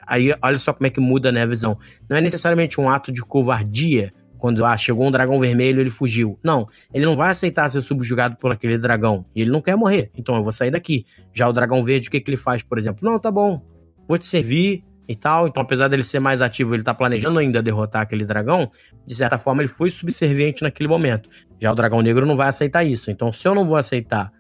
Aí 0.07 0.33
olha 0.41 0.59
só 0.59 0.73
como 0.73 0.87
é 0.87 0.89
que 0.89 0.99
muda 0.99 1.31
né, 1.31 1.43
a 1.43 1.45
visão. 1.45 1.77
Não 2.09 2.15
é 2.15 2.21
necessariamente 2.21 2.79
um 2.79 2.89
ato 2.89 3.11
de 3.11 3.21
covardia 3.21 4.13
quando 4.37 4.63
ah, 4.63 4.77
chegou 4.77 5.07
um 5.07 5.11
dragão 5.11 5.39
vermelho 5.39 5.81
ele 5.81 5.89
fugiu. 5.89 6.39
Não, 6.43 6.67
ele 6.93 7.05
não 7.05 7.15
vai 7.15 7.31
aceitar 7.31 7.67
ser 7.69 7.81
subjugado 7.81 8.37
por 8.37 8.51
aquele 8.51 8.77
dragão. 8.77 9.25
E 9.35 9.41
ele 9.41 9.51
não 9.51 9.61
quer 9.61 9.75
morrer. 9.75 10.09
Então 10.15 10.35
eu 10.35 10.43
vou 10.43 10.51
sair 10.51 10.71
daqui. 10.71 11.05
Já 11.33 11.49
o 11.49 11.53
dragão 11.53 11.83
verde, 11.83 12.07
o 12.07 12.11
que, 12.11 12.21
que 12.21 12.29
ele 12.29 12.37
faz, 12.37 12.63
por 12.63 12.77
exemplo? 12.77 12.99
Não, 13.01 13.19
tá 13.19 13.29
bom, 13.29 13.61
vou 14.07 14.17
te 14.17 14.25
servir 14.25 14.83
e 15.07 15.15
tal. 15.15 15.47
Então, 15.47 15.63
apesar 15.63 15.87
dele 15.87 16.03
ser 16.03 16.19
mais 16.19 16.41
ativo, 16.41 16.75
ele 16.75 16.83
tá 16.83 16.93
planejando 16.93 17.39
ainda 17.39 17.61
derrotar 17.61 18.03
aquele 18.03 18.25
dragão. 18.25 18.69
De 19.05 19.15
certa 19.15 19.37
forma, 19.37 19.61
ele 19.61 19.69
foi 19.69 19.89
subserviente 19.89 20.61
naquele 20.61 20.87
momento. 20.87 21.29
Já 21.59 21.71
o 21.71 21.75
dragão 21.75 22.01
negro 22.01 22.25
não 22.25 22.35
vai 22.35 22.47
aceitar 22.47 22.83
isso. 22.83 23.09
Então, 23.09 23.31
se 23.31 23.47
eu 23.47 23.55
não 23.55 23.67
vou 23.67 23.77
aceitar 23.77 24.31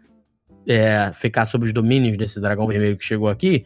é, 0.67 1.11
ficar 1.13 1.45
sob 1.45 1.65
os 1.65 1.73
domínios 1.73 2.17
desse 2.17 2.39
dragão 2.39 2.67
vermelho 2.67 2.97
que 2.97 3.05
chegou 3.05 3.29
aqui, 3.29 3.65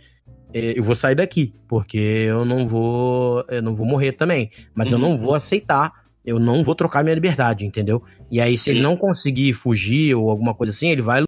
é, 0.54 0.78
eu 0.78 0.84
vou 0.84 0.96
sair 0.96 1.16
daqui, 1.16 1.54
porque 1.68 1.98
eu 1.98 2.46
não 2.46 2.68
vou, 2.68 3.44
eu 3.50 3.62
não 3.62 3.74
vou 3.74 3.88
morrer 3.88 4.12
também, 4.12 4.52
mas 4.76 4.88
uhum. 4.88 4.94
eu 4.94 5.00
não 5.00 5.18
vou 5.18 5.34
aceitar, 5.34 5.92
eu 6.26 6.40
não 6.40 6.64
vou 6.64 6.76
trocar 6.76 7.04
minha 7.04 7.16
liberdade, 7.16 7.66
entendeu? 7.66 8.04
E 8.30 8.40
aí 8.40 8.56
Sim. 8.56 8.64
se 8.64 8.70
ele 8.72 8.82
não 8.82 8.96
conseguir 8.96 9.54
fugir 9.54 10.14
ou 10.14 10.30
alguma 10.30 10.54
coisa 10.54 10.72
assim, 10.72 10.90
ele 10.90 11.02
vai 11.02 11.24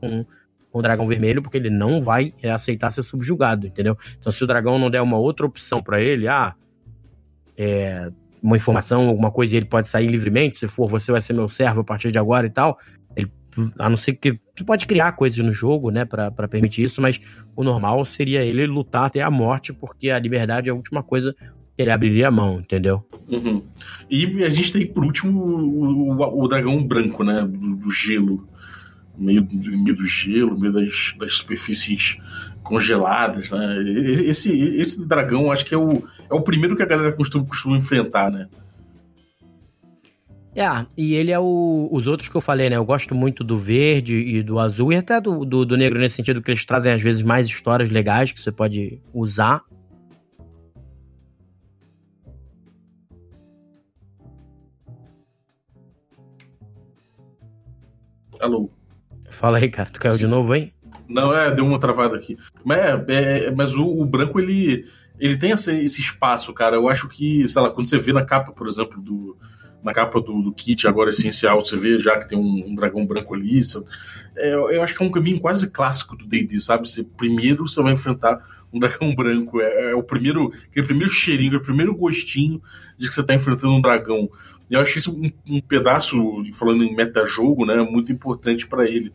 com, 0.00 0.24
com 0.70 0.78
o 0.78 0.82
dragão 0.82 1.06
vermelho, 1.06 1.42
porque 1.42 1.58
ele 1.58 1.70
não 1.70 2.00
vai 2.00 2.32
aceitar 2.44 2.90
ser 2.90 3.02
subjugado, 3.02 3.66
entendeu? 3.66 3.96
Então 4.18 4.32
se 4.32 4.42
o 4.42 4.46
dragão 4.46 4.78
não 4.78 4.90
der 4.90 5.02
uma 5.02 5.18
outra 5.18 5.44
opção 5.44 5.82
para 5.82 6.00
ele, 6.00 6.28
ah, 6.28 6.54
é, 7.58 8.10
uma 8.42 8.56
informação, 8.56 9.08
alguma 9.08 9.30
coisa, 9.30 9.54
e 9.54 9.58
ele 9.58 9.66
pode 9.66 9.86
sair 9.86 10.08
livremente, 10.08 10.58
se 10.58 10.66
for, 10.66 10.88
você 10.88 11.12
vai 11.12 11.20
ser 11.20 11.32
meu 11.32 11.48
servo 11.48 11.82
a 11.82 11.84
partir 11.84 12.10
de 12.10 12.18
agora 12.18 12.46
e 12.46 12.50
tal. 12.50 12.76
A 13.78 13.88
não 13.88 13.96
ser 13.96 14.14
que. 14.14 14.38
Tu 14.54 14.64
pode 14.64 14.86
criar 14.86 15.12
coisas 15.12 15.38
no 15.38 15.52
jogo, 15.52 15.90
né, 15.90 16.04
para 16.04 16.48
permitir 16.48 16.84
isso, 16.84 17.00
mas 17.00 17.20
o 17.56 17.64
normal 17.64 18.04
seria 18.04 18.44
ele 18.44 18.66
lutar 18.66 19.04
até 19.04 19.22
a 19.22 19.30
morte, 19.30 19.72
porque 19.72 20.10
a 20.10 20.18
liberdade 20.18 20.68
é 20.68 20.72
a 20.72 20.74
última 20.74 21.02
coisa 21.02 21.34
que 21.74 21.82
ele 21.82 21.90
abriria 21.90 22.28
a 22.28 22.30
mão, 22.30 22.60
entendeu? 22.60 23.06
Uhum. 23.28 23.62
E 24.10 24.44
a 24.44 24.50
gente 24.50 24.72
tem, 24.72 24.86
por 24.86 25.04
último, 25.04 25.40
o, 25.40 26.10
o, 26.12 26.44
o 26.44 26.48
dragão 26.48 26.82
branco, 26.84 27.24
né, 27.24 27.42
do, 27.42 27.76
do 27.76 27.90
gelo. 27.90 28.46
Meio, 29.16 29.46
meio 29.50 29.94
do 29.94 30.06
gelo, 30.06 30.58
meio 30.58 30.72
das, 30.72 31.14
das 31.18 31.34
superfícies 31.34 32.18
congeladas, 32.62 33.50
né? 33.50 33.82
Esse, 33.82 34.52
esse 34.76 35.06
dragão, 35.06 35.50
acho 35.52 35.66
que 35.66 35.74
é 35.74 35.78
o, 35.78 36.02
é 36.30 36.34
o 36.34 36.40
primeiro 36.40 36.76
que 36.76 36.82
a 36.82 36.86
galera 36.86 37.12
costuma, 37.12 37.44
costuma 37.44 37.76
enfrentar, 37.76 38.30
né? 38.30 38.48
É, 40.54 40.86
e 40.98 41.14
ele 41.14 41.30
é 41.30 41.38
o, 41.38 41.88
os 41.90 42.06
outros 42.06 42.28
que 42.28 42.36
eu 42.36 42.40
falei, 42.40 42.68
né? 42.68 42.76
Eu 42.76 42.84
gosto 42.84 43.14
muito 43.14 43.42
do 43.42 43.56
verde 43.56 44.14
e 44.14 44.42
do 44.42 44.58
azul, 44.58 44.92
e 44.92 44.96
até 44.96 45.18
do, 45.18 45.46
do, 45.46 45.64
do, 45.64 45.76
negro, 45.78 45.98
nesse 45.98 46.16
sentido 46.16 46.42
que 46.42 46.50
eles 46.50 46.64
trazem, 46.64 46.92
às 46.92 47.00
vezes, 47.00 47.22
mais 47.22 47.46
histórias 47.46 47.88
legais 47.88 48.32
que 48.32 48.40
você 48.40 48.52
pode 48.52 49.00
usar. 49.14 49.62
Alô? 58.38 58.70
Fala 59.30 59.56
aí, 59.56 59.70
cara. 59.70 59.88
Tu 59.88 59.98
caiu 59.98 60.14
Sim. 60.16 60.20
de 60.20 60.26
novo, 60.26 60.54
hein? 60.54 60.74
Não, 61.08 61.34
é, 61.34 61.54
deu 61.54 61.64
uma 61.64 61.78
travada 61.78 62.16
aqui. 62.16 62.36
Mas, 62.62 62.78
é, 62.78 63.46
é, 63.46 63.50
mas 63.50 63.74
o, 63.74 63.86
o, 63.86 64.04
branco, 64.04 64.38
ele, 64.38 64.86
ele 65.18 65.38
tem 65.38 65.52
esse, 65.52 65.72
esse, 65.82 66.00
espaço, 66.00 66.52
cara. 66.52 66.76
Eu 66.76 66.88
acho 66.88 67.08
que, 67.08 67.48
sei 67.48 67.62
lá, 67.62 67.70
quando 67.70 67.88
você 67.88 67.98
vê 67.98 68.12
na 68.12 68.24
capa, 68.24 68.52
por 68.52 68.66
exemplo, 68.66 69.00
do, 69.00 69.36
na 69.82 69.92
capa 69.92 70.20
do, 70.20 70.42
do 70.42 70.52
kit 70.52 70.86
agora 70.86 71.10
essencial, 71.10 71.60
você 71.60 71.76
vê 71.76 71.98
já 71.98 72.18
que 72.18 72.28
tem 72.28 72.38
um, 72.38 72.70
um 72.70 72.74
dragão 72.74 73.04
branco 73.04 73.34
ali. 73.34 73.60
É, 74.36 74.54
eu 74.54 74.82
acho 74.82 74.96
que 74.96 75.02
é 75.02 75.06
um 75.06 75.10
caminho 75.10 75.40
quase 75.40 75.70
clássico 75.70 76.16
do 76.16 76.26
D&D, 76.26 76.60
sabe? 76.60 76.88
Você, 76.88 77.02
primeiro 77.02 77.66
você 77.66 77.82
vai 77.82 77.92
enfrentar 77.92 78.40
um 78.72 78.78
dragão 78.78 79.12
branco. 79.16 79.60
É, 79.60 79.90
é 79.90 79.94
o 79.94 80.02
primeiro, 80.02 80.52
aquele 80.70 80.86
primeiro 80.86 81.12
cheirinho, 81.12 81.58
o 81.58 81.62
primeiro 81.62 81.94
gostinho 81.94 82.62
de 82.96 83.08
que 83.08 83.14
você 83.14 83.20
está 83.20 83.34
enfrentando 83.34 83.74
um 83.74 83.80
dragão. 83.80 84.30
E 84.70 84.74
eu 84.74 84.80
acho 84.80 84.98
isso 84.98 85.12
um, 85.12 85.30
um 85.46 85.60
pedaço, 85.60 86.16
falando 86.54 86.84
em 86.84 86.94
metajogo, 86.94 87.66
né, 87.66 87.76
muito 87.82 88.12
importante 88.12 88.66
para 88.66 88.88
ele. 88.88 89.12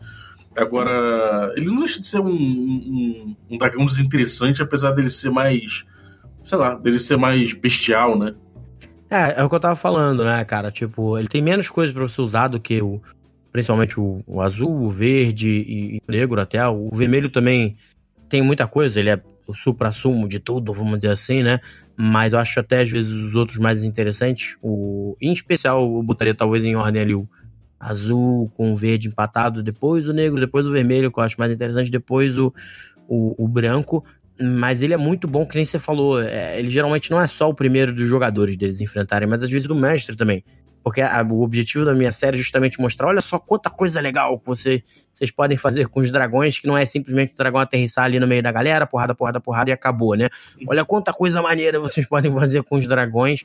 Agora, 0.56 1.53
ele 1.56 1.67
não 1.67 1.77
deixa 1.77 1.99
de 1.99 2.06
ser 2.08 2.19
um, 2.19 2.30
um, 2.30 3.36
um, 3.49 3.58
dragão 3.58 3.86
desinteressante, 3.86 4.62
apesar 4.62 4.91
dele 4.91 5.10
ser 5.10 5.30
mais. 5.30 5.86
Sei 6.43 6.58
lá, 6.58 6.75
dele 6.75 6.97
ser 6.97 7.17
mais 7.17 7.53
bestial, 7.53 8.17
né? 8.17 8.34
É, 9.10 9.39
é 9.39 9.43
o 9.43 9.50
que 9.50 9.56
eu 9.56 9.60
tava 9.60 9.76
falando, 9.76 10.24
né, 10.24 10.43
cara? 10.46 10.72
Tipo, 10.72 11.17
ele 11.17 11.28
tem 11.28 11.41
menos 11.41 11.70
coisas 11.70 11.93
para 11.93 12.04
você 12.04 12.22
usar 12.22 12.48
do 12.48 12.60
que 12.60 12.82
o. 12.82 13.02
Principalmente 13.52 14.00
o, 14.00 14.22
o 14.28 14.41
azul, 14.41 14.84
o 14.84 14.89
verde 14.89 15.50
e, 15.50 16.02
o 16.08 16.12
negro 16.12 16.39
até. 16.39 16.65
O 16.67 16.89
vermelho 16.93 17.30
também 17.30 17.76
tem 18.30 18.41
muita 18.41 18.67
coisa, 18.67 19.00
ele 19.00 19.10
é 19.10 19.22
o 19.48 19.54
supra-sumo 19.54 20.28
de 20.28 20.39
tudo, 20.39 20.74
vamos 20.74 20.98
dizer 20.98 21.12
assim, 21.12 21.41
né? 21.41 21.60
Mas 21.96 22.34
eu 22.34 22.39
acho 22.39 22.60
até 22.60 22.82
às 22.82 22.89
vezes 22.89 23.12
os 23.12 23.34
outros 23.34 23.58
mais 23.58 23.84
interessantes. 23.84 24.58
O, 24.62 25.15
em 25.22 25.32
especial, 25.32 25.82
eu 25.82 26.04
botaria 26.04 26.36
talvez 26.36 26.63
em 26.65 26.76
ordem 26.76 27.02
ali 27.02 27.15
o 27.15 27.28
azul 27.80 28.52
com 28.56 28.74
o 28.74 28.76
verde 28.76 29.08
empatado, 29.08 29.63
depois 29.63 30.08
o 30.08 30.13
negro, 30.13 30.39
depois 30.39 30.65
o 30.65 30.72
vermelho, 30.72 31.12
que 31.12 31.17
eu 31.17 31.24
acho 31.24 31.39
mais 31.39 31.52
interessante, 31.52 31.89
depois 31.89 32.38
o, 32.38 32.54
o, 33.08 33.46
o 33.46 33.48
branco. 33.48 34.04
Mas 34.39 34.84
ele 34.84 34.93
é 34.93 34.97
muito 34.97 35.28
bom, 35.28 35.45
que 35.45 35.56
nem 35.56 35.65
você 35.65 35.80
falou. 35.80 36.21
É, 36.21 36.60
ele 36.60 36.69
geralmente 36.69 37.10
não 37.10 37.19
é 37.19 37.28
só 37.28 37.50
o 37.50 37.54
primeiro 37.54 37.93
dos 37.93 38.08
jogadores 38.08 38.56
deles 38.56 38.82
enfrentarem, 38.82 39.28
mas 39.28 39.43
às 39.43 39.50
vezes 39.50 39.67
do 39.67 39.76
mestre 39.76 40.15
também. 40.15 40.43
Porque 40.88 41.02
a, 41.02 41.21
o 41.21 41.41
objetivo 41.41 41.84
da 41.84 41.93
minha 41.93 42.13
série 42.13 42.38
é 42.38 42.39
justamente 42.39 42.80
mostrar: 42.80 43.08
olha 43.08 43.19
só 43.19 43.38
quanta 43.38 43.69
coisa 43.69 44.00
legal 44.00 44.39
que 44.39 44.45
você, 44.45 44.82
vocês 45.12 45.30
podem 45.30 45.58
fazer 45.58 45.89
com 45.89 46.00
os 46.00 46.10
dragões, 46.10 46.60
que 46.60 46.65
não 46.65 46.78
é 46.78 46.86
simplesmente 46.86 47.34
o 47.34 47.36
dragão 47.36 47.60
aterrissar 47.60 48.06
ali 48.06 48.21
no 48.21 48.26
meio 48.26 48.41
da 48.41 48.54
galera, 48.54 48.88
porrada, 48.88 49.13
porrada, 49.13 49.41
porrada 49.41 49.69
e 49.69 49.73
acabou, 49.73 50.15
né? 50.15 50.30
Olha 50.65 50.86
quanta 50.86 51.12
coisa 51.12 51.41
maneira 51.41 51.78
vocês 51.78 52.06
podem 52.08 52.32
fazer 52.32 52.63
com 52.63 52.78
os 52.78 52.88
dragões. 52.88 53.43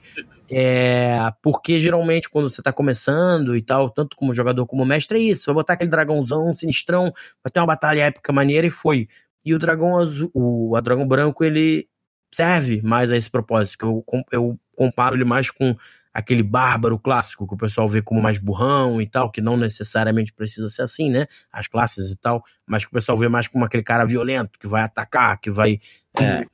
É, 0.48 1.18
porque 1.42 1.81
geralmente 1.81 2.31
quando 2.31 2.48
você 2.48 2.62
tá 2.62 2.72
começando 2.72 3.57
e 3.57 3.62
tal, 3.62 3.90
tanto 3.90 4.16
como 4.16 4.33
jogador 4.33 4.64
como 4.64 4.85
mestre, 4.85 5.18
é 5.18 5.22
isso: 5.22 5.46
vai 5.46 5.55
botar 5.57 5.72
aquele 5.72 5.90
dragãozão 5.90 6.55
sinistrão, 6.55 7.12
vai 7.42 7.50
ter 7.52 7.59
uma 7.59 7.66
batalha 7.66 8.02
épica 8.02 8.33
maneira 8.33 8.68
e 8.68 8.70
foi. 8.70 9.09
E 9.44 9.55
o 9.55 9.59
dragão 9.59 9.98
azul, 9.98 10.31
o, 10.33 10.76
o 10.76 10.81
dragão 10.81 11.07
branco, 11.07 11.44
ele 11.44 11.88
serve 12.33 12.81
mais 12.83 13.11
a 13.11 13.16
esse 13.16 13.31
propósito, 13.31 13.78
que 13.78 13.85
eu, 13.85 14.05
eu 14.31 14.59
comparo 14.76 15.16
ele 15.16 15.24
mais 15.24 15.50
com 15.50 15.76
aquele 16.12 16.42
bárbaro 16.42 16.98
clássico 16.98 17.46
que 17.46 17.55
o 17.55 17.57
pessoal 17.57 17.88
vê 17.88 18.02
como 18.02 18.20
mais 18.20 18.38
burrão 18.38 19.00
e 19.00 19.07
tal, 19.07 19.31
que 19.31 19.40
não 19.40 19.57
necessariamente 19.57 20.33
precisa 20.33 20.68
ser 20.68 20.83
assim, 20.83 21.11
né? 21.11 21.26
As 21.50 21.66
classes 21.66 22.11
e 22.11 22.16
tal, 22.16 22.44
mas 22.66 22.85
que 22.85 22.90
o 22.90 22.94
pessoal 22.94 23.16
vê 23.16 23.28
mais 23.28 23.48
como 23.48 23.64
aquele 23.64 23.83
cara 23.83 24.05
violento 24.05 24.59
que 24.59 24.66
vai 24.66 24.83
atacar, 24.83 25.40
que 25.40 25.50
vai 25.50 25.81
é, 26.20 26.44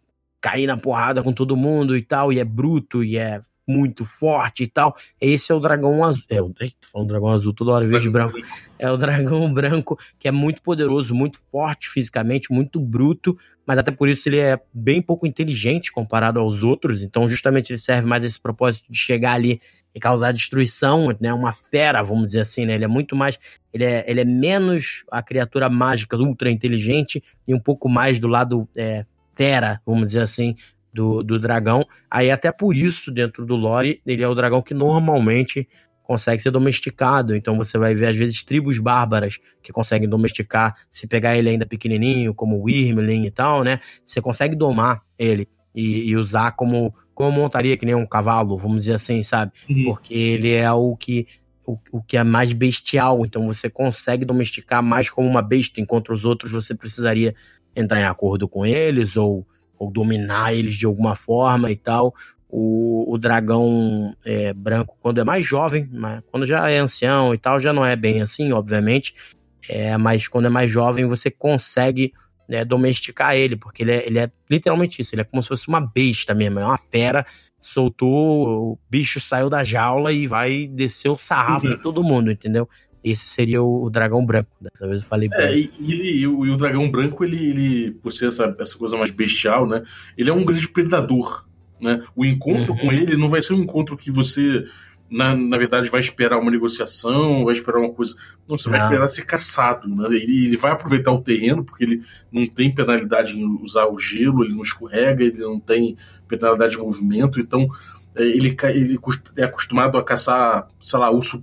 cair 0.41 0.67
na 0.67 0.77
porrada 0.77 1.23
com 1.23 1.33
todo 1.33 1.57
mundo 1.57 1.97
e 1.97 2.03
tal, 2.03 2.33
e 2.33 2.39
é 2.39 2.45
bruto 2.45 3.03
e 3.03 3.19
é 3.19 3.41
muito 3.69 4.05
forte 4.05 4.63
e 4.63 4.67
tal. 4.67 4.97
Esse 5.21 5.53
é 5.53 5.55
o 5.55 5.61
dragão 5.61 6.03
azul. 6.03 6.25
É, 6.31 6.39
tô 6.39 6.89
falando 6.91 7.09
dragão 7.09 7.29
azul 7.29 7.53
toda 7.53 7.73
hora, 7.73 7.87
verde 7.87 8.09
e 8.09 8.11
branco. 8.11 8.39
É 8.79 8.91
o 8.91 8.97
dragão 8.97 9.51
branco, 9.53 9.99
que 10.19 10.27
é 10.27 10.31
muito 10.31 10.63
poderoso, 10.63 11.15
muito 11.15 11.39
forte 11.51 11.89
fisicamente, 11.89 12.53
muito 12.53 12.81
bruto, 12.81 13.37
mas 13.67 13.79
até 13.79 13.91
por 13.91 14.09
isso 14.09 14.29
ele 14.29 14.39
é 14.39 14.59
bem 14.73 15.03
pouco 15.03 15.27
inteligente 15.27 15.93
comparado 15.93 16.41
aos 16.41 16.63
outros. 16.63 17.03
Então, 17.03 17.29
justamente, 17.29 17.71
ele 17.71 17.79
serve 17.79 18.09
mais 18.09 18.25
esse 18.25 18.41
propósito 18.41 18.91
de 18.91 18.99
chegar 18.99 19.35
ali 19.35 19.61
e 19.95 20.01
causar 20.01 20.33
destruição, 20.33 21.15
né? 21.21 21.33
Uma 21.35 21.53
fera, 21.53 22.03
vamos 22.03 22.27
dizer 22.27 22.41
assim, 22.41 22.65
né? 22.65 22.75
Ele 22.75 22.85
é 22.85 22.89
muito 22.89 23.15
mais. 23.17 23.39
Ele 23.73 23.85
é, 23.85 24.05
ele 24.09 24.21
é 24.21 24.25
menos 24.25 25.05
a 25.11 25.23
criatura 25.23 25.69
mágica 25.69 26.17
ultra 26.17 26.51
inteligente 26.51 27.23
e 27.47 27.55
um 27.55 27.61
pouco 27.61 27.89
mais 27.89 28.19
do 28.19 28.29
lado 28.29 28.69
é, 28.77 29.05
fera, 29.37 29.81
vamos 29.87 30.09
dizer 30.09 30.23
assim, 30.23 30.57
do, 30.99 31.23
do 31.23 31.39
dragão. 31.39 31.87
Aí 32.11 32.29
até 32.29 32.51
por 32.51 32.77
isso, 32.77 33.13
dentro 33.13 33.47
do 33.47 33.55
lore, 33.55 34.03
ele 34.05 34.21
é 34.21 34.29
o 34.29 34.35
dragão 34.35 34.61
que 34.61 34.75
normalmente 34.75 35.69
consegue 36.03 36.43
ser 36.43 36.51
domesticado. 36.51 37.37
Então 37.37 37.57
você 37.57 37.79
vai 37.79 37.95
ver, 37.95 38.07
às 38.07 38.17
vezes, 38.17 38.43
tribos 38.43 38.81
bárbaras 38.81 39.39
que 39.63 39.73
conseguem 39.73 40.09
domesticar, 40.09 40.75
se 40.91 41.07
pegar 41.07 41.37
ele 41.37 41.51
ainda 41.51 41.65
pequenininho, 41.65 42.35
como 42.35 42.57
o 42.57 42.65
Wyrmling 42.65 43.27
e 43.27 43.31
tal, 43.31 43.63
né? 43.63 43.79
Você 44.05 44.21
consegue 44.21 44.57
domar 44.57 45.03
ele 45.17 45.47
e, 45.73 46.11
e, 46.11 46.17
usar 46.17 46.53
como, 46.57 46.93
como 47.15 47.31
montaria, 47.31 47.77
que 47.77 47.87
nem 47.87 47.95
um 47.95 48.07
cavalo, 48.07 48.59
vamos 48.59 48.81
dizer 48.81 48.95
assim, 48.95 49.23
sabe? 49.23 49.53
Uhum. 49.71 49.85
Porque 49.85 50.15
ele 50.15 50.53
é 50.53 50.73
o 50.73 50.97
que, 50.97 51.29
o, 51.65 51.79
o 51.93 52.03
que 52.03 52.17
é 52.17 52.25
mais 52.25 52.53
bestial. 52.53 53.25
Então 53.25 53.47
você 53.47 53.71
consegue 53.71 54.25
domesticar 54.25 54.83
mais 54.83 55.09
como 55.09 55.29
uma 55.29 55.43
besta, 55.43 55.81
enquanto 55.81 56.13
os 56.13 56.25
outros 56.25 56.51
você 56.51 56.75
precisaria 56.75 57.37
entrar 57.77 58.01
em 58.01 58.05
acordo 58.05 58.49
com 58.49 58.67
eles 58.67 59.17
ou 59.17 59.47
ou 59.79 59.91
dominar 59.91 60.53
eles 60.53 60.75
de 60.75 60.87
alguma 60.87 61.15
forma 61.15 61.71
e 61.71 61.77
tal. 61.77 62.15
O, 62.51 63.13
o 63.13 63.19
dragão 63.19 64.17
é, 64.25 64.53
branco, 64.53 64.97
quando 65.01 65.21
é 65.21 65.25
mais 65.25 65.45
jovem, 65.47 65.89
mas 65.93 66.23
quando 66.31 66.47
já 66.47 66.69
é 66.71 66.79
ancião 66.79 67.35
e 67.35 67.39
tal, 67.39 67.61
já 67.61 67.73
não 67.73 67.85
é 67.85 67.95
bem 67.95 68.23
assim, 68.23 68.53
obviamente. 68.53 69.15
É, 69.69 69.97
mas 69.99 70.27
quando 70.27 70.47
é 70.47 70.49
mais 70.49 70.71
jovem, 70.71 71.07
você 71.07 71.31
consegue 71.31 72.13
né, 72.49 72.65
domesticar 72.65 73.37
ele, 73.37 73.57
porque 73.57 73.83
ele 73.83 73.93
é, 73.93 74.07
ele 74.07 74.19
é 74.19 74.31
literalmente 74.51 75.03
isso, 75.03 75.15
ele 75.15 75.21
é 75.23 75.25
como 75.25 75.43
se 75.43 75.49
fosse 75.49 75.69
uma 75.69 75.81
besta 75.81 76.35
mesmo, 76.35 76.59
é 76.59 76.65
uma 76.65 76.79
fera, 76.79 77.27
soltou, 77.61 78.73
o 78.73 78.79
bicho 78.89 79.21
saiu 79.21 79.51
da 79.51 79.63
jaula 79.63 80.11
e 80.13 80.27
vai 80.27 80.67
descer 80.67 81.11
o 81.11 81.17
sarrafo 81.19 81.67
uhum. 81.67 81.77
de 81.77 81.83
todo 81.83 82.03
mundo, 82.03 82.31
entendeu? 82.31 82.67
Esse 83.11 83.27
seria 83.29 83.63
o, 83.63 83.89
dragão 83.91 84.25
branco. 84.25 84.51
Dessa 84.61 84.87
vez 84.87 85.03
eu 85.03 85.07
falei 85.07 85.29
É, 85.33 85.57
e, 85.57 85.71
e, 85.79 86.21
e, 86.21 86.27
o, 86.27 86.47
e, 86.47 86.51
o, 86.51 86.57
dragão 86.57 86.91
branco, 86.91 87.25
ele, 87.25 87.49
ele 87.49 87.91
por 87.93 88.13
ser 88.13 88.27
essa, 88.27 88.55
essa 88.59 88.77
coisa 88.77 88.97
mais 88.97 89.11
bestial, 89.11 89.67
né? 89.67 89.83
Ele 90.17 90.31
é 90.31 90.33
um 90.33 90.45
grande 90.45 90.69
predador. 90.69 91.47
Né? 91.81 92.03
O 92.15 92.25
encontro 92.25 92.73
uhum. 92.73 92.79
com 92.79 92.93
ele 92.93 93.17
não 93.17 93.29
vai 93.29 93.41
ser 93.41 93.55
um 93.55 93.63
encontro 93.63 93.97
que 93.97 94.11
você, 94.11 94.65
na, 95.11 95.37
na 95.37 95.57
verdade, 95.57 95.89
vai 95.89 96.01
esperar 96.01 96.39
uma 96.39 96.51
negociação, 96.51 97.45
vai 97.45 97.55
esperar 97.55 97.79
uma 97.79 97.93
coisa. 97.93 98.17
Não, 98.49 98.59
você 98.59 98.69
vai 98.69 98.83
esperar 98.83 99.09
ser 99.09 99.25
caçado. 99.25 99.89
Né? 99.89 100.07
Ele, 100.09 100.47
ele 100.47 100.57
vai 100.57 100.73
aproveitar 100.73 101.13
o 101.13 101.23
terreno, 101.23 101.65
porque 101.65 101.85
ele 101.85 102.03
não 102.33 102.47
tem 102.47 102.75
penalidade 102.75 103.39
em 103.39 103.45
usar 103.63 103.87
o 103.87 103.99
gelo, 103.99 104.45
ele 104.45 104.55
não 104.55 104.63
escorrega, 104.63 105.23
ele 105.23 105.39
não 105.39 105.61
tem 105.61 105.97
penalidade 106.27 106.73
de 106.73 106.79
movimento, 106.79 107.41
então 107.41 107.69
ele, 108.17 108.57
ele 108.75 109.01
é 109.37 109.45
acostumado 109.45 109.97
a 109.97 110.05
caçar, 110.05 110.69
sei 110.81 110.99
lá, 110.99 111.11
urso, 111.11 111.43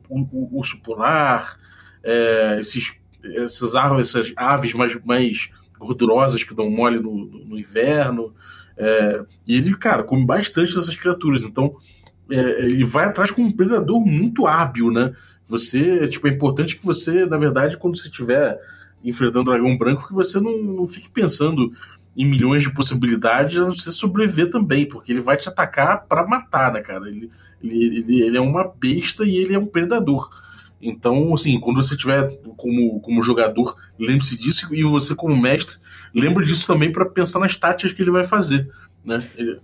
urso 0.51 0.79
polar, 0.79 1.57
é, 2.03 2.57
esses, 2.59 2.93
essas, 3.23 3.75
aves, 3.75 4.09
essas 4.09 4.33
aves 4.35 4.73
mais, 4.73 5.03
mais 5.03 5.49
gordurosas 5.77 6.43
que 6.43 6.55
dão 6.55 6.69
mole 6.69 6.99
no, 6.99 7.25
no 7.25 7.57
inverno. 7.57 8.33
É, 8.77 9.23
e 9.47 9.55
ele, 9.55 9.75
cara, 9.75 10.03
come 10.03 10.25
bastante 10.25 10.75
dessas 10.75 10.95
criaturas. 10.95 11.43
Então, 11.43 11.75
é, 12.29 12.65
ele 12.65 12.83
vai 12.83 13.05
atrás 13.05 13.31
com 13.31 13.41
um 13.41 13.51
predador 13.51 14.05
muito 14.05 14.47
hábil, 14.47 14.91
né? 14.91 15.13
Você, 15.45 16.07
tipo, 16.07 16.27
é 16.27 16.31
importante 16.31 16.75
que 16.75 16.85
você, 16.85 17.25
na 17.25 17.37
verdade, 17.37 17.77
quando 17.77 17.97
você 17.97 18.07
estiver 18.07 18.59
enfrentando 19.03 19.51
dragão 19.51 19.77
branco, 19.77 20.07
que 20.07 20.13
você 20.13 20.39
não, 20.39 20.57
não 20.63 20.87
fique 20.87 21.09
pensando 21.09 21.71
em 22.15 22.25
milhões 22.25 22.63
de 22.63 22.73
possibilidades, 22.73 23.59
a 23.59 23.65
você 23.65 23.91
sobreviver 23.91 24.49
também, 24.49 24.87
porque 24.87 25.11
ele 25.11 25.21
vai 25.21 25.37
te 25.37 25.49
atacar 25.49 26.05
para 26.07 26.25
matar, 26.25 26.71
né, 26.71 26.81
cara? 26.81 27.09
Ele, 27.09 27.29
Ele, 27.63 27.97
ele, 27.97 28.21
ele 28.21 28.37
é 28.37 28.41
uma 28.41 28.63
besta 28.63 29.25
e 29.25 29.37
ele 29.37 29.55
é 29.55 29.59
um 29.59 29.65
predador. 29.65 30.29
Então, 30.79 31.33
assim, 31.33 31.59
quando 31.59 31.81
você 31.81 31.97
tiver 31.97 32.29
como, 32.57 32.99
como 32.99 33.23
jogador, 33.23 33.75
lembre-se 33.97 34.37
disso 34.37 34.67
e 34.73 34.83
você 34.83 35.15
como 35.15 35.35
mestre, 35.35 35.77
lembre 36.13 36.45
disso 36.45 36.67
também 36.67 36.91
para 36.91 37.05
pensar 37.05 37.39
nas 37.39 37.55
táticas 37.55 37.91
que 37.91 38.03
ele 38.03 38.11
vai 38.11 38.23
fazer, 38.23 38.69
né? 39.03 39.27
Ele... 39.35 39.59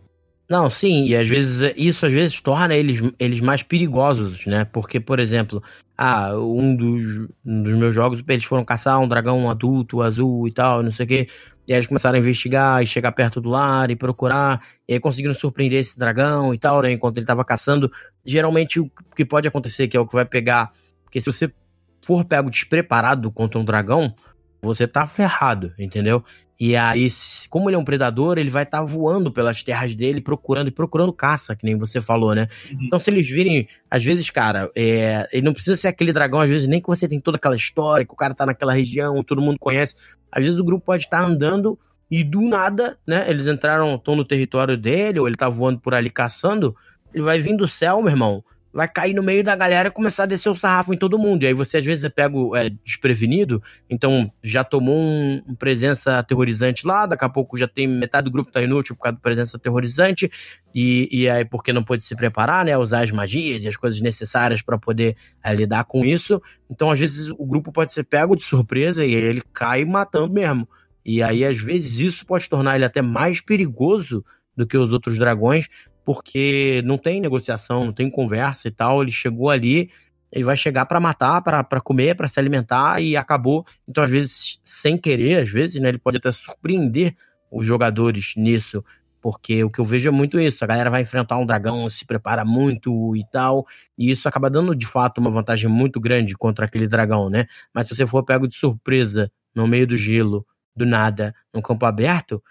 Não, 0.49 0.69
sim, 0.69 1.05
e 1.05 1.15
às 1.15 1.27
vezes 1.27 1.73
isso 1.77 2.05
às 2.05 2.11
vezes 2.11 2.41
torna 2.41 2.75
eles, 2.75 3.01
eles 3.19 3.39
mais 3.39 3.61
perigosos, 3.61 4.45
né? 4.45 4.65
Porque, 4.65 4.99
por 4.99 5.19
exemplo, 5.19 5.61
ah, 5.97 6.35
um 6.35 6.75
dos, 6.75 7.29
um 7.45 7.63
dos 7.63 7.77
meus 7.77 7.93
jogos, 7.93 8.23
eles 8.27 8.43
foram 8.43 8.65
caçar 8.65 8.99
um 8.99 9.07
dragão 9.07 9.49
adulto, 9.49 10.01
azul 10.01 10.47
e 10.47 10.51
tal, 10.51 10.81
não 10.81 10.91
sei 10.91 11.05
o 11.05 11.09
quê. 11.09 11.27
E 11.67 11.73
aí 11.73 11.77
eles 11.77 11.87
começaram 11.87 12.17
a 12.17 12.19
investigar 12.19 12.81
e 12.83 12.87
chegar 12.87 13.11
perto 13.11 13.39
do 13.39 13.49
lar 13.49 13.89
e 13.91 13.95
procurar. 13.95 14.61
E 14.87 14.93
aí 14.93 14.99
conseguiram 14.99 15.33
surpreender 15.33 15.79
esse 15.79 15.97
dragão 15.97 16.53
e 16.53 16.57
tal, 16.57 16.81
né? 16.81 16.91
Enquanto 16.91 17.17
ele 17.17 17.23
estava 17.23 17.45
caçando. 17.45 17.91
Geralmente 18.25 18.79
o 18.79 18.89
que 19.15 19.23
pode 19.23 19.47
acontecer, 19.47 19.87
que 19.87 19.95
é 19.95 19.99
o 19.99 20.07
que 20.07 20.13
vai 20.13 20.25
pegar 20.25 20.71
porque 21.11 21.19
se 21.19 21.29
você 21.29 21.53
for 22.01 22.23
pego 22.23 22.49
despreparado 22.49 23.29
contra 23.29 23.59
um 23.59 23.65
dragão, 23.65 24.15
você 24.61 24.87
tá 24.87 25.05
ferrado, 25.05 25.73
entendeu? 25.77 26.23
E 26.63 26.75
aí, 26.75 27.07
como 27.49 27.67
ele 27.67 27.75
é 27.75 27.79
um 27.79 27.83
predador, 27.83 28.37
ele 28.37 28.51
vai 28.51 28.61
estar 28.61 28.81
tá 28.81 28.83
voando 28.83 29.31
pelas 29.31 29.63
terras 29.63 29.95
dele, 29.95 30.21
procurando 30.21 30.67
e 30.67 30.71
procurando 30.71 31.11
caça, 31.11 31.55
que 31.55 31.65
nem 31.65 31.75
você 31.75 31.99
falou, 31.99 32.35
né? 32.35 32.47
Uhum. 32.71 32.77
Então, 32.83 32.99
se 32.99 33.09
eles 33.09 33.27
virem, 33.27 33.67
às 33.89 34.03
vezes, 34.03 34.29
cara, 34.29 34.69
é, 34.75 35.27
ele 35.33 35.41
não 35.41 35.53
precisa 35.53 35.75
ser 35.75 35.87
aquele 35.87 36.13
dragão, 36.13 36.39
às 36.39 36.47
vezes, 36.47 36.67
nem 36.67 36.79
que 36.79 36.85
você 36.85 37.07
tem 37.07 37.19
toda 37.19 37.37
aquela 37.37 37.55
história, 37.55 38.05
que 38.05 38.13
o 38.13 38.15
cara 38.15 38.35
tá 38.35 38.45
naquela 38.45 38.73
região, 38.73 39.23
todo 39.23 39.41
mundo 39.41 39.57
conhece. 39.59 39.95
Às 40.31 40.43
vezes 40.43 40.59
o 40.59 40.63
grupo 40.63 40.85
pode 40.85 41.05
estar 41.05 41.21
tá 41.21 41.25
andando 41.25 41.79
e 42.11 42.23
do 42.23 42.41
nada, 42.41 42.95
né? 43.07 43.25
Eles 43.27 43.47
entraram, 43.47 43.95
estão 43.95 44.15
no 44.15 44.23
território 44.23 44.77
dele, 44.77 45.19
ou 45.19 45.27
ele 45.27 45.37
tá 45.37 45.49
voando 45.49 45.79
por 45.79 45.95
ali 45.95 46.11
caçando. 46.11 46.75
Ele 47.11 47.23
vai 47.23 47.39
vir 47.39 47.57
do 47.57 47.67
céu, 47.67 48.03
meu 48.03 48.11
irmão 48.11 48.43
vai 48.73 48.87
cair 48.87 49.13
no 49.13 49.23
meio 49.23 49.43
da 49.43 49.55
galera 49.55 49.89
e 49.89 49.91
começar 49.91 50.23
a 50.23 50.25
descer 50.25 50.49
o 50.49 50.55
sarrafo 50.55 50.93
em 50.93 50.97
todo 50.97 51.19
mundo. 51.19 51.43
E 51.43 51.47
aí 51.47 51.53
você 51.53 51.77
às 51.77 51.85
vezes 51.85 52.03
é 52.05 52.09
pego 52.09 52.55
é, 52.55 52.69
desprevenido, 52.69 53.61
então 53.89 54.31
já 54.41 54.63
tomou 54.63 54.97
um, 54.97 55.41
um, 55.47 55.55
presença 55.55 56.19
aterrorizante 56.19 56.85
lá, 56.85 57.05
daqui 57.05 57.25
a 57.25 57.29
pouco 57.29 57.57
já 57.57 57.67
tem 57.67 57.87
metade 57.87 58.25
do 58.25 58.31
grupo 58.31 58.51
tá 58.51 58.61
inútil 58.61 58.95
por 58.95 59.03
causa 59.03 59.15
da 59.17 59.21
presença 59.21 59.57
aterrorizante, 59.57 60.31
e, 60.73 61.09
e 61.11 61.29
aí 61.29 61.43
porque 61.43 61.73
não 61.73 61.83
pode 61.83 62.03
se 62.03 62.15
preparar, 62.15 62.65
né, 62.65 62.77
usar 62.77 63.03
as 63.03 63.11
magias 63.11 63.63
e 63.63 63.67
as 63.67 63.75
coisas 63.75 63.99
necessárias 63.99 64.61
para 64.61 64.77
poder 64.77 65.15
é, 65.43 65.53
lidar 65.53 65.83
com 65.83 66.05
isso. 66.05 66.41
Então 66.69 66.89
às 66.89 66.99
vezes 66.99 67.31
o 67.31 67.45
grupo 67.45 67.71
pode 67.71 67.93
ser 67.93 68.03
pego 68.03 68.35
de 68.35 68.43
surpresa 68.43 69.05
e 69.05 69.13
ele 69.13 69.41
cai 69.53 69.83
matando 69.83 70.33
mesmo. 70.33 70.67
E 71.03 71.21
aí 71.21 71.43
às 71.43 71.57
vezes 71.57 71.99
isso 71.99 72.25
pode 72.25 72.47
tornar 72.47 72.75
ele 72.75 72.85
até 72.85 73.01
mais 73.01 73.41
perigoso 73.41 74.23
do 74.55 74.67
que 74.67 74.77
os 74.77 74.93
outros 74.93 75.17
dragões, 75.17 75.67
porque 76.11 76.81
não 76.83 76.97
tem 76.97 77.21
negociação, 77.21 77.85
não 77.85 77.93
tem 77.93 78.09
conversa 78.09 78.67
e 78.67 78.71
tal. 78.71 79.01
Ele 79.01 79.11
chegou 79.11 79.49
ali, 79.49 79.89
ele 80.29 80.43
vai 80.43 80.57
chegar 80.57 80.85
para 80.85 80.99
matar, 80.99 81.41
para 81.41 81.79
comer, 81.79 82.17
para 82.17 82.27
se 82.27 82.37
alimentar 82.37 83.01
e 83.01 83.15
acabou. 83.15 83.65
Então, 83.87 84.03
às 84.03 84.11
vezes, 84.11 84.59
sem 84.61 84.97
querer, 84.97 85.41
às 85.41 85.49
vezes, 85.49 85.81
né, 85.81 85.87
ele 85.87 85.97
pode 85.97 86.17
até 86.17 86.29
surpreender 86.33 87.15
os 87.49 87.65
jogadores 87.65 88.33
nisso. 88.35 88.83
Porque 89.21 89.63
o 89.63 89.69
que 89.69 89.79
eu 89.79 89.85
vejo 89.85 90.09
é 90.09 90.11
muito 90.11 90.37
isso. 90.37 90.61
A 90.65 90.67
galera 90.67 90.89
vai 90.89 91.01
enfrentar 91.01 91.37
um 91.37 91.45
dragão, 91.45 91.87
se 91.87 92.05
prepara 92.05 92.43
muito 92.43 93.15
e 93.15 93.23
tal. 93.31 93.65
E 93.97 94.11
isso 94.11 94.27
acaba 94.27 94.49
dando, 94.49 94.75
de 94.75 94.85
fato, 94.85 95.19
uma 95.19 95.31
vantagem 95.31 95.69
muito 95.69 95.97
grande 95.97 96.35
contra 96.35 96.65
aquele 96.65 96.87
dragão, 96.89 97.29
né? 97.29 97.45
Mas 97.73 97.87
se 97.87 97.95
você 97.95 98.05
for 98.05 98.21
pego 98.25 98.49
de 98.49 98.57
surpresa 98.57 99.31
no 99.55 99.65
meio 99.65 99.87
do 99.87 99.95
gelo, 99.95 100.45
do 100.75 100.85
nada, 100.85 101.33
no 101.53 101.61
campo 101.61 101.85
aberto, 101.85 102.43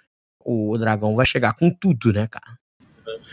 o 0.42 0.78
dragão 0.78 1.14
vai 1.14 1.26
chegar 1.26 1.52
com 1.52 1.70
tudo, 1.70 2.11
né, 2.11 2.26
cara? 2.26 2.59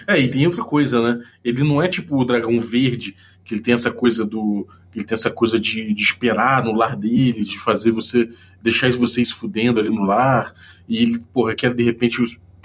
É, 0.07 0.19
e 0.19 0.29
tem 0.29 0.45
outra 0.45 0.63
coisa, 0.63 1.01
né? 1.01 1.23
Ele 1.43 1.63
não 1.63 1.81
é 1.81 1.87
tipo 1.87 2.17
o 2.17 2.25
dragão 2.25 2.59
verde, 2.59 3.15
que 3.43 3.53
ele 3.53 3.61
tem 3.61 3.73
essa 3.73 3.91
coisa 3.91 4.25
do. 4.25 4.67
Ele 4.95 5.05
tem 5.05 5.15
essa 5.15 5.29
coisa 5.29 5.59
de, 5.59 5.93
de 5.93 6.03
esperar 6.03 6.63
no 6.63 6.73
lar 6.73 6.95
dele, 6.95 7.43
de 7.43 7.59
fazer 7.59 7.91
você. 7.91 8.29
deixar 8.61 8.91
vocês 8.91 9.31
fudendo 9.31 9.79
ali 9.79 9.89
no 9.89 10.03
lar, 10.03 10.53
e 10.87 10.97
ele, 10.97 11.19
porra, 11.33 11.55
quer 11.55 11.73
de 11.73 11.83
repente 11.83 12.21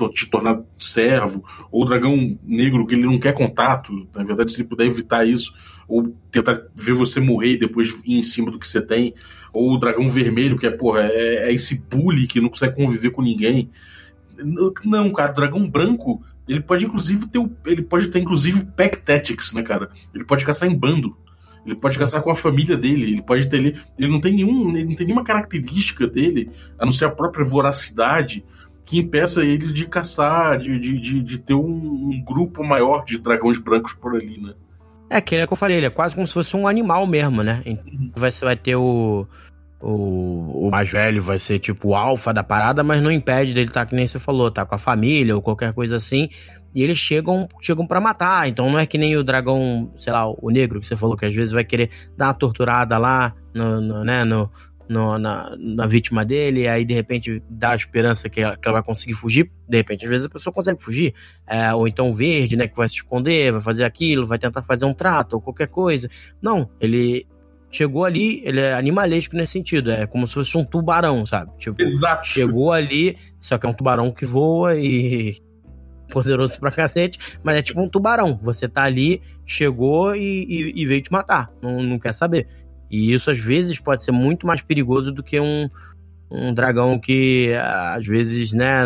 te 0.09 0.27
tornar 0.27 0.61
servo, 0.79 1.45
ou 1.71 1.83
o 1.83 1.85
dragão 1.85 2.37
negro 2.43 2.87
que 2.87 2.95
ele 2.95 3.05
não 3.05 3.19
quer 3.19 3.33
contato, 3.35 4.09
na 4.15 4.25
verdade, 4.25 4.51
se 4.51 4.61
ele 4.61 4.69
puder 4.69 4.87
evitar 4.87 5.27
isso, 5.27 5.55
ou 5.87 6.15
tentar 6.31 6.63
ver 6.75 6.95
você 6.95 7.21
morrer 7.21 7.53
e 7.53 7.59
depois 7.59 7.91
ir 8.05 8.17
em 8.17 8.23
cima 8.23 8.51
do 8.51 8.59
que 8.59 8.67
você 8.67 8.81
tem, 8.81 9.15
ou 9.53 9.73
o 9.73 9.79
dragão 9.79 10.09
vermelho, 10.09 10.59
que 10.59 10.67
é, 10.67 10.71
porra, 10.71 11.03
é, 11.03 11.49
é 11.49 11.53
esse 11.53 11.79
bully 11.79 12.27
que 12.27 12.41
não 12.41 12.49
consegue 12.49 12.75
conviver 12.75 13.11
com 13.11 13.23
ninguém. 13.23 13.71
Não, 14.85 15.13
cara, 15.13 15.31
o 15.31 15.35
dragão 15.35 15.69
branco 15.69 16.23
ele 16.49 16.61
pode, 16.61 16.85
inclusive, 16.85 17.29
ter 17.29 17.39
o, 17.39 17.51
ele 17.67 17.83
pode 17.83 18.09
ter, 18.09 18.19
inclusive, 18.19 18.65
pack 18.77 18.99
tactics, 18.99 19.53
né, 19.53 19.63
cara? 19.63 19.91
Ele 20.15 20.25
pode 20.25 20.45
caçar 20.45 20.69
em 20.69 20.77
bando. 20.77 21.17
Ele 21.65 21.77
pode 21.77 21.99
caçar 21.99 22.21
com 22.23 22.31
a 22.31 22.35
família 22.35 22.77
dele. 22.77 23.05
Ele 23.05 23.23
pode 23.23 23.49
ter. 23.49 23.57
Ele, 23.59 23.81
ele 23.99 24.11
não 24.11 24.21
tem 24.21 24.35
nenhum. 24.35 24.71
Ele 24.71 24.89
não 24.89 24.97
tem 24.97 25.07
nenhuma 25.07 25.25
característica 25.25 26.07
dele, 26.07 26.51
a 26.79 26.85
não 26.85 26.93
ser 26.93 27.05
a 27.05 27.11
própria 27.11 27.45
voracidade, 27.45 28.45
que 28.85 28.99
impeça 28.99 29.45
ele 29.45 29.73
de 29.73 29.87
caçar, 29.87 30.59
de, 30.59 30.79
de, 30.79 30.99
de, 30.99 31.23
de 31.23 31.39
ter 31.39 31.55
um, 31.55 32.11
um, 32.11 32.23
grupo 32.25 32.65
maior 32.65 33.05
de 33.05 33.19
dragões 33.19 33.59
brancos 33.59 33.93
por 33.93 34.17
ali, 34.17 34.41
né? 34.41 34.55
É, 35.09 35.21
que 35.21 35.37
é 35.37 35.47
que 35.47 35.53
eu 35.53 35.57
falei, 35.57 35.77
ele 35.77 35.87
é 35.87 35.91
quase 35.91 36.15
como 36.15 36.27
se 36.27 36.33
fosse 36.33 36.57
um 36.57 36.67
animal 36.67 37.07
mesmo, 37.07 37.43
né? 37.43 37.63
Você 38.17 38.45
vai 38.45 38.57
ter 38.57 38.75
o 38.75 39.27
o, 39.83 40.69
o 40.69 40.71
mais 40.71 40.89
velho 40.89 41.21
vai 41.21 41.39
ser 41.39 41.59
tipo 41.59 41.89
o 41.89 41.95
alfa 41.95 42.33
da 42.33 42.45
parada, 42.45 42.85
mas 42.85 43.03
não 43.03 43.11
impede 43.11 43.53
dele 43.53 43.69
estar, 43.69 43.81
tá, 43.81 43.87
que 43.87 43.97
nem 43.97 44.07
você 44.07 44.19
falou, 44.19 44.51
tá 44.51 44.65
com 44.65 44.75
a 44.75 44.79
família 44.79 45.35
ou 45.35 45.43
qualquer 45.43 45.73
coisa 45.73 45.97
assim. 45.97 46.29
E 46.75 46.83
eles 46.83 46.97
chegam 46.97 47.49
chegam 47.61 47.87
para 47.87 48.01
matar. 48.01 48.49
Então 48.49 48.71
não 48.71 48.79
é 48.79 48.87
que 48.87 48.97
nem 48.97 49.17
o 49.17 49.25
dragão, 49.25 49.93
sei 49.97 50.13
lá, 50.13 50.27
o 50.27 50.51
negro 50.51 50.81
que 50.81 50.87
você 50.87 50.97
falou, 50.97 51.17
que 51.17 51.27
às 51.27 51.35
vezes 51.35 51.53
vai 51.53 51.65
querer 51.65 51.91
dar 52.17 52.29
uma 52.29 52.35
torturada 52.35 52.97
lá, 52.97 53.35
no, 53.53 53.81
no 53.81 54.05
né, 54.05 54.25
no, 54.25 54.49
no, 54.89 55.19
na, 55.19 55.55
na, 55.59 55.87
vítima 55.87 56.25
dele, 56.25 56.69
aí 56.69 56.85
de 56.85 56.95
repente 56.95 57.43
dá 57.49 57.73
a 57.73 57.77
esperança 57.77 58.29
que 58.29 58.41
ela, 58.41 58.57
que 58.57 58.67
ela, 58.69 58.79
vai 58.79 58.83
conseguir 58.83 59.15
fugir. 59.15 59.51
De 59.69 59.77
repente, 59.79 60.05
às 60.05 60.11
vezes 60.11 60.27
a 60.27 60.31
pessoa 60.31 60.53
consegue 60.53 60.83
fugir. 60.83 61.15
É, 61.47 61.75
ou 61.75 61.89
então 61.89 62.09
o 62.09 62.13
verde, 62.13 62.57
né, 62.57 62.69
que 62.69 62.77
vai 62.77 62.89
se 62.89 62.95
esconder, 62.95 63.53
vai 63.53 63.61
fazer 63.61 63.85
aquilo, 63.85 64.27
vai 64.27 64.39
tentar 64.39 64.63
fazer 64.63 64.85
um 64.85 64.95
trato 64.95 65.35
ou 65.35 65.41
qualquer 65.41 65.69
coisa. 65.69 66.09
Não, 66.41 66.71
ele 66.81 67.27
chegou 67.73 68.05
ali, 68.05 68.43
ele 68.45 68.61
é 68.61 68.75
animalesco 68.75 69.35
nesse 69.35 69.53
sentido, 69.53 69.91
é 69.91 70.07
como 70.07 70.27
se 70.27 70.35
fosse 70.35 70.57
um 70.59 70.65
tubarão, 70.65 71.25
sabe? 71.25 71.51
Tipo, 71.59 71.81
Exato. 71.81 72.29
chegou 72.29 72.71
ali, 72.71 73.17
só 73.41 73.57
que 73.57 73.65
é 73.65 73.69
um 73.69 73.73
tubarão 73.73 74.13
que 74.13 74.27
voa 74.27 74.77
e 74.77 75.37
poderoso 76.13 76.61
pra 76.61 76.71
cacete, 76.71 77.19
mas 77.43 77.57
é 77.57 77.63
tipo 77.63 77.81
um 77.81 77.89
tubarão. 77.89 78.39
Você 78.43 78.69
tá 78.69 78.83
ali, 78.83 79.23
chegou 79.47 80.15
e, 80.15 80.45
e, 80.45 80.83
e 80.83 80.87
veio 80.87 81.03
te 81.03 81.11
matar, 81.11 81.51
não, 81.63 81.83
não 81.83 81.99
quer 81.99 82.13
saber. 82.13 82.47
E 82.91 83.15
isso 83.15 83.31
às 83.31 83.39
vezes 83.39 83.81
pode 83.81 84.05
ser 84.05 84.13
muito 84.13 84.47
mais 84.47 84.61
perigoso 84.61 85.11
do 85.11 85.23
que 85.23 85.41
um, 85.41 85.71
um 86.31 86.53
dragão 86.53 86.99
que 86.99 87.55
às 87.55 88.07
vezes, 88.07 88.53
né, 88.53 88.85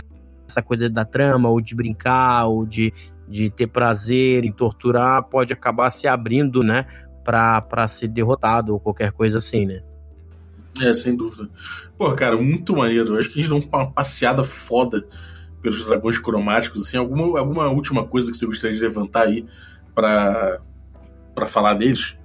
essa 0.48 0.62
coisa 0.62 0.88
da 0.88 1.04
trama, 1.04 1.48
ou 1.48 1.60
de 1.60 1.74
brincar, 1.74 2.46
ou 2.46 2.64
de, 2.64 2.92
de 3.28 3.50
ter 3.50 3.66
prazer 3.66 4.44
em 4.44 4.52
torturar, 4.52 5.24
pode 5.24 5.52
acabar 5.52 5.90
se 5.90 6.06
abrindo, 6.06 6.62
né, 6.62 6.86
para 7.26 7.88
ser 7.88 8.08
derrotado 8.08 8.72
ou 8.72 8.80
qualquer 8.80 9.10
coisa 9.10 9.38
assim, 9.38 9.66
né? 9.66 9.82
É, 10.80 10.92
sem 10.92 11.16
dúvida. 11.16 11.48
Pô, 11.98 12.12
cara, 12.12 12.36
muito 12.36 12.76
maneiro. 12.76 13.14
Eu 13.14 13.18
acho 13.18 13.30
que 13.30 13.40
a 13.40 13.42
gente 13.42 13.50
deu 13.50 13.68
uma 13.72 13.90
passeada 13.90 14.44
foda 14.44 15.04
pelos 15.60 15.84
dragões 15.84 16.18
cromáticos. 16.18 16.86
Assim, 16.86 16.96
alguma, 16.96 17.38
alguma 17.38 17.68
última 17.68 18.04
coisa 18.04 18.30
que 18.30 18.36
você 18.36 18.46
gostaria 18.46 18.76
de 18.76 18.82
levantar 18.82 19.26
aí 19.26 19.44
para 19.94 20.60
para 21.34 21.46
falar 21.46 21.74
deles? 21.74 22.16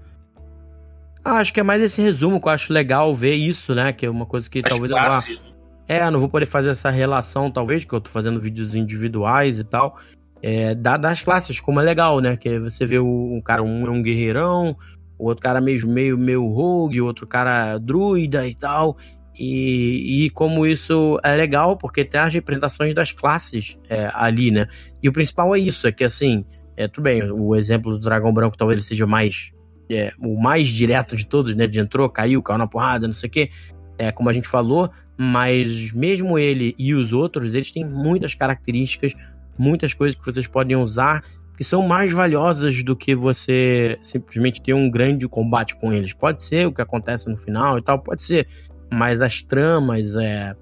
Ah, 1.23 1.39
acho 1.39 1.53
que 1.53 1.59
é 1.59 1.63
mais 1.63 1.81
esse 1.81 2.01
resumo 2.01 2.39
que 2.39 2.47
eu 2.47 2.51
acho 2.51 2.71
legal 2.71 3.13
ver 3.13 3.33
isso, 3.35 3.75
né? 3.75 3.91
Que 3.91 4.05
é 4.05 4.09
uma 4.09 4.25
coisa 4.25 4.49
que 4.49 4.59
As 4.59 4.69
talvez 4.69 4.89
classes. 4.91 5.35
eu 5.35 5.43
vá... 5.43 5.51
É, 5.85 6.09
não 6.09 6.19
vou 6.19 6.29
poder 6.29 6.45
fazer 6.45 6.69
essa 6.69 6.89
relação, 6.89 7.51
talvez, 7.51 7.83
que 7.83 7.93
eu 7.93 7.99
tô 7.99 8.09
fazendo 8.09 8.39
vídeos 8.39 8.73
individuais 8.73 9.59
e 9.59 9.65
tal 9.65 9.97
é, 10.41 10.73
das 10.73 11.21
classes, 11.21 11.59
como 11.59 11.79
é 11.79 11.83
legal, 11.83 12.19
né? 12.19 12.35
Que 12.35 12.59
você 12.59 12.85
vê 12.85 12.99
o, 12.99 13.05
um 13.05 13.41
cara, 13.41 13.61
um 13.61 13.85
é 13.85 13.89
um 13.89 14.01
guerreirão, 14.01 14.75
o 15.17 15.27
outro 15.27 15.43
cara 15.43 15.61
meio, 15.61 15.87
meio, 15.87 16.17
meio 16.17 16.47
rogue, 16.47 17.01
o 17.01 17.05
outro 17.05 17.27
cara 17.27 17.77
druida 17.77 18.47
e 18.47 18.55
tal. 18.55 18.97
E, 19.37 20.25
e 20.25 20.29
como 20.31 20.65
isso 20.65 21.19
é 21.23 21.35
legal, 21.35 21.77
porque 21.77 22.03
tem 22.03 22.19
as 22.19 22.33
representações 22.33 22.93
das 22.93 23.11
classes 23.11 23.77
é, 23.89 24.09
ali, 24.13 24.51
né? 24.51 24.67
E 25.01 25.07
o 25.07 25.13
principal 25.13 25.55
é 25.55 25.59
isso, 25.59 25.87
é 25.87 25.91
que 25.91 26.03
assim, 26.03 26.45
é, 26.75 26.87
tudo 26.87 27.03
bem, 27.03 27.23
o 27.31 27.55
exemplo 27.55 27.91
do 27.91 27.99
dragão 27.99 28.33
branco 28.33 28.57
talvez 28.57 28.79
ele 28.79 28.87
seja 28.87 29.07
mais 29.07 29.51
é, 29.89 30.11
o 30.19 30.41
mais 30.41 30.67
direto 30.67 31.15
de 31.15 31.25
todos, 31.25 31.55
né? 31.55 31.67
De 31.67 31.79
entrou, 31.79 32.09
caiu, 32.09 32.41
caiu 32.41 32.57
na 32.57 32.67
porrada, 32.67 33.07
não 33.07 33.13
sei 33.13 33.29
o 33.29 33.31
quê. 33.31 33.49
É, 33.97 34.11
como 34.11 34.29
a 34.29 34.33
gente 34.33 34.47
falou, 34.47 34.89
mas 35.17 35.91
mesmo 35.91 36.39
ele 36.39 36.73
e 36.77 36.95
os 36.95 37.13
outros, 37.13 37.53
eles 37.53 37.71
têm 37.71 37.87
muitas 37.87 38.33
características 38.33 39.13
muitas 39.57 39.93
coisas 39.93 40.17
que 40.19 40.25
vocês 40.25 40.47
podem 40.47 40.75
usar 40.75 41.23
que 41.57 41.63
são 41.63 41.87
mais 41.87 42.11
valiosas 42.11 42.83
do 42.83 42.95
que 42.95 43.15
você 43.15 43.99
simplesmente 44.01 44.61
ter 44.61 44.73
um 44.73 44.89
grande 44.89 45.27
combate 45.27 45.75
com 45.75 45.93
eles. 45.93 46.11
Pode 46.11 46.41
ser 46.41 46.65
o 46.65 46.73
que 46.73 46.81
acontece 46.81 47.29
no 47.29 47.37
final 47.37 47.77
e 47.77 47.83
tal, 47.83 47.99
pode 47.99 48.23
ser, 48.23 48.47
mas 48.91 49.21
as 49.21 49.43
tramas, 49.43 50.15
é, 50.15 50.55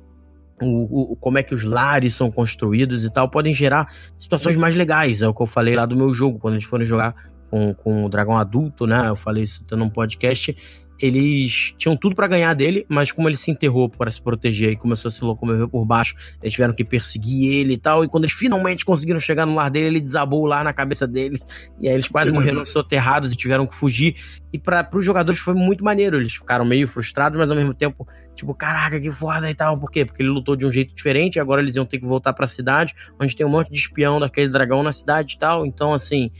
o, 0.61 1.13
o, 1.13 1.15
como 1.15 1.37
é 1.37 1.43
que 1.43 1.53
os 1.53 1.63
lares 1.63 2.13
são 2.13 2.29
construídos 2.29 3.05
e 3.05 3.09
tal, 3.09 3.29
podem 3.29 3.53
gerar 3.53 3.87
situações 4.17 4.57
mais 4.57 4.75
legais. 4.75 5.21
É 5.21 5.27
o 5.27 5.33
que 5.33 5.41
eu 5.41 5.47
falei 5.47 5.73
lá 5.73 5.85
do 5.85 5.95
meu 5.95 6.11
jogo, 6.11 6.37
quando 6.37 6.55
eles 6.55 6.65
forem 6.65 6.85
jogar 6.85 7.15
com, 7.49 7.73
com 7.73 8.03
o 8.03 8.09
dragão 8.09 8.37
adulto, 8.37 8.85
né? 8.85 9.07
Eu 9.07 9.15
falei 9.15 9.43
isso 9.43 9.63
num 9.71 9.89
podcast 9.89 10.55
eles 10.99 11.73
tinham 11.77 11.95
tudo 11.95 12.15
para 12.15 12.27
ganhar 12.27 12.53
dele, 12.53 12.85
mas 12.89 13.11
como 13.11 13.27
ele 13.27 13.37
se 13.37 13.49
enterrou 13.49 13.89
para 13.89 14.11
se 14.11 14.21
proteger 14.21 14.71
e 14.71 14.75
começou 14.75 15.09
a 15.09 15.11
se 15.11 15.23
locomover 15.23 15.67
por 15.67 15.85
baixo, 15.85 16.15
eles 16.41 16.53
tiveram 16.53 16.73
que 16.73 16.83
perseguir 16.83 17.53
ele 17.53 17.73
e 17.73 17.77
tal. 17.77 18.03
E 18.03 18.07
quando 18.07 18.25
eles 18.25 18.35
finalmente 18.35 18.83
conseguiram 18.83 19.19
chegar 19.19 19.45
no 19.45 19.55
lar 19.55 19.69
dele, 19.69 19.87
ele 19.87 20.01
desabou 20.01 20.45
lá 20.45 20.63
na 20.63 20.73
cabeça 20.73 21.07
dele. 21.07 21.41
E 21.79 21.87
aí 21.87 21.93
eles 21.93 22.07
quase 22.07 22.31
morreram 22.31 22.63
soterrados 22.67 23.31
e 23.31 23.35
tiveram 23.35 23.65
que 23.65 23.75
fugir. 23.75 24.15
E 24.51 24.59
para 24.59 24.87
os 24.93 25.05
jogadores 25.05 25.39
foi 25.39 25.53
muito 25.53 25.83
maneiro. 25.83 26.17
Eles 26.17 26.33
ficaram 26.33 26.65
meio 26.65 26.87
frustrados, 26.87 27.37
mas 27.37 27.49
ao 27.49 27.57
mesmo 27.57 27.73
tempo, 27.73 28.07
tipo, 28.35 28.53
caraca, 28.53 28.99
que 28.99 29.11
foda 29.11 29.49
e 29.49 29.55
tal. 29.55 29.77
Por 29.77 29.91
quê? 29.91 30.05
Porque 30.05 30.21
ele 30.21 30.29
lutou 30.29 30.55
de 30.55 30.65
um 30.65 30.71
jeito 30.71 30.93
diferente. 30.93 31.37
E 31.37 31.39
agora 31.39 31.61
eles 31.61 31.75
iam 31.75 31.85
ter 31.85 31.99
que 31.99 32.05
voltar 32.05 32.33
para 32.33 32.45
a 32.45 32.47
cidade, 32.47 32.93
onde 33.19 33.35
tem 33.35 33.45
um 33.45 33.49
monte 33.49 33.71
de 33.71 33.77
espião 33.77 34.19
daquele 34.19 34.49
dragão 34.49 34.83
na 34.83 34.91
cidade 34.91 35.35
e 35.35 35.39
tal. 35.39 35.65
Então, 35.65 35.93
assim, 35.93 36.31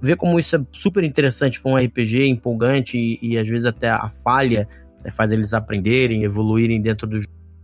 ver 0.00 0.16
como 0.16 0.38
isso 0.38 0.56
é 0.56 0.60
super 0.72 1.04
interessante 1.04 1.60
para 1.60 1.72
um 1.72 1.76
RPG, 1.76 2.26
empolgante 2.26 2.96
e, 2.96 3.18
e, 3.22 3.38
às 3.38 3.48
vezes 3.48 3.66
até 3.66 3.88
a 3.88 4.08
falha 4.08 4.68
né, 5.02 5.10
faz 5.10 5.32
eles 5.32 5.54
aprenderem, 5.54 6.24
evoluírem 6.24 6.80
dentro 6.80 7.06
do 7.06 7.18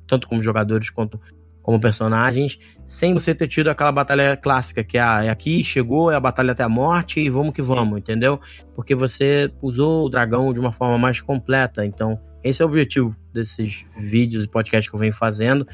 tanto 0.07 0.27
como 0.27 0.43
jogadores 0.43 0.91
quanto 0.91 1.21
como 1.63 1.79
personagens, 1.79 2.59
sem 2.85 3.13
você 3.13 3.35
ter 3.35 3.47
tido 3.47 3.69
aquela 3.69 3.93
batalha 3.93 4.37
clássica, 4.37 4.83
que 4.83 4.99
é, 4.99 5.01
é 5.01 5.29
aqui, 5.29 5.63
chegou, 5.63 6.11
é 6.11 6.17
a 6.17 6.21
batalha 6.21 6.53
até 6.53 6.63
a 6.63 6.69
morte 6.69 7.21
e 7.21 7.29
vamos 7.29 7.55
que 7.55 7.63
vamos, 7.63 7.99
entendeu? 7.99 8.41
Porque 8.75 8.95
você 8.95 9.51
usou 9.61 10.07
o 10.07 10.09
dragão 10.09 10.53
de 10.53 10.59
uma 10.59 10.73
forma 10.73 10.99
mais 10.99 11.21
completa. 11.21 11.85
Então, 11.85 12.19
esse 12.43 12.63
é 12.63 12.65
o 12.65 12.69
objetivo 12.69 13.15
desses 13.33 13.85
vídeos 13.97 14.45
e 14.45 14.49
podcasts 14.49 14.89
que 14.89 14.95
eu 14.95 14.99
venho 14.99 15.13
fazendo. 15.13 15.67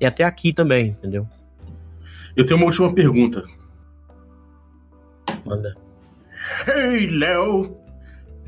E 0.00 0.06
até 0.06 0.24
aqui 0.24 0.52
também, 0.52 0.88
entendeu? 0.88 1.28
Eu 2.34 2.44
tenho 2.44 2.58
uma 2.58 2.66
última 2.66 2.92
pergunta. 2.92 3.44
Manda. 5.44 5.83
Ei, 6.66 7.06
Léo! 7.06 7.76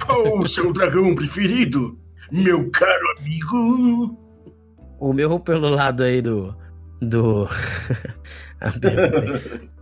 Qual 0.04 0.38
o 0.38 0.48
seu 0.48 0.72
dragão 0.72 1.14
preferido, 1.14 1.98
meu 2.30 2.70
caro 2.70 3.18
amigo? 3.18 4.26
O 4.98 5.12
meu 5.12 5.38
pelo 5.40 5.70
lado 5.70 6.02
aí 6.02 6.22
do. 6.22 6.54
Do. 7.00 7.44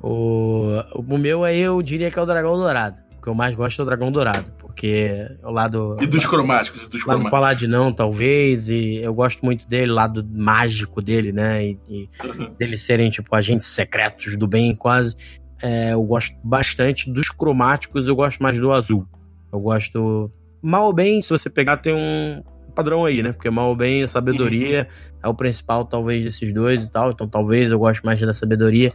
o, 0.02 0.82
o 0.94 1.18
meu 1.18 1.44
aí 1.44 1.60
eu 1.60 1.80
diria 1.82 2.10
que 2.10 2.18
é 2.18 2.22
o 2.22 2.26
dragão 2.26 2.56
dourado. 2.56 2.96
O 3.18 3.22
que 3.22 3.28
eu 3.28 3.34
mais 3.34 3.54
gosto 3.54 3.80
é 3.80 3.82
o 3.82 3.86
dragão 3.86 4.10
dourado. 4.10 4.52
Porque 4.58 5.28
é 5.42 5.46
o 5.46 5.50
lado. 5.50 5.96
E 6.00 6.06
dos 6.06 6.26
cromáticos, 6.26 6.88
dos 6.88 7.06
lado 7.06 7.30
paladinão, 7.30 7.92
talvez. 7.92 8.68
E 8.68 8.96
eu 8.96 9.14
gosto 9.14 9.44
muito 9.44 9.68
dele, 9.68 9.92
lado 9.92 10.26
mágico 10.28 11.00
dele, 11.00 11.32
né? 11.32 11.64
E, 11.64 11.78
e 11.88 12.08
uhum. 12.24 12.52
deles 12.58 12.82
serem, 12.82 13.08
tipo, 13.10 13.34
agentes 13.36 13.68
secretos 13.68 14.36
do 14.36 14.48
bem, 14.48 14.74
quase. 14.74 15.14
É, 15.62 15.92
eu 15.92 16.02
gosto 16.02 16.36
bastante 16.42 17.10
dos 17.10 17.28
cromáticos, 17.28 18.08
eu 18.08 18.16
gosto 18.16 18.42
mais 18.42 18.58
do 18.58 18.72
azul. 18.72 19.06
Eu 19.52 19.60
gosto. 19.60 20.30
Mal 20.62 20.86
ou 20.86 20.92
bem, 20.92 21.20
se 21.22 21.30
você 21.30 21.48
pegar, 21.48 21.76
tem 21.76 21.94
um 21.94 22.42
padrão 22.74 23.04
aí, 23.04 23.22
né? 23.22 23.32
Porque 23.32 23.48
mal 23.48 23.68
ou 23.68 23.76
bem, 23.76 24.02
a 24.02 24.08
sabedoria 24.08 24.82
uhum. 24.82 25.18
é 25.22 25.28
o 25.28 25.34
principal, 25.34 25.84
talvez, 25.84 26.24
desses 26.24 26.52
dois 26.52 26.84
e 26.84 26.90
tal. 26.90 27.12
Então, 27.12 27.28
talvez 27.28 27.70
eu 27.70 27.78
goste 27.78 28.04
mais 28.04 28.20
da 28.20 28.34
sabedoria. 28.34 28.92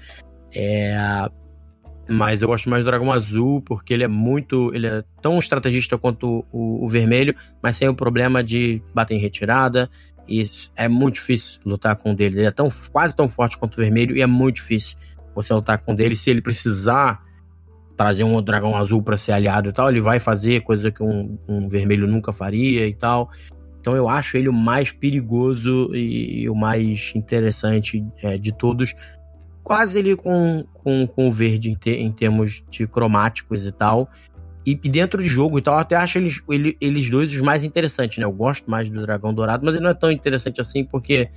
É... 0.53 0.95
Mas 2.07 2.41
eu 2.41 2.47
gosto 2.47 2.69
mais 2.69 2.83
do 2.83 2.87
dragão 2.87 3.11
azul, 3.11 3.61
porque 3.61 3.93
ele 3.93 4.03
é 4.03 4.07
muito. 4.07 4.73
Ele 4.73 4.87
é 4.87 5.03
tão 5.21 5.37
estrategista 5.37 5.97
quanto 5.97 6.43
o, 6.51 6.83
o 6.83 6.89
vermelho, 6.89 7.35
mas 7.61 7.77
sem 7.77 7.87
o 7.87 7.93
problema 7.93 8.43
de 8.43 8.81
bater 8.93 9.13
em 9.13 9.19
retirada. 9.19 9.89
E 10.27 10.43
é 10.75 10.87
muito 10.87 11.15
difícil 11.15 11.59
lutar 11.65 11.95
com 11.95 12.11
ele. 12.11 12.39
Ele 12.39 12.45
é 12.45 12.51
tão, 12.51 12.67
quase 12.91 13.15
tão 13.15 13.29
forte 13.29 13.57
quanto 13.57 13.75
o 13.75 13.77
vermelho 13.77 14.15
e 14.15 14.21
é 14.21 14.27
muito 14.27 14.55
difícil 14.55 14.97
você 15.33 15.53
lutar 15.53 15.77
com 15.79 15.95
dele. 15.95 16.15
Se 16.15 16.29
ele 16.29 16.41
precisar 16.41 17.23
trazer 17.99 18.23
um 18.23 18.41
dragão 18.41 18.77
azul 18.77 19.03
para 19.03 19.17
ser 19.17 19.33
aliado 19.33 19.69
e 19.69 19.73
tal, 19.73 19.89
ele 19.89 19.99
vai 19.99 20.19
fazer 20.19 20.61
coisa 20.61 20.89
que 20.89 21.03
um, 21.03 21.37
um, 21.47 21.67
vermelho 21.67 22.07
nunca 22.07 22.31
faria 22.31 22.87
e 22.87 22.93
tal. 22.93 23.29
Então 23.81 23.93
eu 23.95 24.07
acho 24.07 24.37
ele 24.37 24.47
o 24.47 24.53
mais 24.53 24.91
perigoso 24.91 25.93
e, 25.93 26.43
e 26.43 26.49
o 26.49 26.55
mais 26.55 27.11
interessante 27.13 28.01
é, 28.21 28.37
de 28.37 28.51
todos. 28.53 28.93
Quase 29.63 29.99
ele 29.99 30.15
com, 30.15 30.65
com, 30.73 31.05
com 31.07 31.27
o 31.27 31.31
verde 31.31 31.69
em, 31.69 31.75
te, 31.75 31.91
em 31.91 32.11
termos 32.11 32.63
de 32.69 32.87
cromáticos 32.87 33.65
e 33.65 33.71
tal. 33.71 34.09
E, 34.65 34.79
e, 34.81 34.89
dentro 34.89 35.21
de 35.21 35.27
jogo 35.27 35.59
e 35.59 35.61
tal, 35.61 35.75
eu 35.75 35.79
até 35.79 35.95
acho 35.95 36.17
eles, 36.19 36.41
ele, 36.49 36.77
eles 36.79 37.09
dois 37.09 37.33
os 37.33 37.41
mais 37.41 37.63
interessantes, 37.63 38.17
né? 38.17 38.23
Eu 38.23 38.31
gosto 38.31 38.69
mais 38.69 38.89
do 38.89 39.01
Dragão 39.01 39.33
Dourado, 39.33 39.65
mas 39.65 39.75
ele 39.75 39.83
não 39.83 39.91
é 39.91 39.93
tão 39.93 40.11
interessante 40.11 40.61
assim, 40.61 40.85
porque 40.85 41.29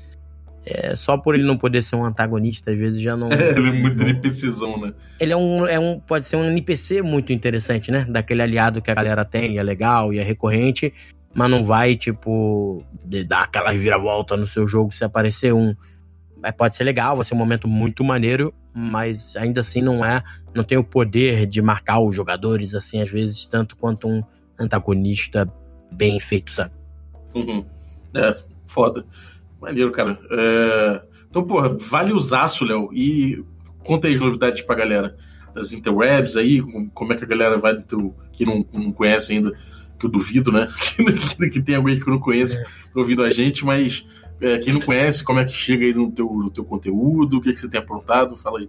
é, 0.64 0.94
só 0.94 1.18
por 1.18 1.34
ele 1.34 1.44
não 1.44 1.56
poder 1.58 1.82
ser 1.82 1.96
um 1.96 2.04
antagonista, 2.04 2.70
às 2.70 2.78
vezes 2.78 3.00
já 3.00 3.16
não. 3.16 3.30
É, 3.32 3.50
ele 3.50 3.68
é 3.68 3.72
muito 3.72 4.02
NPCzão, 4.02 4.80
né? 4.80 4.94
Ele 5.18 5.32
é 5.32 5.36
um, 5.36 5.66
é 5.66 5.78
um. 5.78 5.98
Pode 5.98 6.24
ser 6.24 6.36
um 6.36 6.44
NPC 6.44 7.02
muito 7.02 7.32
interessante, 7.32 7.90
né? 7.90 8.06
Daquele 8.08 8.42
aliado 8.42 8.80
que 8.80 8.90
a 8.90 8.94
galera 8.94 9.24
tem, 9.24 9.58
é 9.58 9.62
legal 9.62 10.12
e 10.12 10.18
é 10.18 10.22
recorrente, 10.22 10.92
mas 11.34 11.50
não 11.50 11.64
vai, 11.64 11.96
tipo, 11.96 12.84
dar 13.26 13.44
aquela 13.44 13.70
reviravolta 13.70 14.36
no 14.36 14.46
seu 14.46 14.66
jogo 14.66 14.92
se 14.92 15.04
aparecer 15.04 15.52
um. 15.52 15.74
É, 16.44 16.52
pode 16.52 16.76
ser 16.76 16.84
legal, 16.84 17.16
vai 17.16 17.24
ser 17.24 17.34
um 17.34 17.38
momento 17.38 17.66
muito 17.66 18.04
maneiro, 18.04 18.54
mas 18.72 19.36
ainda 19.36 19.60
assim 19.60 19.82
não 19.82 20.04
é. 20.04 20.22
Não 20.54 20.62
tem 20.62 20.78
o 20.78 20.84
poder 20.84 21.46
de 21.46 21.60
marcar 21.60 22.00
os 22.00 22.14
jogadores, 22.14 22.74
assim, 22.74 23.00
às 23.00 23.08
vezes, 23.08 23.46
tanto 23.46 23.76
quanto 23.76 24.06
um 24.06 24.22
antagonista 24.58 25.50
bem 25.90 26.20
feito, 26.20 26.52
sabe? 26.52 26.72
Uhum. 27.34 27.64
É, 28.14 28.36
foda. 28.66 29.04
Maneiro, 29.62 29.92
cara. 29.92 30.18
É... 30.28 31.02
Então, 31.30 31.44
porra, 31.44 31.76
vale 31.80 32.12
usaço, 32.12 32.64
Léo. 32.64 32.90
E 32.92 33.42
conta 33.84 34.08
aí 34.08 34.14
as 34.14 34.20
novidades 34.20 34.62
pra 34.62 34.74
galera 34.74 35.16
das 35.54 35.72
interwebs 35.72 36.36
aí, 36.36 36.60
como 36.92 37.12
é 37.12 37.16
que 37.16 37.22
a 37.24 37.28
galera 37.28 37.56
vai 37.58 37.72
no 37.72 37.82
teu. 37.82 38.14
que 38.32 38.44
não, 38.44 38.66
não 38.72 38.92
conhece 38.92 39.32
ainda, 39.32 39.52
que 39.98 40.04
eu 40.04 40.10
duvido, 40.10 40.50
né? 40.50 40.66
que 41.52 41.62
tem 41.62 41.76
alguém 41.76 41.98
que 41.98 42.06
eu 42.06 42.12
não 42.12 42.20
conheço 42.20 42.58
é. 42.58 42.64
ouvindo 42.94 43.22
a 43.22 43.30
gente, 43.30 43.64
mas 43.64 44.04
é, 44.40 44.58
quem 44.58 44.74
não 44.74 44.80
conhece, 44.80 45.22
como 45.22 45.38
é 45.38 45.44
que 45.44 45.52
chega 45.52 45.84
aí 45.84 45.94
no 45.94 46.10
teu, 46.10 46.26
no 46.26 46.50
teu 46.50 46.64
conteúdo, 46.64 47.36
o 47.36 47.40
que, 47.40 47.52
que 47.52 47.60
você 47.60 47.68
tem 47.68 47.80
aprontado, 47.80 48.36
fala 48.36 48.58
aí. 48.58 48.68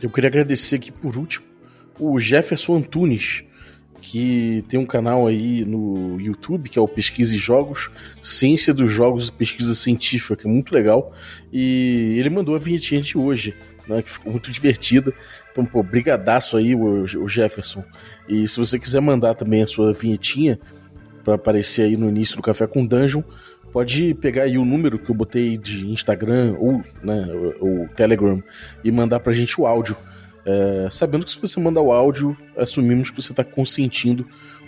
Eu 0.00 0.10
queria 0.10 0.28
agradecer 0.28 0.76
aqui 0.76 0.90
por 0.90 1.16
último 1.16 1.46
o 1.98 2.18
Jefferson 2.18 2.76
Antunes, 2.76 3.44
que 4.00 4.64
tem 4.68 4.78
um 4.78 4.86
canal 4.86 5.26
aí 5.26 5.64
no 5.64 6.20
YouTube, 6.20 6.68
que 6.68 6.78
é 6.78 6.82
o 6.82 6.88
Pesquisa 6.88 7.34
e 7.34 7.38
Jogos, 7.38 7.90
Ciência 8.22 8.74
dos 8.74 8.90
Jogos 8.90 9.28
e 9.28 9.32
Pesquisa 9.32 9.74
Científica, 9.74 10.36
que 10.36 10.46
é 10.46 10.50
muito 10.50 10.74
legal. 10.74 11.12
E 11.52 12.16
ele 12.18 12.30
mandou 12.30 12.54
a 12.54 12.58
vinhetinha 12.58 13.00
de 13.00 13.16
hoje, 13.16 13.54
né, 13.88 14.02
que 14.02 14.10
ficou 14.10 14.32
muito 14.32 14.50
divertida. 14.50 15.12
Então, 15.54 15.64
pô, 15.64 15.84
brigadaço 15.84 16.56
aí, 16.56 16.74
o, 16.74 17.06
Jefferson. 17.28 17.84
E 18.28 18.48
se 18.48 18.58
você 18.58 18.76
quiser 18.76 19.00
mandar 19.00 19.36
também 19.36 19.62
a 19.62 19.66
sua 19.68 19.92
vinhetinha 19.92 20.58
para 21.22 21.36
aparecer 21.36 21.82
aí 21.82 21.96
no 21.96 22.08
início 22.08 22.34
do 22.36 22.42
Café 22.42 22.66
com 22.66 22.84
Dungeon, 22.84 23.22
pode 23.72 24.14
pegar 24.14 24.42
aí 24.42 24.58
o 24.58 24.64
número 24.64 24.98
que 24.98 25.08
eu 25.08 25.14
botei 25.14 25.56
de 25.56 25.86
Instagram 25.86 26.56
ou, 26.58 26.82
né, 27.00 27.28
ou 27.60 27.86
Telegram 27.94 28.42
e 28.82 28.90
mandar 28.90 29.20
pra 29.20 29.32
gente 29.32 29.60
o 29.60 29.64
áudio. 29.64 29.96
É, 30.44 30.88
sabendo 30.90 31.24
que 31.24 31.30
se 31.30 31.40
você 31.40 31.60
mandar 31.60 31.82
o 31.82 31.92
áudio, 31.92 32.36
assumimos 32.56 33.10
que 33.10 33.22
você 33.22 33.30
está 33.30 33.44
consentindo 33.44 34.26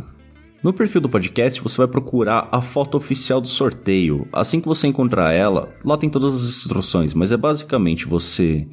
No 0.62 0.72
perfil 0.72 1.00
do 1.00 1.08
podcast, 1.08 1.60
você 1.60 1.76
vai 1.76 1.86
procurar 1.86 2.48
a 2.50 2.60
foto 2.60 2.96
oficial 2.96 3.40
do 3.40 3.46
sorteio. 3.46 4.26
Assim 4.32 4.60
que 4.60 4.66
você 4.66 4.88
encontrar 4.88 5.32
ela, 5.32 5.68
lá 5.84 5.96
tem 5.96 6.10
todas 6.10 6.34
as 6.34 6.42
instruções, 6.42 7.14
mas 7.14 7.30
é 7.30 7.36
basicamente 7.36 8.06
você 8.06 8.66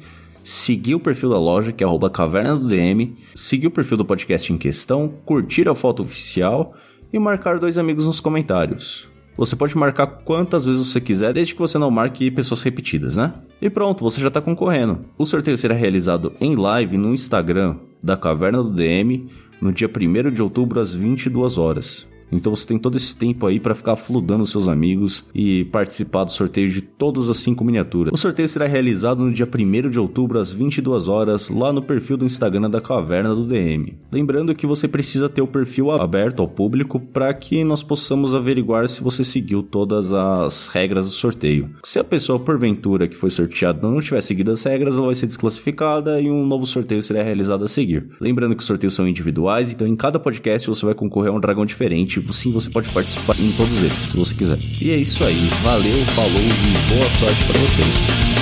seguir 0.44 0.94
o 0.94 1.00
perfil 1.00 1.30
da 1.30 1.38
loja, 1.38 1.72
que 1.72 1.82
é 1.82 1.86
arroba 1.86 2.10
caverna 2.10 2.54
do 2.54 2.68
DM, 2.68 3.16
seguir 3.34 3.66
o 3.66 3.70
perfil 3.70 3.96
do 3.96 4.04
podcast 4.04 4.52
em 4.52 4.58
questão, 4.58 5.12
curtir 5.24 5.68
a 5.68 5.74
foto 5.74 6.02
oficial 6.02 6.74
e 7.12 7.18
marcar 7.18 7.58
dois 7.58 7.78
amigos 7.78 8.04
nos 8.04 8.20
comentários. 8.20 9.08
Você 9.36 9.56
pode 9.56 9.76
marcar 9.76 10.06
quantas 10.06 10.64
vezes 10.64 10.86
você 10.86 11.00
quiser, 11.00 11.32
desde 11.32 11.54
que 11.54 11.60
você 11.60 11.76
não 11.78 11.90
marque 11.90 12.30
pessoas 12.30 12.62
repetidas, 12.62 13.16
né? 13.16 13.34
E 13.60 13.68
pronto, 13.68 14.04
você 14.04 14.20
já 14.20 14.28
está 14.28 14.40
concorrendo. 14.40 15.06
O 15.18 15.26
sorteio 15.26 15.58
será 15.58 15.74
realizado 15.74 16.32
em 16.40 16.54
live 16.54 16.96
no 16.96 17.12
Instagram 17.12 17.76
da 18.00 18.16
Caverna 18.16 18.62
do 18.62 18.70
DM 18.70 19.28
no 19.60 19.72
dia 19.72 19.88
1 19.88 20.30
de 20.30 20.42
outubro 20.42 20.78
às 20.78 20.94
22 20.94 21.58
horas. 21.58 22.06
Então 22.34 22.54
você 22.54 22.66
tem 22.66 22.78
todo 22.78 22.96
esse 22.96 23.16
tempo 23.16 23.46
aí 23.46 23.60
para 23.60 23.74
ficar 23.74 23.96
fludando 23.96 24.46
seus 24.46 24.68
amigos 24.68 25.24
e 25.34 25.64
participar 25.66 26.24
do 26.24 26.32
sorteio 26.32 26.68
de 26.70 26.80
todas 26.82 27.28
as 27.28 27.36
cinco 27.38 27.64
miniaturas. 27.64 28.12
O 28.12 28.16
sorteio 28.16 28.48
será 28.48 28.66
realizado 28.66 29.24
no 29.24 29.32
dia 29.32 29.46
1 29.46 29.90
de 29.90 30.00
outubro 30.00 30.38
às 30.38 30.52
22 30.52 31.08
horas 31.08 31.48
lá 31.48 31.72
no 31.72 31.82
perfil 31.82 32.16
do 32.16 32.24
Instagram 32.24 32.68
da 32.68 32.80
Caverna 32.80 33.34
do 33.34 33.46
DM. 33.46 33.94
Lembrando 34.10 34.54
que 34.54 34.66
você 34.66 34.88
precisa 34.88 35.28
ter 35.28 35.42
o 35.42 35.46
perfil 35.46 35.90
aberto 35.90 36.40
ao 36.40 36.48
público 36.48 36.98
para 36.98 37.32
que 37.32 37.62
nós 37.62 37.82
possamos 37.82 38.34
averiguar 38.34 38.88
se 38.88 39.02
você 39.02 39.22
seguiu 39.22 39.62
todas 39.62 40.12
as 40.12 40.68
regras 40.68 41.06
do 41.06 41.12
sorteio. 41.12 41.70
Se 41.84 41.98
a 41.98 42.04
pessoa 42.04 42.40
porventura 42.40 43.06
que 43.06 43.16
foi 43.16 43.30
sorteada 43.30 43.80
não 43.82 44.00
tiver 44.00 44.20
seguido 44.20 44.52
as 44.52 44.62
regras, 44.64 44.96
ela 44.96 45.06
vai 45.06 45.14
ser 45.14 45.26
desclassificada 45.26 46.20
e 46.20 46.30
um 46.30 46.46
novo 46.46 46.66
sorteio 46.66 47.02
será 47.02 47.22
realizado 47.22 47.64
a 47.64 47.68
seguir. 47.68 48.08
Lembrando 48.20 48.54
que 48.54 48.60
os 48.60 48.66
sorteios 48.66 48.94
são 48.94 49.06
individuais, 49.06 49.72
então 49.72 49.86
em 49.86 49.96
cada 49.96 50.18
podcast 50.18 50.68
você 50.68 50.84
vai 50.84 50.94
concorrer 50.94 51.30
a 51.30 51.34
um 51.34 51.40
dragão 51.40 51.64
diferente 51.64 52.23
sim 52.32 52.52
você 52.52 52.70
pode 52.70 52.88
participar 52.90 53.38
em 53.38 53.50
todos 53.52 53.76
eles, 53.78 54.10
se 54.10 54.16
você 54.16 54.34
quiser. 54.34 54.58
E 54.80 54.90
é 54.90 54.96
isso 54.96 55.22
aí. 55.24 55.50
Valeu, 55.62 56.04
falou 56.06 56.30
e 56.30 56.94
boa 56.94 57.08
sorte 57.20 57.44
para 57.44 57.58
vocês. 57.60 58.34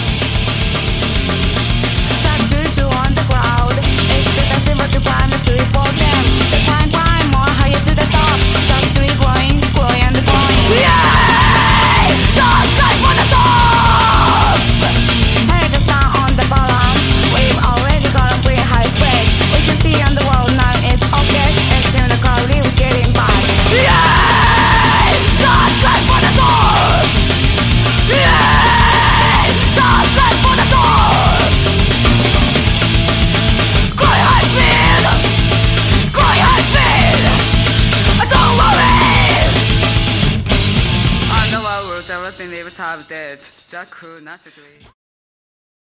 could 44.03 44.25
not. 44.25 44.92